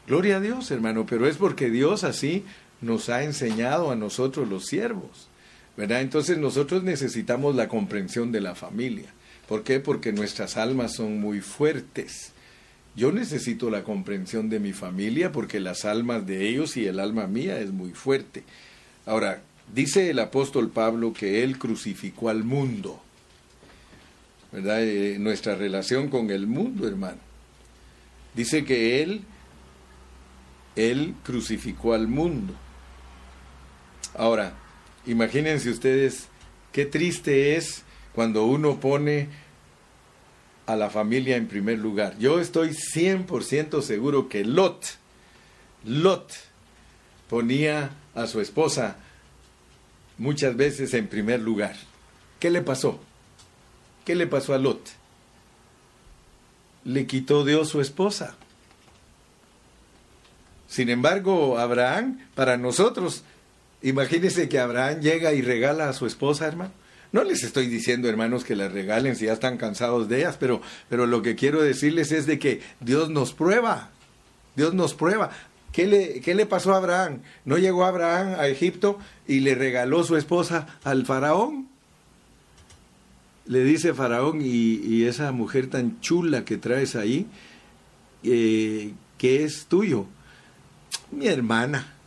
Gloria 0.05 0.37
a 0.37 0.39
Dios, 0.39 0.69
hermano, 0.69 1.07
pero 1.07 1.25
es 1.25 1.37
porque 1.37 1.71
Dios 1.71 2.03
así 2.03 2.43
nos 2.79 3.09
ha 3.09 3.23
enseñado 3.23 3.89
a 3.89 3.95
nosotros 3.95 4.47
los 4.47 4.67
siervos. 4.67 5.29
¿Verdad? 5.75 6.01
Entonces 6.01 6.37
nosotros 6.37 6.83
necesitamos 6.83 7.55
la 7.55 7.67
comprensión 7.67 8.31
de 8.31 8.41
la 8.41 8.53
familia. 8.53 9.15
¿Por 9.49 9.63
qué? 9.63 9.79
Porque 9.79 10.13
nuestras 10.13 10.57
almas 10.57 10.93
son 10.93 11.19
muy 11.19 11.41
fuertes. 11.41 12.33
Yo 12.95 13.11
necesito 13.11 13.71
la 13.71 13.83
comprensión 13.83 14.47
de 14.47 14.59
mi 14.59 14.73
familia 14.73 15.31
porque 15.31 15.59
las 15.59 15.85
almas 15.85 16.27
de 16.27 16.47
ellos 16.47 16.77
y 16.77 16.85
el 16.85 16.99
alma 16.99 17.25
mía 17.25 17.59
es 17.59 17.71
muy 17.71 17.89
fuerte. 17.89 18.43
Ahora, 19.07 19.41
dice 19.73 20.11
el 20.11 20.19
apóstol 20.19 20.69
Pablo 20.69 21.13
que 21.13 21.43
él 21.43 21.57
crucificó 21.57 22.29
al 22.29 22.43
mundo. 22.43 23.01
¿Verdad? 24.51 24.83
Eh, 24.83 25.17
nuestra 25.19 25.55
relación 25.55 26.09
con 26.09 26.29
el 26.29 26.45
mundo, 26.45 26.87
hermano. 26.87 27.17
Dice 28.35 28.63
que 28.63 29.01
él, 29.01 29.21
él 30.75 31.15
crucificó 31.23 31.95
al 31.95 32.07
mundo. 32.07 32.53
Ahora, 34.15 34.53
imagínense 35.07 35.71
ustedes 35.71 36.27
qué 36.71 36.85
triste 36.85 37.55
es 37.55 37.83
cuando 38.19 38.43
uno 38.43 38.81
pone 38.81 39.29
a 40.65 40.75
la 40.75 40.89
familia 40.89 41.37
en 41.37 41.47
primer 41.47 41.79
lugar. 41.79 42.17
Yo 42.19 42.41
estoy 42.41 42.71
100% 42.71 43.81
seguro 43.81 44.27
que 44.27 44.43
Lot, 44.43 44.85
Lot 45.85 46.33
ponía 47.29 47.91
a 48.15 48.27
su 48.27 48.41
esposa 48.41 48.97
muchas 50.17 50.57
veces 50.57 50.93
en 50.95 51.07
primer 51.07 51.39
lugar. 51.39 51.77
¿Qué 52.41 52.49
le 52.49 52.61
pasó? 52.61 52.99
¿Qué 54.03 54.15
le 54.15 54.27
pasó 54.27 54.53
a 54.53 54.57
Lot? 54.57 54.89
Le 56.83 57.07
quitó 57.07 57.45
Dios 57.45 57.69
su 57.69 57.79
esposa. 57.79 58.35
Sin 60.67 60.89
embargo, 60.89 61.57
Abraham, 61.57 62.19
para 62.35 62.57
nosotros, 62.57 63.23
imagínense 63.81 64.49
que 64.49 64.59
Abraham 64.59 64.99
llega 64.99 65.31
y 65.31 65.41
regala 65.41 65.87
a 65.87 65.93
su 65.93 66.05
esposa, 66.05 66.45
hermano. 66.45 66.78
No 67.11 67.23
les 67.23 67.43
estoy 67.43 67.67
diciendo, 67.67 68.07
hermanos, 68.07 68.43
que 68.43 68.55
las 68.55 68.71
regalen 68.71 69.15
si 69.15 69.25
ya 69.25 69.33
están 69.33 69.57
cansados 69.57 70.07
de 70.07 70.19
ellas, 70.19 70.37
pero, 70.39 70.61
pero 70.89 71.07
lo 71.07 71.21
que 71.21 71.35
quiero 71.35 71.61
decirles 71.61 72.11
es 72.11 72.27
de 72.27 72.37
que 72.37 72.61
Dios 72.79 73.09
nos 73.09 73.33
prueba. 73.33 73.89
Dios 74.55 74.73
nos 74.75 74.93
prueba. 74.93 75.31
¿Qué 75.71 75.87
le, 75.87 76.21
¿Qué 76.21 76.35
le 76.35 76.45
pasó 76.45 76.73
a 76.73 76.77
Abraham? 76.77 77.21
¿No 77.45 77.57
llegó 77.57 77.85
Abraham 77.85 78.35
a 78.39 78.47
Egipto 78.47 78.99
y 79.27 79.39
le 79.39 79.55
regaló 79.55 80.03
su 80.03 80.17
esposa 80.17 80.79
al 80.83 81.05
faraón? 81.05 81.67
Le 83.45 83.63
dice 83.63 83.95
faraón, 83.95 84.41
y, 84.43 85.03
esa 85.05 85.31
mujer 85.31 85.67
tan 85.67 85.99
chula 86.01 86.45
que 86.45 86.57
traes 86.57 86.95
ahí, 86.95 87.25
eh, 88.23 88.93
que 89.17 89.43
es 89.43 89.65
tuyo? 89.65 90.05
Mi 91.11 91.27
hermana 91.27 91.98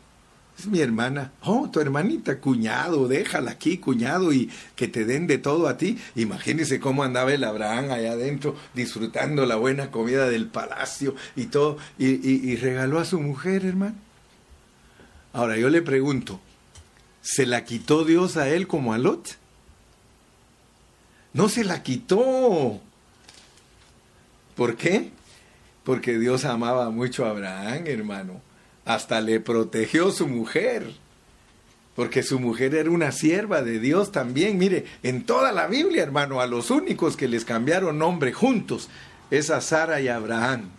es 0.62 0.68
mi 0.68 0.80
hermana. 0.80 1.32
Oh, 1.42 1.68
tu 1.70 1.80
hermanita, 1.80 2.38
cuñado, 2.38 3.08
déjala 3.08 3.52
aquí, 3.52 3.78
cuñado, 3.78 4.32
y 4.32 4.50
que 4.76 4.86
te 4.86 5.04
den 5.04 5.26
de 5.26 5.38
todo 5.38 5.66
a 5.66 5.76
ti. 5.76 5.98
Imagínese 6.14 6.78
cómo 6.78 7.02
andaba 7.02 7.32
el 7.32 7.44
Abraham 7.44 7.90
allá 7.90 8.12
adentro, 8.12 8.56
disfrutando 8.74 9.44
la 9.44 9.56
buena 9.56 9.90
comida 9.90 10.28
del 10.28 10.46
palacio 10.46 11.14
y 11.36 11.46
todo, 11.46 11.78
y, 11.98 12.06
y 12.06 12.56
regaló 12.56 13.00
a 13.00 13.04
su 13.04 13.20
mujer, 13.20 13.64
hermano. 13.64 13.96
Ahora 15.32 15.56
yo 15.56 15.68
le 15.68 15.82
pregunto, 15.82 16.40
¿se 17.22 17.44
la 17.44 17.64
quitó 17.64 18.04
Dios 18.04 18.36
a 18.36 18.48
él 18.48 18.68
como 18.68 18.92
a 18.92 18.98
Lot? 18.98 19.36
No 21.32 21.48
se 21.48 21.64
la 21.64 21.82
quitó. 21.82 22.80
¿Por 24.54 24.76
qué? 24.76 25.10
Porque 25.82 26.18
Dios 26.18 26.44
amaba 26.44 26.90
mucho 26.90 27.26
a 27.26 27.30
Abraham, 27.30 27.84
hermano 27.86 28.51
hasta 28.84 29.20
le 29.20 29.40
protegió 29.40 30.10
su 30.10 30.26
mujer, 30.26 30.92
porque 31.94 32.22
su 32.22 32.40
mujer 32.40 32.74
era 32.74 32.90
una 32.90 33.12
sierva 33.12 33.62
de 33.62 33.78
Dios 33.78 34.12
también. 34.12 34.58
Mire, 34.58 34.86
en 35.02 35.24
toda 35.24 35.52
la 35.52 35.66
Biblia, 35.66 36.02
hermano, 36.02 36.40
a 36.40 36.46
los 36.46 36.70
únicos 36.70 37.16
que 37.16 37.28
les 37.28 37.44
cambiaron 37.44 37.98
nombre 37.98 38.32
juntos 38.32 38.88
es 39.30 39.50
a 39.50 39.60
Sara 39.60 40.00
y 40.00 40.08
Abraham. 40.08 40.70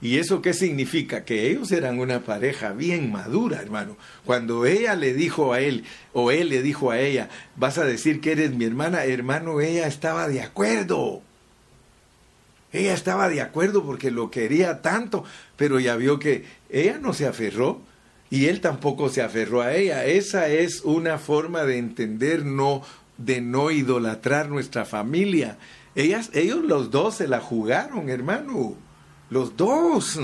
¿Y 0.00 0.18
eso 0.18 0.42
qué 0.42 0.52
significa? 0.52 1.24
Que 1.24 1.50
ellos 1.50 1.72
eran 1.72 1.98
una 1.98 2.20
pareja 2.20 2.72
bien 2.72 3.10
madura, 3.10 3.62
hermano. 3.62 3.96
Cuando 4.24 4.66
ella 4.66 4.94
le 4.94 5.14
dijo 5.14 5.54
a 5.54 5.60
él, 5.60 5.84
o 6.12 6.30
él 6.30 6.50
le 6.50 6.62
dijo 6.62 6.90
a 6.90 7.00
ella, 7.00 7.30
vas 7.56 7.78
a 7.78 7.84
decir 7.84 8.20
que 8.20 8.32
eres 8.32 8.52
mi 8.52 8.66
hermana, 8.66 9.04
hermano, 9.04 9.60
ella 9.60 9.86
estaba 9.86 10.28
de 10.28 10.42
acuerdo. 10.42 11.22
Ella 12.76 12.92
estaba 12.92 13.28
de 13.28 13.40
acuerdo 13.40 13.84
porque 13.84 14.10
lo 14.10 14.30
quería 14.30 14.82
tanto, 14.82 15.24
pero 15.56 15.80
ya 15.80 15.96
vio 15.96 16.18
que 16.18 16.44
ella 16.68 16.98
no 16.98 17.14
se 17.14 17.26
aferró 17.26 17.80
y 18.28 18.46
él 18.46 18.60
tampoco 18.60 19.08
se 19.08 19.22
aferró 19.22 19.62
a 19.62 19.74
ella. 19.74 20.04
Esa 20.04 20.48
es 20.48 20.82
una 20.82 21.18
forma 21.18 21.64
de 21.64 21.78
entender 21.78 22.44
no 22.44 22.82
de 23.18 23.40
no 23.40 23.70
idolatrar 23.70 24.50
nuestra 24.50 24.84
familia. 24.84 25.56
Ellas, 25.94 26.30
ellos 26.34 26.62
los 26.62 26.90
dos 26.90 27.16
se 27.16 27.28
la 27.28 27.40
jugaron, 27.40 28.10
hermano. 28.10 28.74
Los 29.30 29.56
dos. 29.56 30.20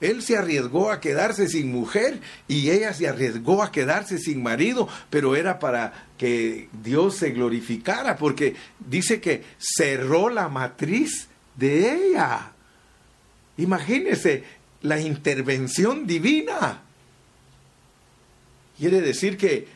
Él 0.00 0.22
se 0.22 0.36
arriesgó 0.36 0.92
a 0.92 1.00
quedarse 1.00 1.48
sin 1.48 1.72
mujer 1.72 2.20
y 2.46 2.70
ella 2.70 2.94
se 2.94 3.08
arriesgó 3.08 3.64
a 3.64 3.72
quedarse 3.72 4.18
sin 4.18 4.40
marido, 4.40 4.88
pero 5.10 5.34
era 5.34 5.58
para 5.58 6.06
que 6.16 6.68
Dios 6.84 7.16
se 7.16 7.30
glorificara, 7.30 8.16
porque 8.16 8.54
dice 8.78 9.20
que 9.20 9.42
cerró 9.58 10.28
la 10.28 10.48
matriz 10.48 11.28
de 11.58 12.10
ella. 12.10 12.52
Imagínese 13.56 14.44
la 14.82 15.00
intervención 15.00 16.06
divina. 16.06 16.82
Quiere 18.78 19.00
decir 19.00 19.36
que 19.36 19.66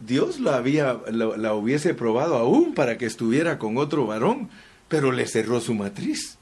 Dios 0.00 0.40
la, 0.40 0.56
había, 0.56 1.00
la, 1.10 1.54
hubiese 1.54 1.94
probado 1.94 2.36
aún 2.36 2.74
para 2.74 2.96
que 2.96 3.06
estuviera 3.06 3.58
con 3.58 3.76
otro 3.76 4.06
varón, 4.06 4.48
pero 4.88 5.12
le 5.12 5.26
cerró 5.26 5.60
su 5.60 5.74
matriz. 5.74 6.38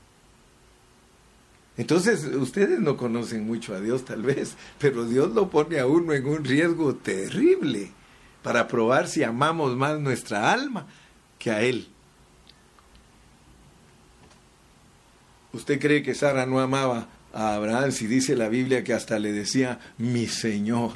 Entonces, 1.76 2.24
ustedes 2.24 2.78
no 2.78 2.96
conocen 2.96 3.44
mucho 3.44 3.74
a 3.74 3.80
Dios 3.80 4.04
tal 4.04 4.22
vez, 4.22 4.54
pero 4.78 5.04
Dios 5.06 5.34
lo 5.34 5.50
pone 5.50 5.80
a 5.80 5.86
uno 5.88 6.12
en 6.12 6.24
un 6.26 6.44
riesgo 6.44 6.94
terrible 6.94 7.90
para 8.44 8.68
probar 8.68 9.08
si 9.08 9.24
amamos 9.24 9.76
más 9.76 9.98
nuestra 9.98 10.52
alma 10.52 10.86
que 11.38 11.50
a 11.50 11.62
Él. 11.62 11.88
¿Usted 15.54 15.78
cree 15.78 16.02
que 16.02 16.16
Sara 16.16 16.46
no 16.46 16.58
amaba 16.58 17.06
a 17.32 17.54
Abraham 17.54 17.92
si 17.92 18.08
dice 18.08 18.34
la 18.34 18.48
Biblia 18.48 18.82
que 18.82 18.92
hasta 18.92 19.20
le 19.20 19.30
decía 19.30 19.78
mi 19.98 20.26
Señor? 20.26 20.94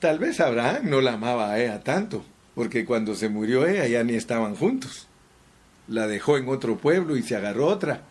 Tal 0.00 0.18
vez 0.18 0.40
Abraham 0.40 0.90
no 0.90 1.00
la 1.00 1.12
amaba 1.12 1.52
a 1.52 1.60
ella 1.60 1.84
tanto, 1.84 2.24
porque 2.56 2.84
cuando 2.84 3.14
se 3.14 3.28
murió 3.28 3.68
ella 3.68 3.86
ya 3.86 4.02
ni 4.02 4.14
estaban 4.14 4.56
juntos. 4.56 5.06
La 5.86 6.08
dejó 6.08 6.36
en 6.36 6.48
otro 6.48 6.76
pueblo 6.76 7.16
y 7.16 7.22
se 7.22 7.36
agarró 7.36 7.66
otra. 7.66 8.02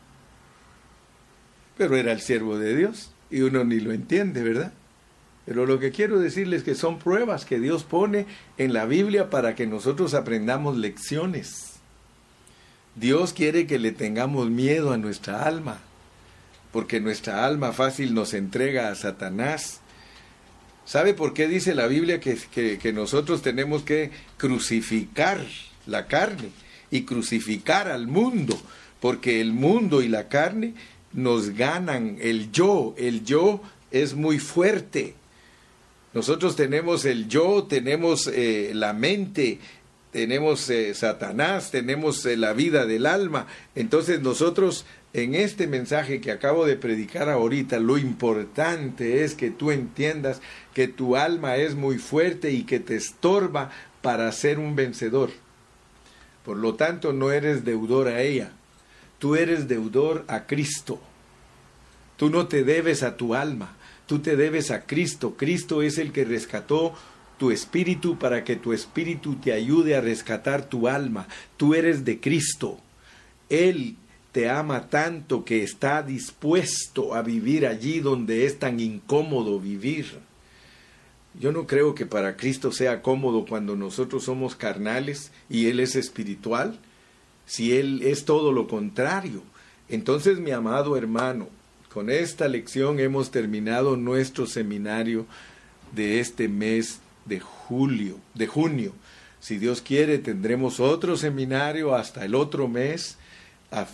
Pero 1.77 1.97
era 1.97 2.13
el 2.13 2.21
siervo 2.21 2.57
de 2.57 2.77
Dios 2.77 3.11
y 3.29 3.41
uno 3.41 3.65
ni 3.65 3.81
lo 3.81 3.91
entiende, 3.91 4.41
¿verdad? 4.41 4.71
Pero 5.45 5.65
lo 5.65 5.79
que 5.79 5.91
quiero 5.91 6.17
decirles 6.17 6.59
es 6.59 6.63
que 6.63 6.75
son 6.75 6.97
pruebas 6.97 7.43
que 7.43 7.59
Dios 7.59 7.83
pone 7.83 8.25
en 8.57 8.71
la 8.71 8.85
Biblia 8.85 9.29
para 9.29 9.53
que 9.53 9.67
nosotros 9.67 10.13
aprendamos 10.13 10.77
lecciones. 10.77 11.76
Dios 12.99 13.33
quiere 13.33 13.67
que 13.67 13.77
le 13.77 13.91
tengamos 13.91 14.49
miedo 14.49 14.91
a 14.91 14.97
nuestra 14.97 15.43
alma, 15.43 15.79
porque 16.71 16.99
nuestra 16.99 17.45
alma 17.45 17.71
fácil 17.71 18.15
nos 18.15 18.33
entrega 18.33 18.89
a 18.89 18.95
Satanás. 18.95 19.81
¿Sabe 20.83 21.13
por 21.13 21.33
qué 21.33 21.47
dice 21.47 21.75
la 21.75 21.85
Biblia 21.85 22.19
que, 22.19 22.37
que, 22.81 22.93
nosotros 22.93 23.43
tenemos 23.43 23.83
que 23.83 24.09
crucificar 24.37 25.45
la 25.85 26.07
carne 26.07 26.49
y 26.89 27.03
crucificar 27.03 27.87
al 27.87 28.07
mundo? 28.07 28.59
Porque 28.99 29.41
el 29.41 29.53
mundo 29.53 30.01
y 30.01 30.07
la 30.07 30.27
carne 30.27 30.73
nos 31.13 31.51
ganan 31.51 32.17
el 32.19 32.51
yo. 32.51 32.95
El 32.97 33.23
yo 33.23 33.61
es 33.91 34.15
muy 34.15 34.39
fuerte. 34.39 35.13
Nosotros 36.13 36.55
tenemos 36.55 37.05
el 37.05 37.27
yo, 37.27 37.65
tenemos 37.65 38.25
eh, 38.25 38.71
la 38.73 38.93
mente, 38.93 39.59
tenemos 40.11 40.69
eh, 40.69 40.93
Satanás, 40.93 41.71
tenemos 41.71 42.25
eh, 42.25 42.37
la 42.37 42.53
vida 42.53 42.85
del 42.85 43.05
alma. 43.05 43.47
Entonces 43.75 44.21
nosotros 44.21 44.85
en 45.13 45.35
este 45.35 45.67
mensaje 45.67 46.21
que 46.21 46.31
acabo 46.31 46.65
de 46.65 46.75
predicar 46.75 47.29
ahorita, 47.29 47.79
lo 47.79 47.97
importante 47.97 49.23
es 49.23 49.33
que 49.33 49.49
tú 49.49 49.71
entiendas 49.71 50.41
que 50.73 50.87
tu 50.87 51.15
alma 51.15 51.55
es 51.55 51.75
muy 51.75 51.97
fuerte 51.97 52.51
y 52.51 52.63
que 52.63 52.79
te 52.79 52.95
estorba 52.95 53.71
para 54.01 54.31
ser 54.31 54.59
un 54.59 54.75
vencedor. 54.75 55.31
Por 56.45 56.57
lo 56.57 56.75
tanto, 56.75 57.13
no 57.13 57.31
eres 57.31 57.65
deudor 57.65 58.07
a 58.07 58.21
ella, 58.21 58.51
tú 59.17 59.35
eres 59.35 59.67
deudor 59.67 60.23
a 60.27 60.45
Cristo. 60.45 61.01
Tú 62.15 62.29
no 62.29 62.47
te 62.47 62.63
debes 62.63 63.03
a 63.03 63.15
tu 63.15 63.35
alma, 63.35 63.75
tú 64.07 64.19
te 64.19 64.35
debes 64.35 64.71
a 64.71 64.85
Cristo. 64.85 65.35
Cristo 65.37 65.81
es 65.81 65.97
el 65.97 66.11
que 66.11 66.25
rescató 66.25 66.93
tu 67.37 67.51
espíritu 67.51 68.17
para 68.17 68.43
que 68.43 68.55
tu 68.55 68.73
espíritu 68.73 69.35
te 69.35 69.53
ayude 69.53 69.95
a 69.95 70.01
rescatar 70.01 70.67
tu 70.67 70.87
alma. 70.87 71.27
Tú 71.57 71.73
eres 71.73 72.03
de 72.05 72.19
Cristo. 72.19 72.79
Él 73.49 73.95
te 74.31 74.49
ama 74.49 74.87
tanto 74.89 75.45
que 75.45 75.63
está 75.63 76.03
dispuesto 76.03 77.15
a 77.15 77.21
vivir 77.21 77.65
allí 77.65 77.99
donde 77.99 78.45
es 78.45 78.59
tan 78.59 78.79
incómodo 78.79 79.59
vivir. 79.59 80.19
Yo 81.39 81.51
no 81.51 81.67
creo 81.67 81.93
que 81.93 82.05
para 82.05 82.35
Cristo 82.35 82.71
sea 82.71 83.01
cómodo 83.01 83.45
cuando 83.45 83.75
nosotros 83.75 84.23
somos 84.23 84.55
carnales 84.55 85.31
y 85.49 85.67
Él 85.67 85.79
es 85.79 85.95
espiritual, 85.95 86.79
si 87.45 87.77
Él 87.77 88.01
es 88.03 88.25
todo 88.25 88.51
lo 88.51 88.67
contrario. 88.67 89.43
Entonces, 89.89 90.39
mi 90.39 90.51
amado 90.51 90.97
hermano, 90.97 91.49
Con 91.93 92.11
esta 92.11 92.47
lección 92.47 92.99
hemos 92.99 93.31
terminado 93.31 93.97
nuestro 93.97 94.45
seminario 94.45 95.25
de 95.95 96.19
este 96.19 96.47
mes 96.47 96.99
de 97.27 97.39
julio, 97.39 98.19
de 98.33 98.47
junio. 98.47 98.93
Si 99.39 99.57
Dios 99.57 99.81
quiere, 99.81 100.17
tendremos 100.17 100.79
otro 100.79 101.17
seminario 101.17 101.95
hasta 101.95 102.25
el 102.25 102.35
otro 102.35 102.67
mes. 102.67 103.17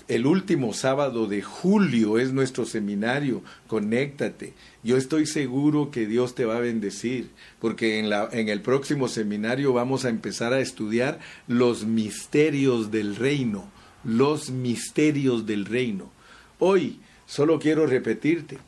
El 0.07 0.27
último 0.27 0.73
sábado 0.73 1.27
de 1.27 1.41
julio 1.41 2.19
es 2.19 2.31
nuestro 2.31 2.65
seminario. 2.65 3.41
Conéctate. 3.67 4.53
Yo 4.83 4.97
estoy 4.97 5.25
seguro 5.25 5.89
que 5.91 6.05
Dios 6.05 6.35
te 6.35 6.45
va 6.45 6.57
a 6.57 6.61
bendecir, 6.61 7.29
porque 7.59 7.99
en, 7.99 8.09
la, 8.09 8.29
en 8.31 8.49
el 8.49 8.61
próximo 8.61 9.07
seminario 9.07 9.73
vamos 9.73 10.05
a 10.05 10.09
empezar 10.09 10.53
a 10.53 10.59
estudiar 10.59 11.19
los 11.47 11.85
misterios 11.85 12.91
del 12.91 13.15
reino. 13.15 13.65
Los 14.03 14.49
misterios 14.49 15.45
del 15.45 15.65
reino. 15.65 16.11
Hoy 16.59 16.99
Solo 17.25 17.57
quiero 17.57 17.87
repetirte. 17.87 18.59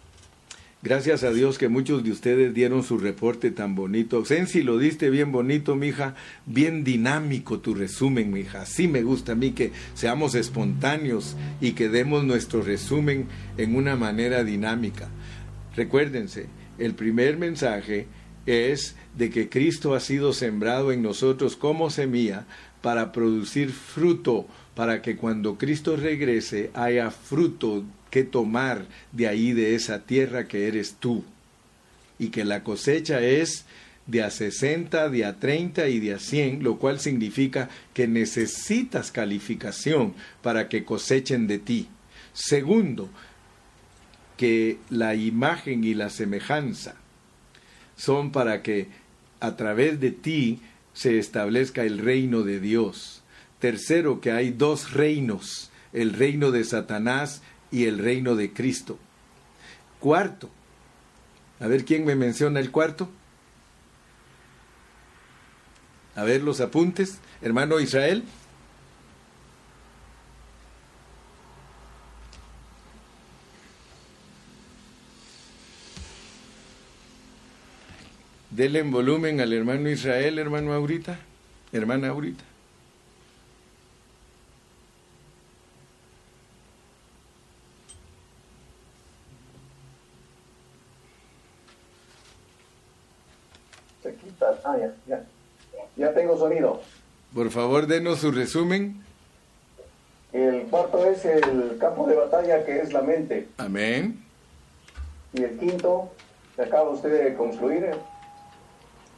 Gracias 0.85 1.23
a 1.23 1.31
Dios 1.31 1.57
que 1.57 1.67
muchos 1.67 2.03
de 2.03 2.11
ustedes 2.11 2.53
dieron 2.53 2.83
su 2.83 2.99
reporte 2.99 3.49
tan 3.49 3.73
bonito. 3.73 4.23
Sensi, 4.23 4.61
lo 4.61 4.77
diste 4.77 5.09
bien 5.09 5.31
bonito, 5.31 5.75
mija. 5.75 6.13
Bien 6.45 6.83
dinámico 6.83 7.57
tu 7.57 7.73
resumen, 7.73 8.31
mija. 8.31 8.61
Así 8.61 8.87
me 8.87 9.01
gusta 9.01 9.31
a 9.31 9.35
mí 9.35 9.53
que 9.53 9.71
seamos 9.95 10.35
espontáneos 10.35 11.35
y 11.59 11.71
que 11.71 11.89
demos 11.89 12.23
nuestro 12.23 12.61
resumen 12.61 13.25
en 13.57 13.75
una 13.75 13.95
manera 13.95 14.43
dinámica. 14.43 15.09
Recuérdense, 15.75 16.49
el 16.77 16.93
primer 16.93 17.37
mensaje 17.37 18.05
es 18.45 18.95
de 19.17 19.31
que 19.31 19.49
Cristo 19.49 19.95
ha 19.95 19.99
sido 19.99 20.33
sembrado 20.33 20.91
en 20.91 21.01
nosotros 21.01 21.55
como 21.55 21.89
semilla 21.89 22.45
para 22.83 23.11
producir 23.11 23.71
fruto, 23.71 24.45
para 24.75 25.01
que 25.01 25.15
cuando 25.15 25.57
Cristo 25.57 25.95
regrese 25.95 26.69
haya 26.75 27.09
fruto 27.09 27.83
que 28.15 28.23
tomar 28.23 28.85
de 29.11 29.27
ahí, 29.27 29.51
de 29.51 29.75
esa 29.75 30.05
tierra 30.05 30.47
que 30.47 30.69
eres 30.69 30.95
tú. 31.01 31.25
Y 32.17 32.29
que 32.29 32.45
la 32.45 32.63
cosecha 32.63 33.19
es 33.19 33.65
de 34.07 34.23
a 34.23 34.31
60, 34.31 35.09
de 35.09 35.25
a 35.25 35.37
30 35.37 35.89
y 35.89 35.99
de 35.99 36.13
a 36.13 36.19
100, 36.19 36.63
lo 36.63 36.77
cual 36.77 37.01
significa 37.01 37.67
que 37.93 38.07
necesitas 38.07 39.11
calificación 39.11 40.13
para 40.41 40.69
que 40.69 40.85
cosechen 40.85 41.45
de 41.45 41.59
ti. 41.59 41.89
Segundo, 42.31 43.09
que 44.37 44.77
la 44.89 45.13
imagen 45.15 45.83
y 45.83 45.93
la 45.93 46.09
semejanza 46.09 46.95
son 47.97 48.31
para 48.31 48.61
que 48.61 48.87
a 49.41 49.57
través 49.57 49.99
de 49.99 50.11
ti 50.11 50.61
se 50.93 51.19
establezca 51.19 51.83
el 51.83 51.97
reino 51.97 52.43
de 52.43 52.61
Dios. 52.61 53.23
Tercero, 53.59 54.21
que 54.21 54.31
hay 54.31 54.51
dos 54.51 54.93
reinos, 54.93 55.69
el 55.91 56.13
reino 56.13 56.51
de 56.51 56.63
Satanás 56.63 57.41
y 57.75 57.87
el 57.87 57.99
reino 57.99 58.37
de 58.37 58.53
Cristo. 58.53 58.97
Cuarto, 59.99 60.49
a 61.59 61.67
ver 61.67 61.83
quién 61.83 62.05
me 62.05 62.15
menciona 62.15 62.61
el 62.61 62.71
cuarto. 62.71 63.09
A 66.15 66.23
ver 66.23 66.41
los 66.41 66.61
apuntes, 66.61 67.17
hermano 67.41 67.81
Israel. 67.81 68.23
Dele 78.51 78.79
en 78.79 78.89
volumen 78.89 79.41
al 79.41 79.51
hermano 79.51 79.89
Israel, 79.89 80.39
hermano 80.39 80.71
Aurita, 80.71 81.19
hermana 81.73 82.07
Aurita. 82.07 82.54
Ah, 94.63 94.77
ya, 94.77 94.93
ya. 95.07 95.25
Ya 95.95 96.13
tengo 96.13 96.37
sonido. 96.37 96.81
Por 97.33 97.49
favor, 97.51 97.87
denos 97.87 98.19
su 98.19 98.31
resumen. 98.31 99.03
El 100.33 100.63
cuarto 100.63 101.05
es 101.05 101.23
el 101.25 101.77
campo 101.79 102.07
de 102.07 102.15
batalla 102.15 102.65
que 102.65 102.81
es 102.81 102.91
la 102.91 103.01
mente. 103.01 103.47
Amén. 103.57 104.23
Y 105.33 105.43
el 105.43 105.57
quinto, 105.57 106.11
que 106.55 106.63
acaba 106.63 106.89
usted 106.89 107.23
de 107.23 107.33
concluir, 107.35 107.91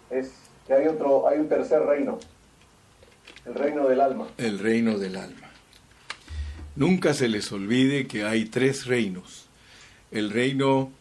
es 0.09 0.31
que 0.67 0.73
hay 0.73 0.87
otro, 0.87 1.27
hay 1.27 1.39
un 1.39 1.49
tercer 1.49 1.81
reino. 1.81 2.19
El 3.45 3.55
reino 3.55 3.87
del 3.87 4.01
alma. 4.01 4.27
El 4.37 4.59
reino 4.59 4.97
del 4.97 5.15
alma. 5.15 5.49
Nunca 6.75 7.13
se 7.13 7.27
les 7.27 7.51
olvide 7.51 8.07
que 8.07 8.23
hay 8.23 8.45
tres 8.45 8.85
reinos. 8.85 9.49
El 10.11 10.29
reino 10.29 10.91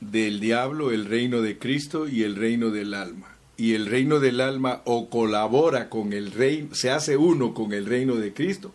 del 0.00 0.40
diablo, 0.40 0.90
el 0.90 1.06
reino 1.06 1.40
de 1.40 1.58
Cristo 1.58 2.08
y 2.08 2.22
el 2.22 2.36
reino 2.36 2.70
del 2.70 2.94
alma 2.94 3.34
y 3.56 3.74
el 3.74 3.86
reino 3.86 4.20
del 4.20 4.40
alma 4.40 4.82
o 4.84 5.08
colabora 5.08 5.88
con 5.88 6.12
el 6.12 6.32
reino, 6.32 6.74
se 6.74 6.90
hace 6.90 7.16
uno 7.16 7.54
con 7.54 7.72
el 7.72 7.86
reino 7.86 8.16
de 8.16 8.32
Cristo 8.32 8.72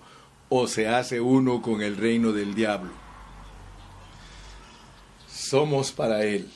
o 0.48 0.68
se 0.68 0.88
hace 0.88 1.20
uno 1.20 1.62
con 1.62 1.82
el 1.82 1.98
reino 1.98 2.32
del 2.32 2.56
diablo. 2.56 2.92
Somos 5.30 5.92
para 5.92 6.24
Él, 6.24 6.48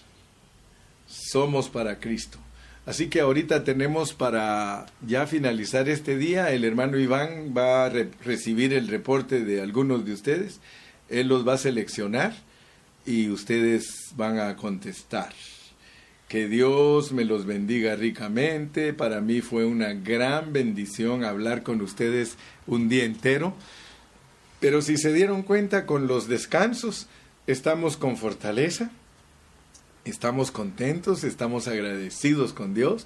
somos 1.07 1.70
para 1.70 1.99
Cristo. 1.99 2.38
Así 2.86 3.07
que 3.07 3.22
ahorita 3.22 3.64
tenemos 3.64 4.14
para 4.14 4.88
ya 5.05 5.26
finalizar 5.26 5.88
este 5.88 6.18
día, 6.18 6.51
el 6.51 6.66
hermano 6.66 6.97
Iván 6.97 7.53
va 7.55 7.86
a 7.86 7.89
recibir 7.89 8.74
el 8.74 8.89
reporte 8.89 9.45
de 9.45 9.61
algunos 9.61 10.05
de 10.05 10.14
ustedes, 10.14 10.59
él 11.07 11.28
los 11.28 11.47
va 11.47 11.53
a 11.53 11.57
seleccionar 11.57 12.34
y 13.06 13.30
ustedes 13.30 14.12
van 14.16 14.39
a 14.39 14.56
contestar. 14.56 15.34
Que 16.28 16.47
Dios 16.47 17.12
me 17.12 17.26
los 17.26 17.45
bendiga 17.45 17.95
ricamente. 17.95 18.93
Para 18.93 19.22
mí 19.22 19.41
fue 19.41 19.66
una 19.66 19.93
gran 19.93 20.51
bendición 20.51 21.24
hablar 21.24 21.64
con 21.64 21.82
ustedes 21.82 22.38
un 22.66 22.89
día 22.89 23.04
entero. 23.04 23.54
Pero 24.60 24.82
si 24.82 24.97
se 24.97 25.14
dieron 25.14 25.43
cuenta 25.43 25.86
con 25.86 26.08
los 26.08 26.28
descansos, 26.28 27.08
estamos 27.47 27.97
con 27.97 28.18
fortaleza, 28.18 28.91
estamos 30.06 30.51
contentos, 30.51 31.24
estamos 31.24 31.68
agradecidos 31.68 32.54
con 32.54 32.74
Dios. 32.74 33.06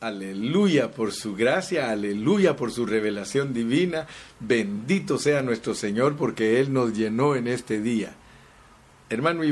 Aleluya 0.00 0.92
por 0.92 1.12
su 1.12 1.36
gracia, 1.36 1.90
aleluya 1.90 2.56
por 2.56 2.72
su 2.72 2.86
revelación 2.86 3.52
divina. 3.52 4.06
Bendito 4.40 5.18
sea 5.18 5.42
nuestro 5.42 5.74
Señor 5.74 6.16
porque 6.16 6.58
Él 6.60 6.72
nos 6.72 6.96
llenó 6.96 7.36
en 7.36 7.48
este 7.48 7.80
día. 7.80 8.14
Hermano 9.10 9.42
Iván. 9.42 9.46